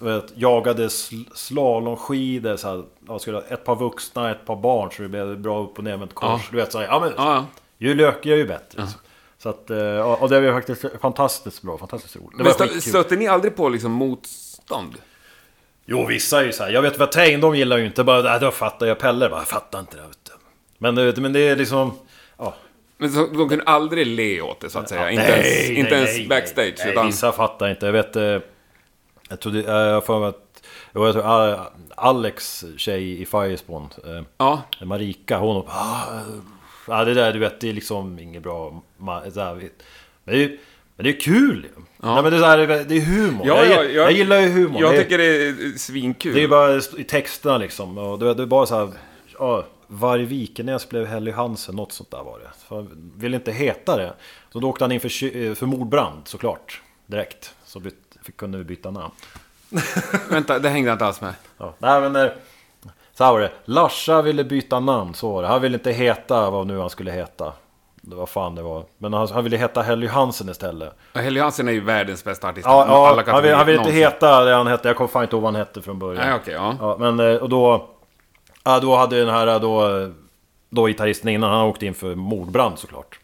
[0.00, 5.02] Vet, jagade sl slalomskidor, så här, jag skulle ett par vuxna, ett par barn så
[5.02, 6.28] det blev bra upp och ner med ett kors.
[6.44, 6.48] Ja.
[6.50, 7.46] Du vet, så här, ja, men, Ja, ja.
[7.78, 8.86] ju lökigare ju bättre.
[8.86, 8.98] Så
[9.48, 12.36] att, eh, ja, och det var faktiskt fantastiskt bra, fantastiskt roligt.
[12.36, 14.94] Men stö, stötte ni aldrig på liksom motstånd?
[15.86, 16.70] Jo, vissa är ju så här.
[16.70, 19.28] Jag vet vad Tain, de gillar ju inte bara, nej, då fattar jag Pelle.
[19.28, 20.02] Bara, jag fattar inte det.
[20.02, 20.32] Du.
[20.78, 21.92] Men, vet, men det är liksom,
[22.38, 22.54] ja.
[22.98, 25.10] Men så, de kunde aldrig le åt det så att säga?
[25.10, 26.74] inte ens, inte ens backstage?
[26.78, 27.86] Nej, utan, vissa fattar inte.
[27.86, 28.38] Jag vet, eh,
[29.28, 30.62] jag tror det, eh, jag mig att,
[30.94, 31.60] jo, jag tror eh,
[31.96, 36.57] Alex tjej i Firespawn, eh, ja, Marika, hon ah, eh,
[36.88, 38.82] ja, det där du vet, det är liksom inget bra.
[38.98, 39.70] ma- Så här, men
[40.24, 40.58] det är ju
[40.96, 41.82] men det är kul ju.
[41.96, 43.46] Nej, men det, är här, det är humor.
[43.46, 44.80] Ja, jag, ja, jag, jag- gillar ju humor.
[44.80, 46.34] jag Det tycker det är svinkul.
[46.34, 47.98] det är bara i texterna liksom.
[47.98, 48.90] Och det, det är bara så här.
[49.38, 50.48] Ja, Varg
[50.90, 52.50] blev Helly Hansen, något sånt där var det.
[52.68, 52.86] Så
[53.16, 54.12] ville inte heta det.
[54.52, 56.82] Så då åkte han in för, ky- för mordbrand såklart.
[57.06, 57.54] Direkt.
[57.64, 59.14] Så byt, fick, kunde vi byta namn.
[60.30, 61.34] Vänta, det hängde jag inte alls med.
[61.58, 61.74] Ja.
[61.78, 62.30] Nej men...
[63.18, 63.50] eh, Så här var det.
[63.64, 65.48] Larsa ville byta namn, så var det.
[65.48, 67.52] Han ville inte heta vad nu han skulle heta.
[68.02, 68.84] Det var fan det var.
[68.98, 70.92] Men han, han ville heta Helly Hansen istället.
[71.14, 72.66] Och Helly Hansen är ju världens bästa artist.
[72.66, 74.88] Ja, ja han, vill, kategorier han vill inte heta det han hette.
[74.88, 76.26] Jag kommer fan inte ihåg vad han hette från början.
[76.26, 76.76] Nej, okej, ja.
[76.80, 77.88] Ja, men eh, och då...
[78.64, 80.08] Ja, då hade den här då...
[80.70, 83.18] Då gitarristen innan, han åkte in för mordbrand såklart.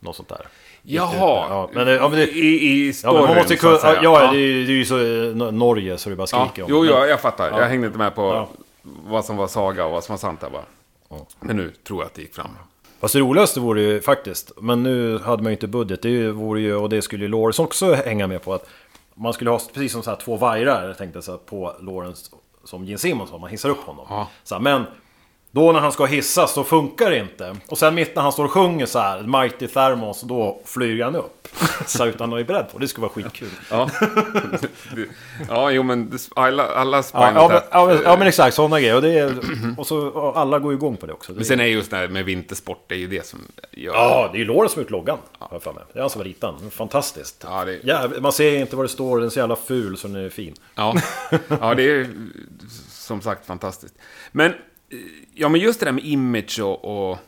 [0.00, 0.46] Något sånt där.
[0.82, 1.46] Jaha.
[1.48, 3.74] Ja, men, ja, men det, I, i ja, storyn, men man måste så kunna...
[3.74, 4.00] att säga.
[4.02, 6.70] Ja, det, är det är ju så eh, Norge så det bara Ja, skriker om
[6.70, 7.50] jo, jo, jag fattar.
[7.50, 7.60] Ja.
[7.60, 8.48] Jag hängde inte med på Ja.
[8.84, 10.64] Vad som var saga och vad som var sant där bara.
[11.40, 12.48] Men nu tror jag att det gick fram.
[13.00, 16.60] Fast det roligaste vore ju faktiskt, men nu hade man ju inte budget, det vore
[16.60, 18.66] ju, och det skulle ju Lawrence också hänga med på, att
[19.14, 22.30] man skulle ha precis som så här två vajrar, jag tänkte här, på Lawrence
[22.64, 24.06] som Gene Simmons man hissar upp honom.
[24.08, 24.28] Ja.
[24.44, 24.84] Så här, men
[25.54, 27.56] då när han ska hissas, då funkar det inte.
[27.66, 31.16] Och sen mitt när han står och sjunger så här, Mighty Thermos, då flyger han
[31.16, 31.48] upp.
[31.86, 33.48] Så utan att vara beredd på, det skulle vara skitkul.
[33.70, 33.90] Ja,
[35.48, 38.80] ja jo men det- alla, alla Ja, ja, men, ja, men, ja men exakt, sådana
[38.80, 38.94] grejer.
[38.96, 39.34] Och, det är,
[39.78, 41.32] och så och alla går igång på det också.
[41.32, 43.40] Det Men sen är just det här med vintersport, det är ju det som
[43.70, 43.94] gör...
[43.94, 45.18] Ja, det är ju Lawrence som har gjort loggan.
[45.50, 45.82] Jag för mig.
[45.92, 46.70] Det är han som har ritat den.
[46.70, 47.44] Fantastiskt.
[47.48, 50.08] Ja, det- Jävlar, man ser inte vad det står, den är så jävla ful så
[50.08, 50.54] den är fin.
[50.74, 50.94] Ja,
[51.60, 52.08] ja det är
[52.90, 53.94] som sagt fantastiskt.
[54.32, 54.52] Men,
[55.34, 57.10] ja men just det där med image och...
[57.10, 57.18] och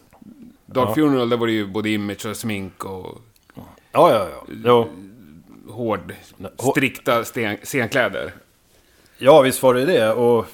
[0.66, 0.94] Dark Ja.
[0.94, 3.18] Funeral, där var det ju både image och smink och
[3.92, 4.44] Ja, ja, ja.
[4.64, 4.88] Jo.
[5.68, 6.14] hård,
[6.58, 8.32] hår- strikta sten, scenkläder.
[9.18, 10.12] Ja, visst var det det.
[10.12, 10.46] Och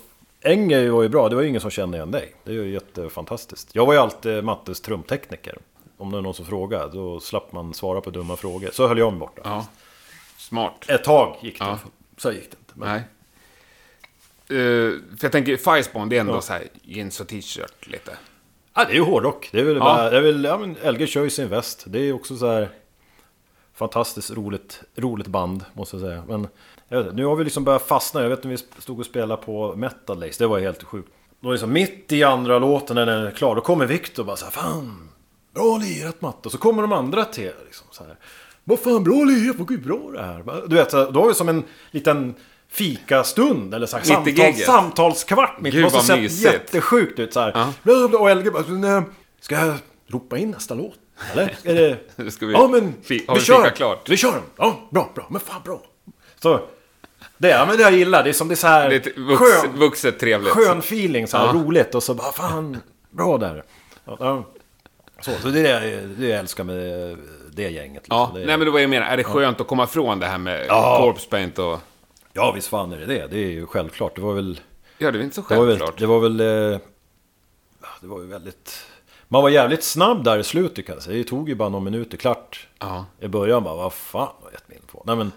[0.44, 2.34] Enger var ju bra, det var ju ingen som kände igen dig.
[2.44, 3.74] Det är ju jättefantastiskt.
[3.74, 5.58] Jag var ju alltid Mattes trumtekniker.
[5.96, 8.70] Om det är någon som frågar, då slapp man svara på dumma frågor.
[8.72, 9.40] Så höll jag mig borta.
[9.44, 9.66] Ja,
[10.36, 10.84] smart.
[10.88, 11.64] Ett tag gick det.
[11.64, 11.78] Ja.
[12.16, 12.72] Så gick det inte.
[12.74, 12.88] Men...
[12.88, 13.02] Nej.
[14.56, 18.16] Eh, för jag tänker, Firespawn, det är ändå så här jeans och t-shirt lite.
[18.74, 19.48] Ja, det är ju hårdrock.
[19.52, 19.80] Det är väl Ja.
[19.80, 21.84] bara, det är väl, ja men LG kör ju sin väst.
[21.86, 22.68] Det är också så här
[23.74, 26.24] fantastiskt roligt, roligt band, måste jag säga.
[26.28, 26.48] Men
[26.88, 28.22] jag vet, nu har vi liksom börjat fastna.
[28.22, 31.08] Jag vet när vi stod och spelade på Metal Days, det var helt sjukt.
[31.40, 34.36] Då liksom mitt i andra låten när den är klar, då kommer Viktor och bara
[34.36, 35.08] så här, Fan,
[35.54, 36.48] bra lirat Matte.
[36.48, 38.16] Och så kommer de andra till liksom så här.
[38.64, 40.62] Vad fan, bra lirat, vad gud bra det här.
[40.68, 42.34] Du vet, då har vi som en liten
[42.72, 45.72] fikastund eller så här, samtal, samtalskvart mitt.
[45.74, 46.52] Gud, måste vad sett mysigt.
[46.52, 47.52] jättesjukt ut så här.
[47.84, 48.18] Ja.
[48.18, 49.02] Och LG bara, "Men, eh,
[49.40, 49.74] ska jag
[50.08, 50.94] ropa in nästa låt?
[51.32, 51.54] Eller?
[51.64, 51.74] Är
[52.16, 52.30] det...
[52.30, 53.70] Ska vi- ja men, vi vi kör.
[53.70, 54.08] klart?
[54.08, 54.42] Vi kör den.
[54.56, 55.26] Ja, bra, bra.
[55.30, 55.80] Men fan bra.
[56.42, 56.60] Så,
[57.38, 58.22] det, ja, men det jag gillar.
[58.24, 60.52] Det är som det är så här Det är vux, skön, vuxet trevligt.
[60.52, 61.52] skön feeling, så här Ja.
[61.52, 61.94] roligt.
[61.94, 62.76] Och så bara, fan,
[63.10, 63.64] bra där.
[64.04, 64.44] Ja, ja.
[65.20, 66.76] Så, så det är det jag, det jag älskar med
[67.52, 68.02] det gänget.
[68.02, 68.16] Liksom.
[68.18, 69.06] Ja, det är, nej men det var jag menar.
[69.06, 70.98] Är det skönt att komma ifrån det här med Ja.
[71.00, 71.78] corpse paint och...
[72.32, 73.26] ja, visst fan är det det.
[73.26, 74.16] Det är ju självklart.
[74.16, 74.60] Det var väl...
[74.98, 75.98] Ja, det är inte så Det var väl, självklart.
[75.98, 76.40] det var väl...
[76.40, 76.78] eh,
[78.00, 78.86] Det var ju väldigt...
[79.28, 81.18] Man var jävligt snabb där i slutet kan jag säga.
[81.18, 82.68] Det tog ju bara några minuter klart.
[82.78, 83.06] Ja.
[83.20, 85.02] I början bara, vad fan har jag gett mig in på?
[85.06, 85.32] Nej men...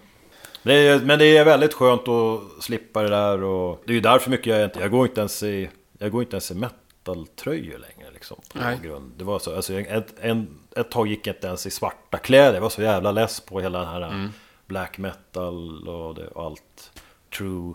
[0.64, 3.82] Det är, men det är väldigt skönt att slippa det där och...
[3.86, 4.80] Det är ju därför mycket jag inte...
[4.80, 5.70] Jag går inte ens i...
[5.98, 8.38] Jag går inte ens i metal-tröjor längre liksom.
[8.54, 8.80] På Nej.
[8.84, 9.12] grund.
[9.18, 9.56] Det var så...
[9.56, 12.54] Alltså, ett, en, ett tag gick jag inte ens i svarta kläder.
[12.54, 14.02] Jag var så jävla less på hela den här...
[14.02, 14.30] Mm.
[14.68, 17.02] Black metal och, det, och allt.
[17.38, 17.74] True.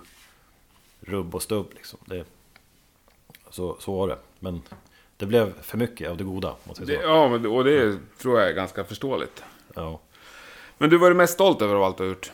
[1.01, 1.99] Rubb och stubb liksom.
[2.05, 2.25] Det,
[3.51, 4.19] så, så var det.
[4.39, 4.63] Men
[5.17, 6.55] det blev för mycket av det goda.
[6.79, 9.43] Det, ja, men- och det tror jag är ganska förståeligt.
[9.75, 10.01] Ja.
[10.79, 12.33] Men du var du mest stolt över av allt du har gjort?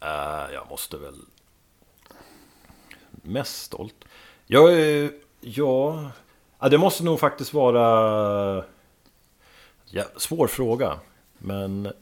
[0.00, 1.14] Äh, jag måste väl...
[3.10, 4.04] Mest stolt?
[4.46, 5.12] Jag är...
[5.40, 6.10] Ja...
[6.58, 8.64] ja det måste nog faktiskt vara...
[9.84, 11.00] Ja, svår fråga.
[11.38, 11.92] Men...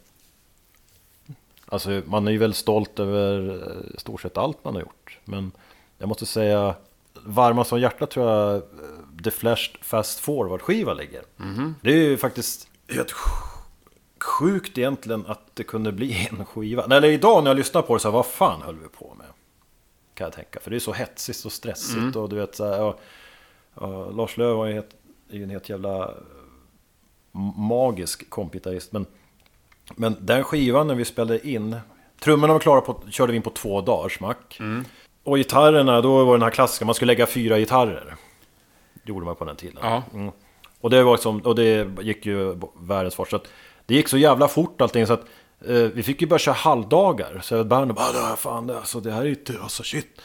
[1.68, 5.18] Alltså man är ju väl stolt över eh, stort sett allt man har gjort.
[5.24, 5.52] Men
[5.98, 6.74] jag måste säga...
[7.24, 8.62] Varmast om hjärtat tror jag eh,
[9.24, 11.22] The Flash Fast Forward-skiva ligger.
[11.82, 13.14] Det är ju faktiskt helt
[14.20, 16.86] sjukt egentligen att det kunde bli en skiva.
[16.86, 19.14] Nej, Eller idag när jag lyssnar på det så här, vad fan höll vi på
[19.18, 19.26] med?
[20.14, 20.60] Kan jag tänka.
[20.60, 22.98] För det är så hetsigt och stressigt och du vet så här, ja,
[23.74, 24.84] ja, Lars Lööf
[25.30, 26.14] är ju en helt jävla eh,
[27.56, 28.92] magisk kompitarist.
[28.92, 29.06] Men,
[29.97, 31.76] men den skivan när vi spelade in,
[32.20, 34.59] trummorna var klara på, körde vi in på två dagar smack.
[35.24, 38.16] Och gitarrerna, då var den här klassiska, man skulle lägga fyra gitarrer.
[39.03, 39.78] Det gjorde man på den tiden.
[39.82, 40.03] Ja.
[40.14, 40.32] Mm.
[40.80, 43.30] Och det var liksom, och det gick ju världens fart.
[43.30, 43.49] Så att
[43.86, 45.24] det gick så jävla fort allting så att
[45.66, 47.41] eh, vi fick ju börja köra halvdagar.
[47.43, 50.20] Så bandet bara, "Ah, fan det, alltså, det här är inte, alltså shit.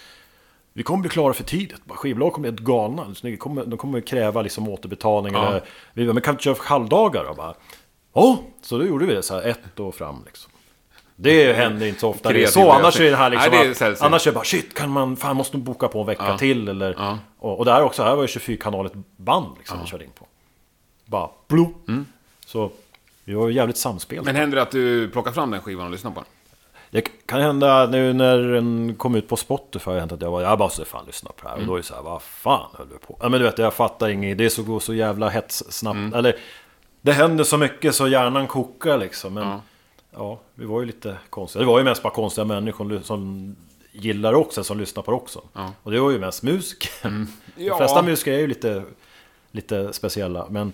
[0.74, 1.86] Vi kommer bli klara för tidigt.
[1.86, 3.14] Bara, Skivbolag kommer bli helt galna.
[3.22, 5.34] De kommer, de kommer kräva liksom återbetalning.
[5.34, 5.48] Ja.
[5.48, 5.62] Eller,
[5.94, 7.34] vi bara, men kan vi inte köra halvdagar då?
[7.34, 7.54] Bara,
[8.14, 10.52] Ja, så då gjorde vi det så här ett år fram liksom.
[11.16, 12.34] Det händer inte så ofta.
[12.34, 14.02] Det är så, annars är det här liksom Nej, det är att.
[14.02, 16.38] Annars är det bara shit, kan man, fan måste man boka på en vecka Ja.
[16.38, 16.96] till eller...
[16.98, 17.20] Ja.
[17.40, 20.26] Och, och det här också, här var ju 24-kanaligt band liksom vi körde in på.
[21.06, 21.90] Bara blop.
[22.46, 22.72] Så
[23.24, 24.26] vi var ju jävligt samspelade.
[24.26, 26.30] Men händer det att du plockar fram den skivan och lyssnar på den?
[26.92, 30.58] Det kan hända nu när den kom ut på Spotify, hänt att jag var, jag
[30.58, 31.58] bara så fan lyssna på det här.
[31.58, 33.18] Och då är det så här, vad fan höll du på?
[33.22, 36.16] Ja men du vet, jag fattar inget, det är så, så jävla hets snabbt.
[36.16, 36.36] Eller,
[37.06, 39.34] det händer så mycket så hjärnan kokar liksom.
[39.34, 39.62] Men Ja.
[40.12, 40.40] ja.
[40.56, 41.62] vi var ju lite konstiga.
[41.62, 43.56] Det var ju mest bara konstiga människor som
[43.92, 45.42] gillar också, som lyssnar på det också.
[45.54, 45.72] Ja.
[45.84, 46.90] Och det var ju mest musiker.
[47.04, 47.78] De Ja.
[47.78, 48.84] flesta musiker är ju lite,
[49.52, 50.48] lite speciella.
[50.50, 50.74] Men...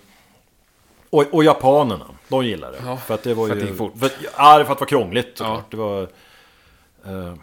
[1.10, 2.78] Och, och japanerna, de gillar det.
[2.84, 3.60] Ja, för att det var för ju...
[3.60, 3.98] att det gick fort.
[3.98, 5.58] För, att- ja, för att det var krångligt såklart.
[5.58, 5.64] Ja.
[5.70, 6.02] Det var...
[7.04, 7.34] eh,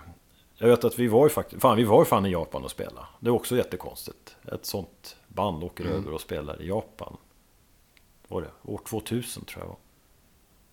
[0.57, 2.71] Jag vet att vi var ju faktiskt, fan vi var ju fan i Japan och
[2.71, 3.07] spelade.
[3.19, 4.35] Det är också jättekonstigt.
[4.53, 5.95] Ett sånt band åker Mm.
[5.97, 7.17] över och spelar i Japan.
[8.27, 8.71] Var det?
[8.71, 9.77] År 2000 tror jag var.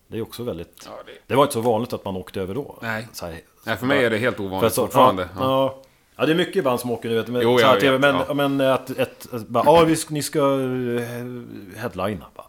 [0.07, 0.83] Det är också väldigt...
[0.85, 2.79] Ja, det- Det var inte så vanligt att man åkte över då.
[2.81, 3.07] Nej.
[3.21, 5.21] Här, Nej, för mig är det helt ovanligt att så, fortfarande.
[5.23, 5.45] Ja, Ja.
[5.75, 5.81] ja.
[6.15, 8.33] ja, det är mycket band som åker nu vet men, Jo, jag vet, men, ja.
[8.33, 12.25] men att ett, ett bara, ja, vi ni ska eh, headlina.
[12.35, 12.45] Bara,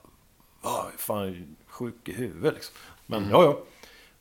[0.63, 2.75] Va, fan, sjuk i huvudet liksom.
[3.07, 3.31] Men Mm.
[3.31, 3.59] ja, ja.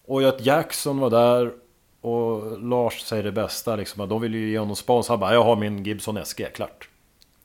[0.08, 1.54] Och att Jackson var där
[2.02, 4.02] och Lars säger det bästa liksom.
[4.02, 5.08] Att de vill ju ge honom spons.
[5.08, 6.90] Han bara, jag har min Gibson SG, klart.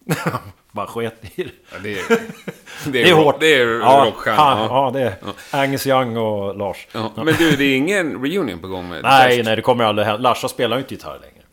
[0.72, 1.50] bara sket i det.
[1.72, 3.40] Ja, det, är, det, Det är hårt.
[3.40, 3.66] Det är
[4.04, 4.36] rockstjärna.
[4.38, 4.66] Ja.
[4.70, 6.86] ja, det är Angus Young och Lars.
[6.92, 7.12] Ja.
[7.16, 9.44] Men du, det är ingen reunion på gång med Nej, Fest?
[9.44, 10.22] nej, det kommer aldrig hända.
[10.22, 11.44] Larsa spelar ju inte gitarr längre.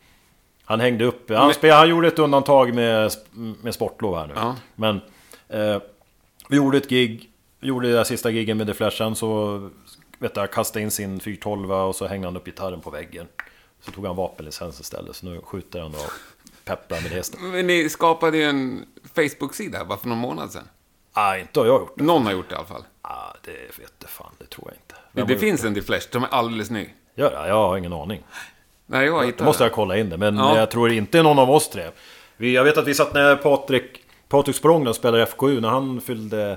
[0.64, 1.30] Han hängde upp.
[1.30, 3.12] Han, spel, han gjorde ett undantag med,
[3.62, 4.32] med sportlov här nu.
[4.36, 4.56] Ja.
[4.74, 5.00] Men
[5.48, 5.82] eh,
[6.48, 7.30] vi gjorde ett gig.
[7.60, 8.96] Vi gjorde det där sista giggen med The Flash.
[8.96, 9.70] Sen så
[10.18, 13.26] vet jag, kastade in sin 412 och så hängde han upp gitarren på väggen.
[13.80, 15.16] Så tog han vapenlicens istället.
[15.16, 16.10] Så nu skjuter han och
[16.68, 17.50] pepprar med hästen.
[17.50, 20.68] Men ni skapade ju en Facebook-sida bara för någon månad sedan.
[21.16, 22.04] Nej, inte har jag gjort det.
[22.04, 22.84] Någon har gjort det i alla fall.
[23.02, 23.50] Ah, det
[23.80, 24.94] vet jag fan, det tror jag inte.
[25.12, 26.88] Det, Vem det finns en till Flash, de är alldeles ny.
[27.14, 27.48] Gör det?
[27.48, 28.22] Jag har ingen aning.
[28.86, 29.66] Nej, jag hittade måste den.
[29.68, 30.58] jag kolla in det, men Ja.
[30.58, 31.90] jag tror inte någon av oss tre.
[32.36, 35.68] Vi, jag vet att vi satt när Patrik, Patrik Språng, den spelade i FKU, när
[35.68, 36.50] han fyllde...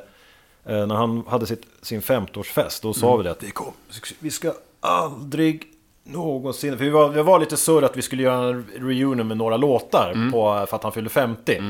[0.65, 3.17] Eh, när han hade sitt, sin 50-årsfest, då sa Mm.
[3.17, 3.73] vi det att vi, kom,
[4.19, 5.70] vi ska aldrig
[6.03, 6.77] någonsin...
[6.77, 9.57] För vi var, vi var lite surr att vi skulle göra en reunion med några
[9.57, 10.31] låtar Mm.
[10.31, 11.61] på, för att han fyllde 50.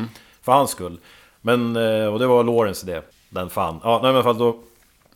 [0.41, 0.99] För hans skull.
[1.41, 3.01] Men, eh, och det var Lawrence idé.
[3.29, 3.79] Den fan.
[3.83, 4.59] Ja, nej, men då...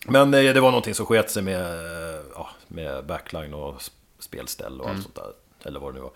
[0.07, 3.91] Men eh, det var någonting som sket sig med, eh, ja, med backline och sp-
[4.19, 5.31] spelställ och allt sånt där.
[5.69, 6.11] Eller vad det nu var.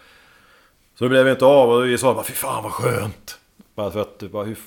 [0.95, 3.39] Så det blev inte av och vi sa bara fy fan vad skönt.
[3.76, 4.58] Bara för att, bara, hur,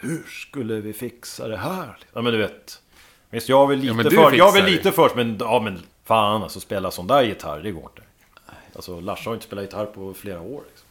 [0.00, 1.96] hur skulle vi fixa det här?
[2.12, 2.82] Ja men du vet.
[3.30, 6.60] Visst jag väl lite du för, jag fixar lite först men, ja men fan alltså
[6.60, 8.02] spela sån där gitarr, det går inte.
[8.76, 10.62] Alltså Lars har inte spelat gitarr på flera år.
[10.68, 10.86] Liksom.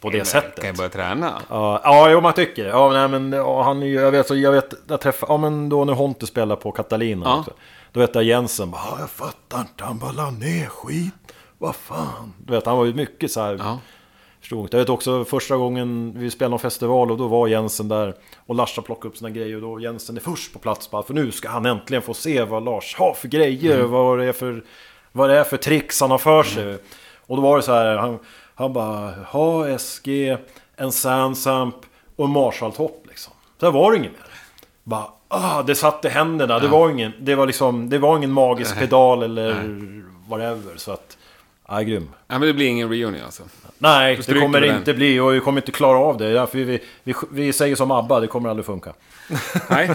[0.00, 0.54] På det sättet.
[0.56, 1.42] Kan jag börja träna?
[1.48, 2.70] Ja, ja, jo man tycker det.
[2.70, 5.36] Ja, nej, men ja, han är ju, jag vet, så jag vet, jag träffade, ja
[5.36, 7.38] men då när Honte spelade på Catalina Ja.
[7.38, 7.52] också.
[7.92, 11.14] Då vet jag Jensen bara, "Ja, jag fattar inte, han bara la ner skit.
[11.58, 12.32] Vad fan.
[12.38, 13.56] Du vet, han var ju mycket så här.
[13.58, 13.78] Ja.
[14.40, 14.68] Förstod.
[14.74, 18.14] Jag vet också första gången vi spelade någon festival och då var Jensen där
[18.46, 21.14] och Larsa plockade upp sina grejer och då Jensen är först på plats bara för
[21.14, 24.64] nu ska han äntligen få se vad Lars har för grejer, vad det är för,
[25.12, 26.78] vad det är för tricks han har för sig.
[27.26, 28.18] Och då var det så här, han,
[28.54, 30.36] han bara ha SG,
[30.76, 31.76] en Sansamp
[32.16, 33.32] och en Marshall-topp liksom.
[33.60, 34.20] Sen var det inget mer.
[34.84, 38.32] Bara, ah, det satt i händerna, det var ingen, det var liksom, det var ingen
[38.32, 39.52] magisk pedal eller
[40.28, 41.17] whatever så att,
[41.68, 42.10] ja, grym.
[42.26, 43.42] Ja, men det blir ingen reunion alltså.
[43.78, 44.76] Nej, det kommer det den.
[44.76, 46.32] inte bli och vi kommer inte klara av det.
[46.32, 48.92] Därför vi, vi, vi säger som ABBA, det kommer aldrig funka.
[49.70, 49.90] Nej.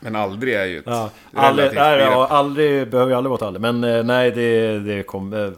[0.00, 3.42] Men aldrig är ju ett Ja, aldrig, nej, ja, aldrig, behöver ju aldrig vara ett
[3.42, 3.60] aldrig.
[3.60, 5.54] Men eh, nej, det, det kommer...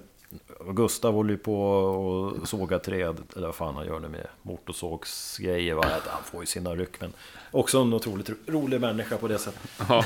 [0.67, 4.27] eh, Gustav håller ju på och såga träd, eller vad fan han gör nu med
[4.43, 5.75] motorsågsgrejer.
[5.75, 5.85] va.
[6.07, 7.13] Han får ju sina ryck, men
[7.51, 9.71] också en otroligt ro- rolig människa på det sättet.
[9.89, 10.05] Ja.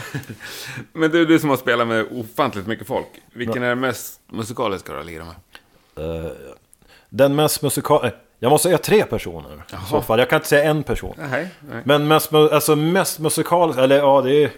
[0.93, 3.07] Men du, du som har spelat med ofantligt mycket folk.
[3.33, 6.25] Vilken är den mest musikaliska du har lirat med?
[6.25, 6.31] Eh,
[7.09, 8.11] Den mest musikal...
[8.41, 10.19] Jag måste säga tre personer i så fall.
[10.19, 11.15] Jag kan inte säga en person.
[11.19, 11.83] Nej, nej.
[11.85, 14.51] Men mest, alltså mest musikaliskt, eller ja det är...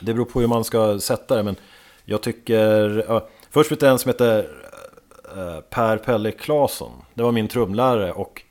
[0.00, 1.56] Det beror på hur man ska sätta det men
[2.04, 3.04] jag tycker...
[3.08, 4.44] Ja, först vet jag en som heter eh,
[5.70, 6.92] Per Pelle Claesson.
[7.14, 8.42] Det var min trumlärare och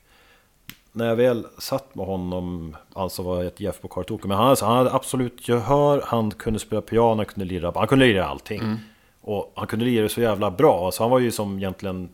[0.92, 4.64] när jag väl satt med honom, alltså var ett Jeff på Kartoke, men han, alltså,
[4.64, 8.76] han hade absolut gehör, han kunde spela piano, han kunde lira, han kunde lira allting.
[9.20, 12.08] Och han kunde lira så jävla bra, alltså han var ju som egentligen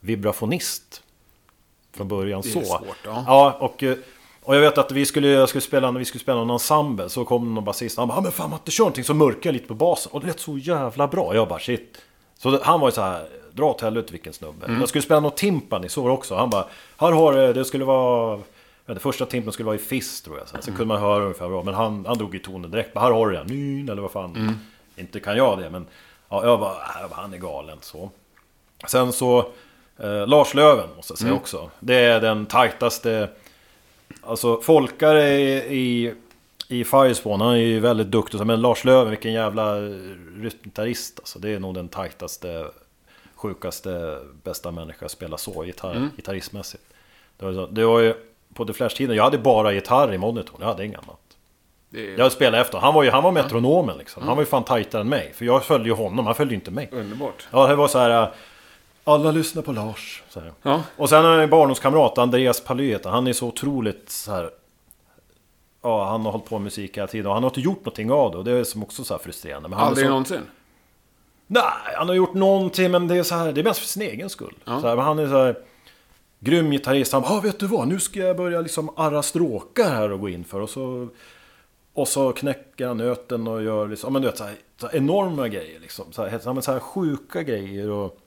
[0.00, 1.02] vibrafonist
[1.96, 2.60] från början så.
[2.64, 3.24] svårt, ja.
[3.26, 3.96] Ja, och, eh,
[4.42, 7.08] och jag vet att vi skulle, jag skulle spela, när vi skulle spela någon ensemble
[7.08, 9.52] så kom någon basist Han bara, "Ja, men fan Matte kör någonting så mörkar jag
[9.52, 10.12] lite på basen.
[10.12, 11.34] Och det lät så jävla bra.
[11.34, 11.98] Jag bara shit.
[12.38, 14.66] Så han var ju så här, dra åt helvete vilken snubbe.
[14.66, 14.80] Mm.
[14.80, 16.34] Jag skulle spela något timpani, så var det också.
[16.34, 16.66] Han bara,
[16.96, 18.40] här har du, det skulle vara...
[18.86, 20.48] Ja, det första timpan skulle vara i Fizz tror jag.
[20.48, 20.62] Så, här.
[20.62, 20.78] så Mm.
[20.78, 21.62] kunde man höra ungefär bra.
[21.62, 22.98] Men han, han drog i tonen direkt.
[22.98, 23.46] Här har du den.
[23.46, 24.36] Nyn, eller vad fan.
[24.36, 24.54] Mm.
[24.96, 25.86] Inte kan jag det, men...
[26.28, 28.10] Ja, jag bara, äh, han är galen så.
[28.88, 29.38] Sen så,
[29.98, 31.70] eh, Lars Löven måste jag säga också.
[31.80, 33.28] Det är den tajtaste...
[34.22, 36.14] Alltså Folkare i, i,
[36.68, 38.46] i Firespawn, han är ju väldigt duktig.
[38.46, 39.76] Men Lars Löven, vilken jävla
[40.36, 41.38] rytmgitarrist alltså.
[41.38, 42.66] Det är nog den tajtaste,
[43.42, 46.84] sjukaste, bästa människa spela så, gitarr, gitarristmässigt.
[47.36, 48.14] Det var, det var ju
[48.54, 51.18] på The Flash-tiden, jag hade bara gitarr i monitorn, jag hade inget annat.
[51.94, 54.22] Är Jag spelade efter, han var ju han var metronomen liksom.
[54.22, 55.32] Han var ju fan tajtare än mig.
[55.34, 56.88] För jag följde ju honom, han följde ju inte mig.
[56.92, 57.48] underbart.
[57.50, 58.32] Ja, det var så här.
[59.04, 60.22] Alla lyssnar på Lars.
[60.28, 60.52] Så här.
[60.62, 60.82] Ja.
[60.96, 63.26] Och sen har jag en barndomskamrat, Andreas heter han.
[63.26, 64.50] Är så otroligt så här.
[65.82, 68.10] Ja, han har hållit på med musik hela tiden och han har inte gjort någonting
[68.10, 68.38] av det.
[68.38, 69.68] Och det är som också så här frustrerande.
[69.68, 70.40] Men han Aldrig så, någonsin?
[71.52, 74.02] Nej, han har gjort någonting men det är så här, det är mest för sin
[74.02, 74.54] egen skull.
[74.64, 75.56] Så här, men han är så här
[76.40, 77.12] grym gitarrist.
[77.12, 80.20] Han bara, ah, vet du vad, nu ska jag börja liksom arra stråkar här och
[80.20, 80.60] gå in för.
[80.60, 81.08] Och så,
[81.92, 84.86] och så knäcker han nöten och gör liksom, ja, men du vet, så här, så
[84.86, 86.12] här enorma grejer liksom.
[86.12, 88.18] Så här, så här, så här sjuka grejer och...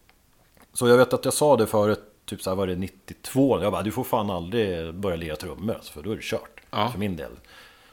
[0.74, 3.62] Så jag vet att jag sa det förut, typ så här var det 92.
[3.62, 6.62] Jag bara, du får fan aldrig börja lira trummor alltså, för då är det kört.
[6.72, 6.90] Ja.
[6.92, 7.32] För min del.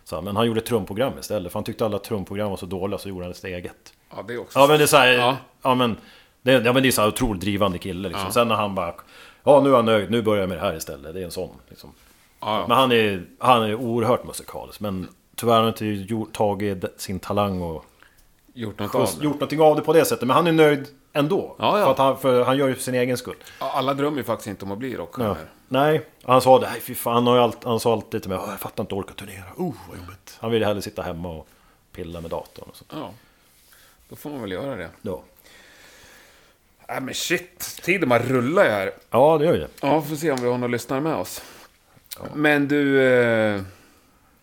[0.04, 2.98] Så, men han gjorde ett trumprogram istället, för han tyckte alla trumprogram var så dåliga
[2.98, 3.92] så gjorde han ett eget.
[4.16, 4.58] Ja, det är också...
[4.58, 5.36] Ja men det är så här, Ja.
[5.62, 5.74] ja.
[5.74, 5.96] men
[6.42, 8.32] det, ja men det är så här otroligt drivande kille liksom.
[8.32, 8.94] Sen när han bara
[9.44, 11.14] Ja nu är han nöjd, nu börjar jag med det här istället.
[11.14, 11.92] Det är en sån liksom.
[12.40, 12.64] Ja, ja.
[12.68, 14.80] Men han är, han är oerhört musikalisk.
[14.80, 17.84] Men tyvärr har han inte gjort, tagit sin talang och
[18.54, 19.24] Gjort något av det.
[19.24, 20.26] gjort någonting av det på det sättet.
[20.28, 21.56] Men han är nöjd ändå.
[21.58, 21.84] Ja, ja.
[21.84, 23.36] För, att han, för han gör det för sin egen skull.
[23.60, 25.36] Ja, Alla drömmer ju faktiskt inte om att bli rockstjärnor.
[25.40, 25.46] Ja.
[25.68, 26.70] Nej, han sa det.
[26.80, 27.14] Fy fan.
[27.14, 28.38] Han, har han sa alltid till mig.
[28.42, 29.44] "Åh, Jag fattar inte orka turnera.
[29.56, 30.36] Oh, vad jobbigt.
[30.40, 31.48] Han ville hellre sitta hemma och
[31.92, 32.92] pilla med datorn och sånt.
[34.12, 34.16] Ja.
[34.16, 34.90] Då får man väl göra det.
[35.02, 35.22] Ja,
[36.88, 38.92] Nej men shit, tiden bara rullar ju här.
[39.10, 39.68] ja det gör ju det.
[39.80, 41.42] Ja, får se om vi har några lyssnare med oss.
[42.34, 43.02] Men du...
[43.02, 43.62] Eh...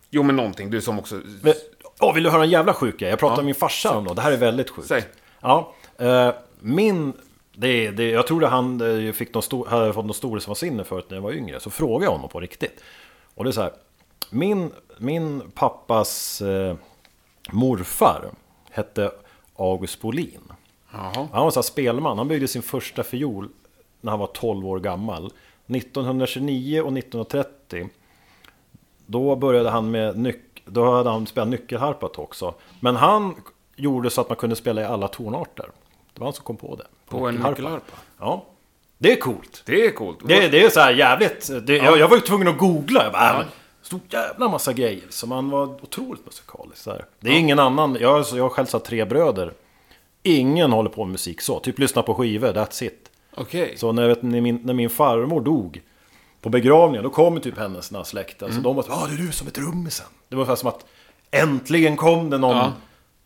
[0.10, 0.70] Jo, men någonting.
[0.70, 1.22] Du som också...
[1.42, 1.54] Men,
[2.00, 3.02] åh, vill du höra en jävla sjuk?
[3.02, 4.14] Jag pratade med min farsa om det.
[4.14, 4.88] Det här är väldigt sjukt.
[4.88, 5.04] Säg.
[5.42, 7.14] Ja, eh, min...
[7.54, 11.06] Det, det, jag tror att han eh, fick någon stor, hade fått någon storhetsvansinne förut
[11.10, 11.60] när jag var yngre.
[11.60, 12.84] Så frågade jag honom på riktigt.
[13.36, 13.74] Och det är så här.
[14.30, 16.76] Min, min pappas eh,
[17.52, 18.30] morfar
[18.72, 19.12] hette
[19.60, 20.42] August Bolin.
[20.92, 21.28] Jaha.
[21.34, 22.18] Han var så spelman.
[22.18, 23.50] Han byggde sin första fiol
[24.02, 25.32] när han var 12 år gammal.
[25.68, 27.90] 1929 och 1930.
[29.06, 32.54] Då började han med nyc- Då hade han spelat nyckelharpa också.
[32.80, 33.36] Men han
[33.76, 35.66] gjorde så att man kunde spela i alla tonarter.
[36.14, 36.86] Det var han som kom på det.
[37.10, 37.98] På en nyckelharpa?
[38.20, 38.46] Ja.
[38.98, 39.64] Det är coolt.
[39.66, 40.20] Det är coolt.
[40.26, 41.50] Det, det är så här jävligt.
[41.68, 43.04] Det, jag, jag var ju tvungen att googla.
[43.04, 43.44] Jag bara, ja.
[43.90, 45.04] Stor jävla massa grejer.
[45.10, 46.86] Så man var otroligt musikalisk.
[46.86, 47.06] Här.
[47.20, 47.98] Det är ingen annan.
[48.00, 49.54] Jag, har- jag har själv här tre bröder.
[50.24, 51.60] Ingen håller på med musik så.
[51.60, 53.12] Typ lyssna på skivor, that's it.
[53.36, 53.74] Okej.
[53.78, 55.82] Så när, vet, när, min, när min farmor dog
[56.42, 58.42] på begravningen, då kom typ hennes släkt.
[58.42, 58.48] Mm.
[58.50, 60.06] Alltså de var så, ah, det är du som är trummisen.
[60.30, 60.86] Det var ungefär som att
[61.32, 62.74] äntligen kom det någon, Ja.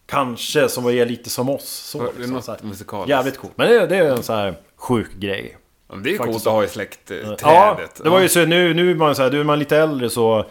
[0.06, 1.70] kanske, som var lite som oss.
[1.70, 2.60] Så, Det är liksom, något så här.
[2.64, 3.10] musikaliskt.
[3.10, 3.54] Jävligt coolt.
[3.56, 5.58] Men det, det är en så här sjuk grej.
[5.88, 7.40] Ja, men Det är Faktiskt coolt att ha i släktträdet.
[7.42, 9.78] Ja, det var ju så nu, nu är man så här, nu är man lite
[9.78, 10.46] äldre så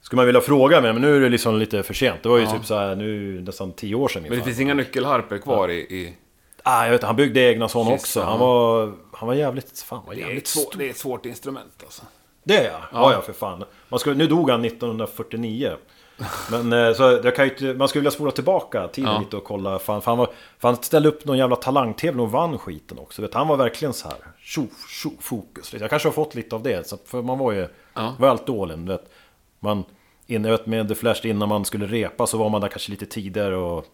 [0.00, 2.22] skulle man vilja fråga men nu är det liksom lite för sent.
[2.22, 2.50] Det var ju Ja.
[2.52, 5.74] typ så här, nu nästan tio år sedan Men det finns inga nyckelharpor kvar i...
[5.78, 6.16] i...
[6.62, 8.20] Ah, jag vet inte, han byggde egna sådana också.
[8.22, 8.38] Han ja.
[8.46, 10.78] var, han var jävligt, fan var Det är, jävligt svår, stor.
[10.78, 12.02] det är ett svårt instrument alltså.
[12.44, 12.80] Det är jag.
[12.92, 13.64] Ja, ja för fan.
[13.88, 15.72] Man skulle, nu dog han 1949.
[16.50, 19.18] Men eh, så jag kan ju man skulle vilja spola tillbaka tiden Ja.
[19.18, 19.78] lite och kolla.
[19.78, 23.22] Fan, fan, var, fan han ställde upp någon jävla talangtävling och vann skiten också.
[23.22, 24.16] Vet, han var verkligen så här,
[24.46, 25.74] tjo, tjo, fokus.
[25.80, 26.86] Jag kanske har fått lite av det.
[26.88, 28.14] Så, för man var ju, Ja.
[28.18, 28.88] var alltid ålen.
[28.88, 29.10] Vet,
[29.60, 29.84] man,
[30.26, 33.06] jag vet, med The Flash innan man skulle repa så var man där kanske lite
[33.06, 33.86] tidigare och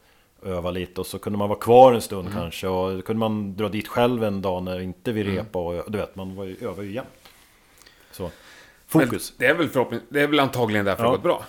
[0.44, 1.00] öva lite.
[1.00, 2.40] Och så kunde man vara kvar en stund Mm.
[2.40, 2.68] kanske.
[2.68, 5.34] Och då kunde man dra dit själv en dag när inte vi Mm.
[5.36, 5.58] repa.
[5.58, 7.08] Och du vet, man var ju, övar ju jämt.
[8.12, 8.30] Så, Men
[9.06, 9.32] fokus.
[9.38, 11.08] det är väl förhoppning, Det är väl antagligen därför Ja.
[11.10, 11.44] det gått bra.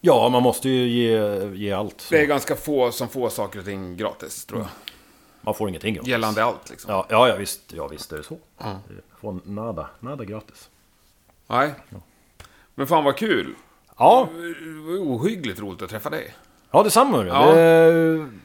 [0.00, 2.00] Ja, man måste ju ge, ge allt.
[2.00, 2.14] Så.
[2.14, 4.68] Det är ganska få som får saker och ting gratis, tror jag.
[5.44, 6.08] Man får ingenting gratis.
[6.10, 6.90] Gällande allt liksom.
[6.92, 8.38] Ja, ja, ja, visst, ja, visst är det så.
[8.58, 8.80] Ja.
[9.20, 10.68] Får nada, nada gratis.
[11.46, 11.74] Nej.
[12.74, 13.54] Men fan vad kul.
[13.98, 16.34] Ja, Det var Ohyggligt roligt att träffa dig.
[16.70, 17.24] ja detsamma.
[17.26, 17.52] Ja.
[17.52, 17.60] Det,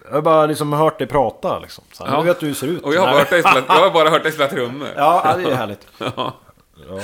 [0.06, 1.84] jag har bara liksom hört dig prata liksom.
[1.92, 2.20] Så Ja.
[2.22, 2.84] Nu vet du hur det ser ut.
[2.84, 4.88] Och jag har, hört dig spela, jag har bara hört dig spela trummor.
[4.96, 5.88] Ja, ja, det är härligt.
[5.98, 6.34] Ja.
[6.88, 7.00] Ja,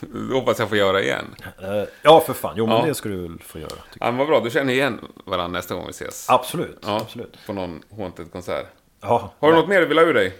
[0.00, 1.24] Det hoppas jag får göra igen.
[1.62, 2.54] Eh, ja för fan.
[2.56, 2.84] Jo, men Ja.
[2.86, 3.70] det ska du väl få göra.
[4.00, 6.30] Ja, men vad bra, du känner igen varandra nästa gång vi ses.
[6.30, 7.36] Absolut, Ja, absolut.
[7.46, 8.66] På någon Haunted-konsert.
[9.00, 10.32] Ja, Har du något mer du vill ha ur dig?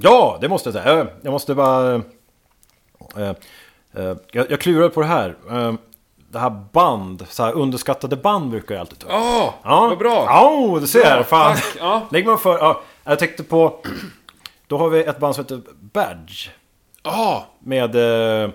[0.00, 1.06] Ja, det måste jag säga.
[1.22, 1.94] Jag måste bara...
[1.94, 2.00] eh,
[3.96, 5.34] eh, Jag, jag klurar på det här.
[5.50, 5.72] Eh,
[6.28, 9.12] Det här band, så här underskattade band brukar jag alltid ta upp.
[9.12, 10.24] Ja, Ja, vad bra!
[10.28, 11.14] Ja, du ser.
[11.14, 11.54] Bra, fan.
[11.54, 11.64] tack.
[11.78, 12.02] Ja.
[12.10, 12.58] Lägger man för...
[12.58, 13.78] Ja, jag tänkte på...
[14.66, 16.48] Då har vi ett band som heter Badge.
[17.02, 17.94] Ja, Med...
[18.44, 18.50] eh,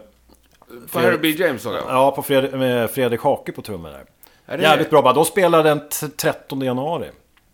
[0.94, 1.28] Harry B.
[1.30, 1.84] James såg jag.
[1.88, 4.58] Ja, på Fred, med Fredrik Hake på trummor där.
[4.58, 5.16] Jävligt bra band.
[5.18, 7.10] De spelar den t- 13 januari.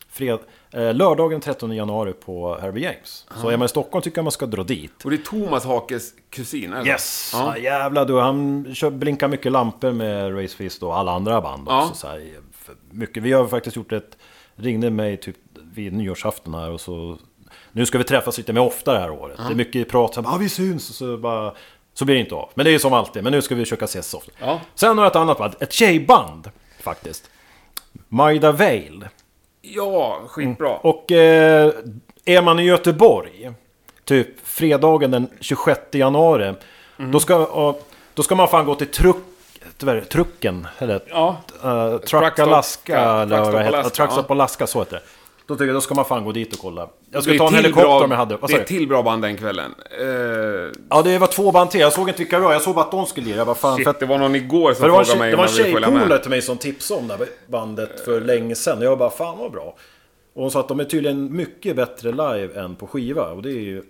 [0.09, 0.39] Fred,
[0.75, 3.25] lördagen den 13 januari på Harry James.
[3.41, 5.05] Så är man i Stockholm tycker jag man ska dra dit.
[5.05, 6.87] Och det är Thomas Hakes kusin, eller?
[6.87, 7.31] Yes!
[7.33, 7.57] Ja.
[7.57, 7.57] Ja.
[7.57, 11.95] Jävlar du, han kör, blinkar mycket lampor med Race Fist och alla andra band också.
[11.95, 12.33] Så här,
[12.91, 13.23] mycket.
[13.23, 14.17] Vi har faktiskt gjort ett...
[14.55, 15.35] Ringde mig typ
[15.73, 17.17] vid nyårsafton här och så...
[17.71, 19.37] Nu ska vi träffas lite mer ofta det här året.
[19.37, 20.89] Det är mycket prat, så här, ah, vi syns!
[20.89, 21.53] Och så bara...
[21.93, 22.49] Så blir det inte av.
[22.53, 23.23] Men det är ju som alltid.
[23.23, 24.31] Men nu ska vi försöka ses ofta.
[24.39, 24.61] Ja.
[24.75, 25.55] Sen har jag ett annat band.
[25.59, 26.51] Ett tjejband.
[26.79, 27.29] Faktiskt.
[28.07, 29.09] Maida Vale.
[29.73, 30.77] Ja, skitbra.
[30.77, 31.71] Och eh,
[32.25, 33.51] är man i Göteborg,
[34.05, 36.53] typ fredagen den 26 januari,
[36.99, 37.11] Mm.
[37.11, 37.75] då, ska,
[38.13, 39.17] då ska man fan gå till truck,
[39.77, 43.89] det, trucken, eller Ja, uh, Truck Truckstop- Alaska, eller vad det heter.
[43.89, 44.31] Truckstop.
[44.31, 45.01] Alaska, så heter det.
[45.47, 46.81] Då tycker jag då ska man fan gå dit och kolla.
[46.81, 48.37] Jag Det skulle ta en helikopter bra- om jag hade...
[48.37, 48.65] Vad Det är du?
[48.65, 49.75] till bra band den kvällen.
[49.99, 50.05] Eh,
[50.89, 51.79] Ja, det var två band till.
[51.81, 52.53] Jag såg inte vilka det var.
[52.53, 53.37] Jag såg bara att de skulle lira.
[53.37, 55.05] Jag bara, fan, för shit, att, det var någon igår som för det var en,
[55.05, 55.99] frågade tjej, mig det om var jag en ville följa med.
[55.99, 58.81] tjejpolare till mig som tipsade om det här bandet för länge sedan.
[58.81, 59.75] Jag bara, fan vad bra.
[60.35, 63.23] Och hon sa att de är tydligen mycket bättre live än på skiva.
[63.31, 63.83] Och det är ju...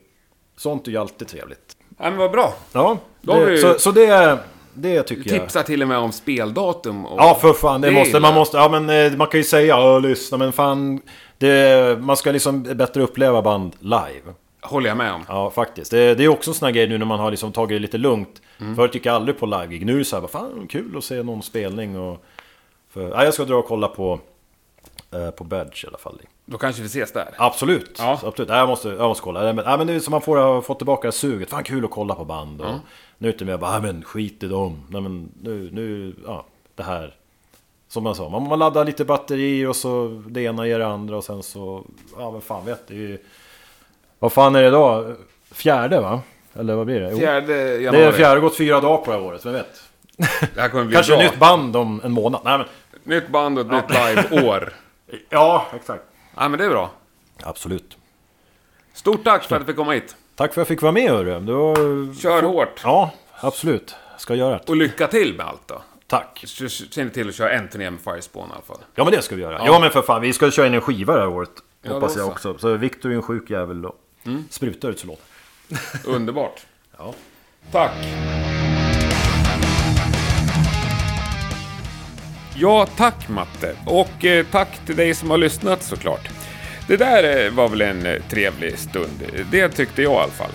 [0.57, 1.77] Sånt är ju alltid trevligt.
[1.97, 2.53] Ja, men vad bra.
[2.73, 4.37] Ja, det, vi- så, så det,
[4.73, 5.41] det tycker jag.
[5.41, 7.05] Tipsar till och med om speldatum.
[7.05, 7.19] Och...
[7.19, 8.35] Ja för fan, det, Det måste, man jag.
[8.39, 11.01] måste, ja men eh, man kan ju säga, ja lyssna men fan.
[11.37, 14.33] Det, man ska liksom bättre uppleva band live.
[14.61, 15.25] Håller jag med om.
[15.27, 15.91] Ja faktiskt.
[15.91, 17.79] Det, det är också en sån här grej nu när man har liksom tagit det
[17.79, 18.41] lite lugnt.
[18.59, 18.75] Mm.
[18.75, 19.85] Förut gick jag aldrig på live-gig.
[19.85, 22.25] Nu är det så här, vad fan kul att se någon spelning och...
[22.89, 24.19] För, ja, jag ska dra och kolla på...
[25.11, 26.21] Eh, på Badge i alla fall.
[26.45, 27.29] Då kanske vi ses där.
[27.37, 27.95] Absolut!
[27.97, 28.19] Ja.
[28.23, 28.49] Absolut.
[28.49, 29.45] Ja, jag, måste, jag måste kolla.
[29.45, 31.49] Ja, men, det är som man får ha fått tillbaka suget.
[31.49, 32.61] Fan kul att kolla på band.
[32.61, 32.67] Och,
[33.17, 34.83] Nu är det inte mer bara, ja, men skit i dem.
[34.89, 36.45] Nej men nu, nu, ja,
[36.75, 37.15] det här.
[37.95, 41.17] Som man sa, man, man laddar lite batteri och så det ena ger det andra
[41.17, 41.85] och sen så,
[42.17, 43.17] ja men fan vet det ju...
[44.19, 45.15] Vad fan är det idag?
[45.51, 46.21] Fjärde va?
[46.53, 47.09] Eller vad blir det?
[47.11, 48.05] Jo, Fjärde det januari.
[48.05, 49.81] är fjärde, gått fyra dagar på det här året, vem vet?
[50.55, 51.23] Det här kommer bli Kanske bra.
[51.23, 52.41] nytt band om en månad.
[52.45, 52.67] Nej men,
[53.03, 54.73] Nytt band och ett nytt live-år.
[55.29, 56.03] ja exakt.
[56.37, 56.89] Ja, men det är bra.
[57.43, 57.97] Absolut.
[58.93, 60.15] Stort tack för att du fick komma hit.
[60.35, 61.39] Tack för att jag fick vara med hörru.
[61.39, 62.13] Det var...
[62.21, 62.81] Kör hårt.
[62.83, 63.95] Ja, absolut.
[64.17, 64.63] Ska göra det.
[64.67, 65.81] Och lycka till med allt då.
[66.07, 66.43] Tack.
[66.47, 68.77] Se se till att köra en turné med Firespawn i alla fall.
[68.95, 69.61] Ja men det ska vi göra.
[69.65, 71.49] Ja, men för fan, vi ska köra in en skiva det här året.
[71.81, 72.31] Ja, hoppas jag så.
[72.31, 72.57] också.
[72.57, 73.95] Så Victor är en sjuk jävel då.
[74.49, 75.23] Sprutar ut så låter.
[76.05, 76.65] Underbart.
[76.97, 77.13] Ja.
[77.71, 77.91] Tack.
[82.57, 83.75] Ja, tack Matte.
[83.85, 86.29] Och eh, tack till dig som har lyssnat såklart.
[86.87, 89.23] Det där eh, var väl en eh, trevlig stund.
[89.51, 90.51] Det tyckte jag i alla fall.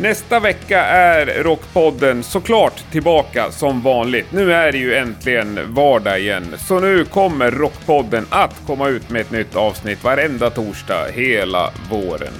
[0.00, 4.32] Nästa vecka är Rockpodden såklart tillbaka som vanligt.
[4.32, 9.20] Nu är det ju äntligen vardag igen, så nu kommer Rockpodden att komma ut med
[9.20, 12.32] ett nytt avsnitt varenda torsdag hela våren.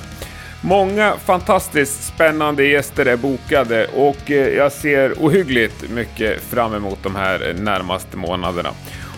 [0.60, 7.16] Många fantastiskt spännande gäster är bokade och eh, jag ser ohyggligt mycket fram emot de
[7.16, 8.70] här närmaste månaderna.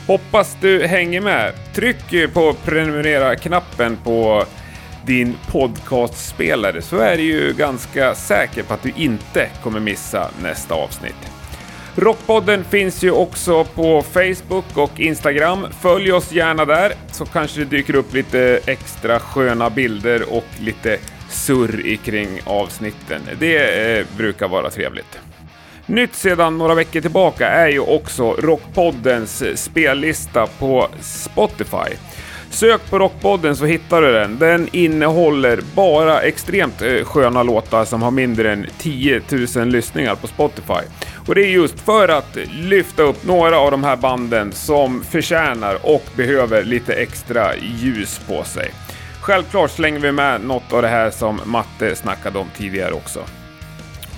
[0.07, 1.53] Hoppas du hänger med.
[1.75, 4.45] Tryck på prenumerera-knappen på
[5.07, 10.75] din podcastspelare så är du ju ganska säker på att du inte kommer missa nästa
[10.75, 11.31] avsnitt.
[11.97, 15.67] Rockpodden finns ju också på Facebook och Instagram.
[15.81, 20.99] Följ oss gärna där så kanske det dyker upp lite extra sköna bilder och lite
[21.29, 23.21] surr kring avsnitten.
[23.39, 25.19] Det eh, brukar vara trevligt.
[25.87, 31.97] Nytt sedan några veckor tillbaka är ju också Rockpoddens spellista på Spotify.
[32.51, 34.39] Sök på Rockpodden så hittar du den.
[34.39, 39.23] Den innehåller bara extremt eh, sköna låtar som har mindre än 10
[39.57, 40.83] 000 lyssningar på Spotify.
[41.27, 45.79] Och det är just för att lyfta upp några av de här banden som förtjänar
[45.83, 48.71] och behöver lite extra ljus på sig.
[49.21, 53.21] Självklart slänger vi med något av det här som Matte snackade om tidigare också.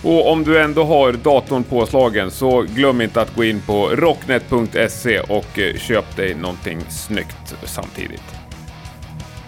[0.03, 5.21] Och om du ändå har datorn påslagen så glöm inte att gå in på rocknet.se
[5.21, 8.35] och eh, köp dig någonting snyggt samtidigt.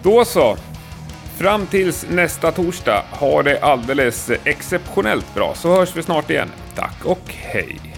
[0.02, 0.56] Då så!
[1.38, 6.48] Fram tills nästa torsdag, ha det alldeles eh, exceptionellt bra så hörs vi snart igen.
[6.74, 7.93] Tack och hej!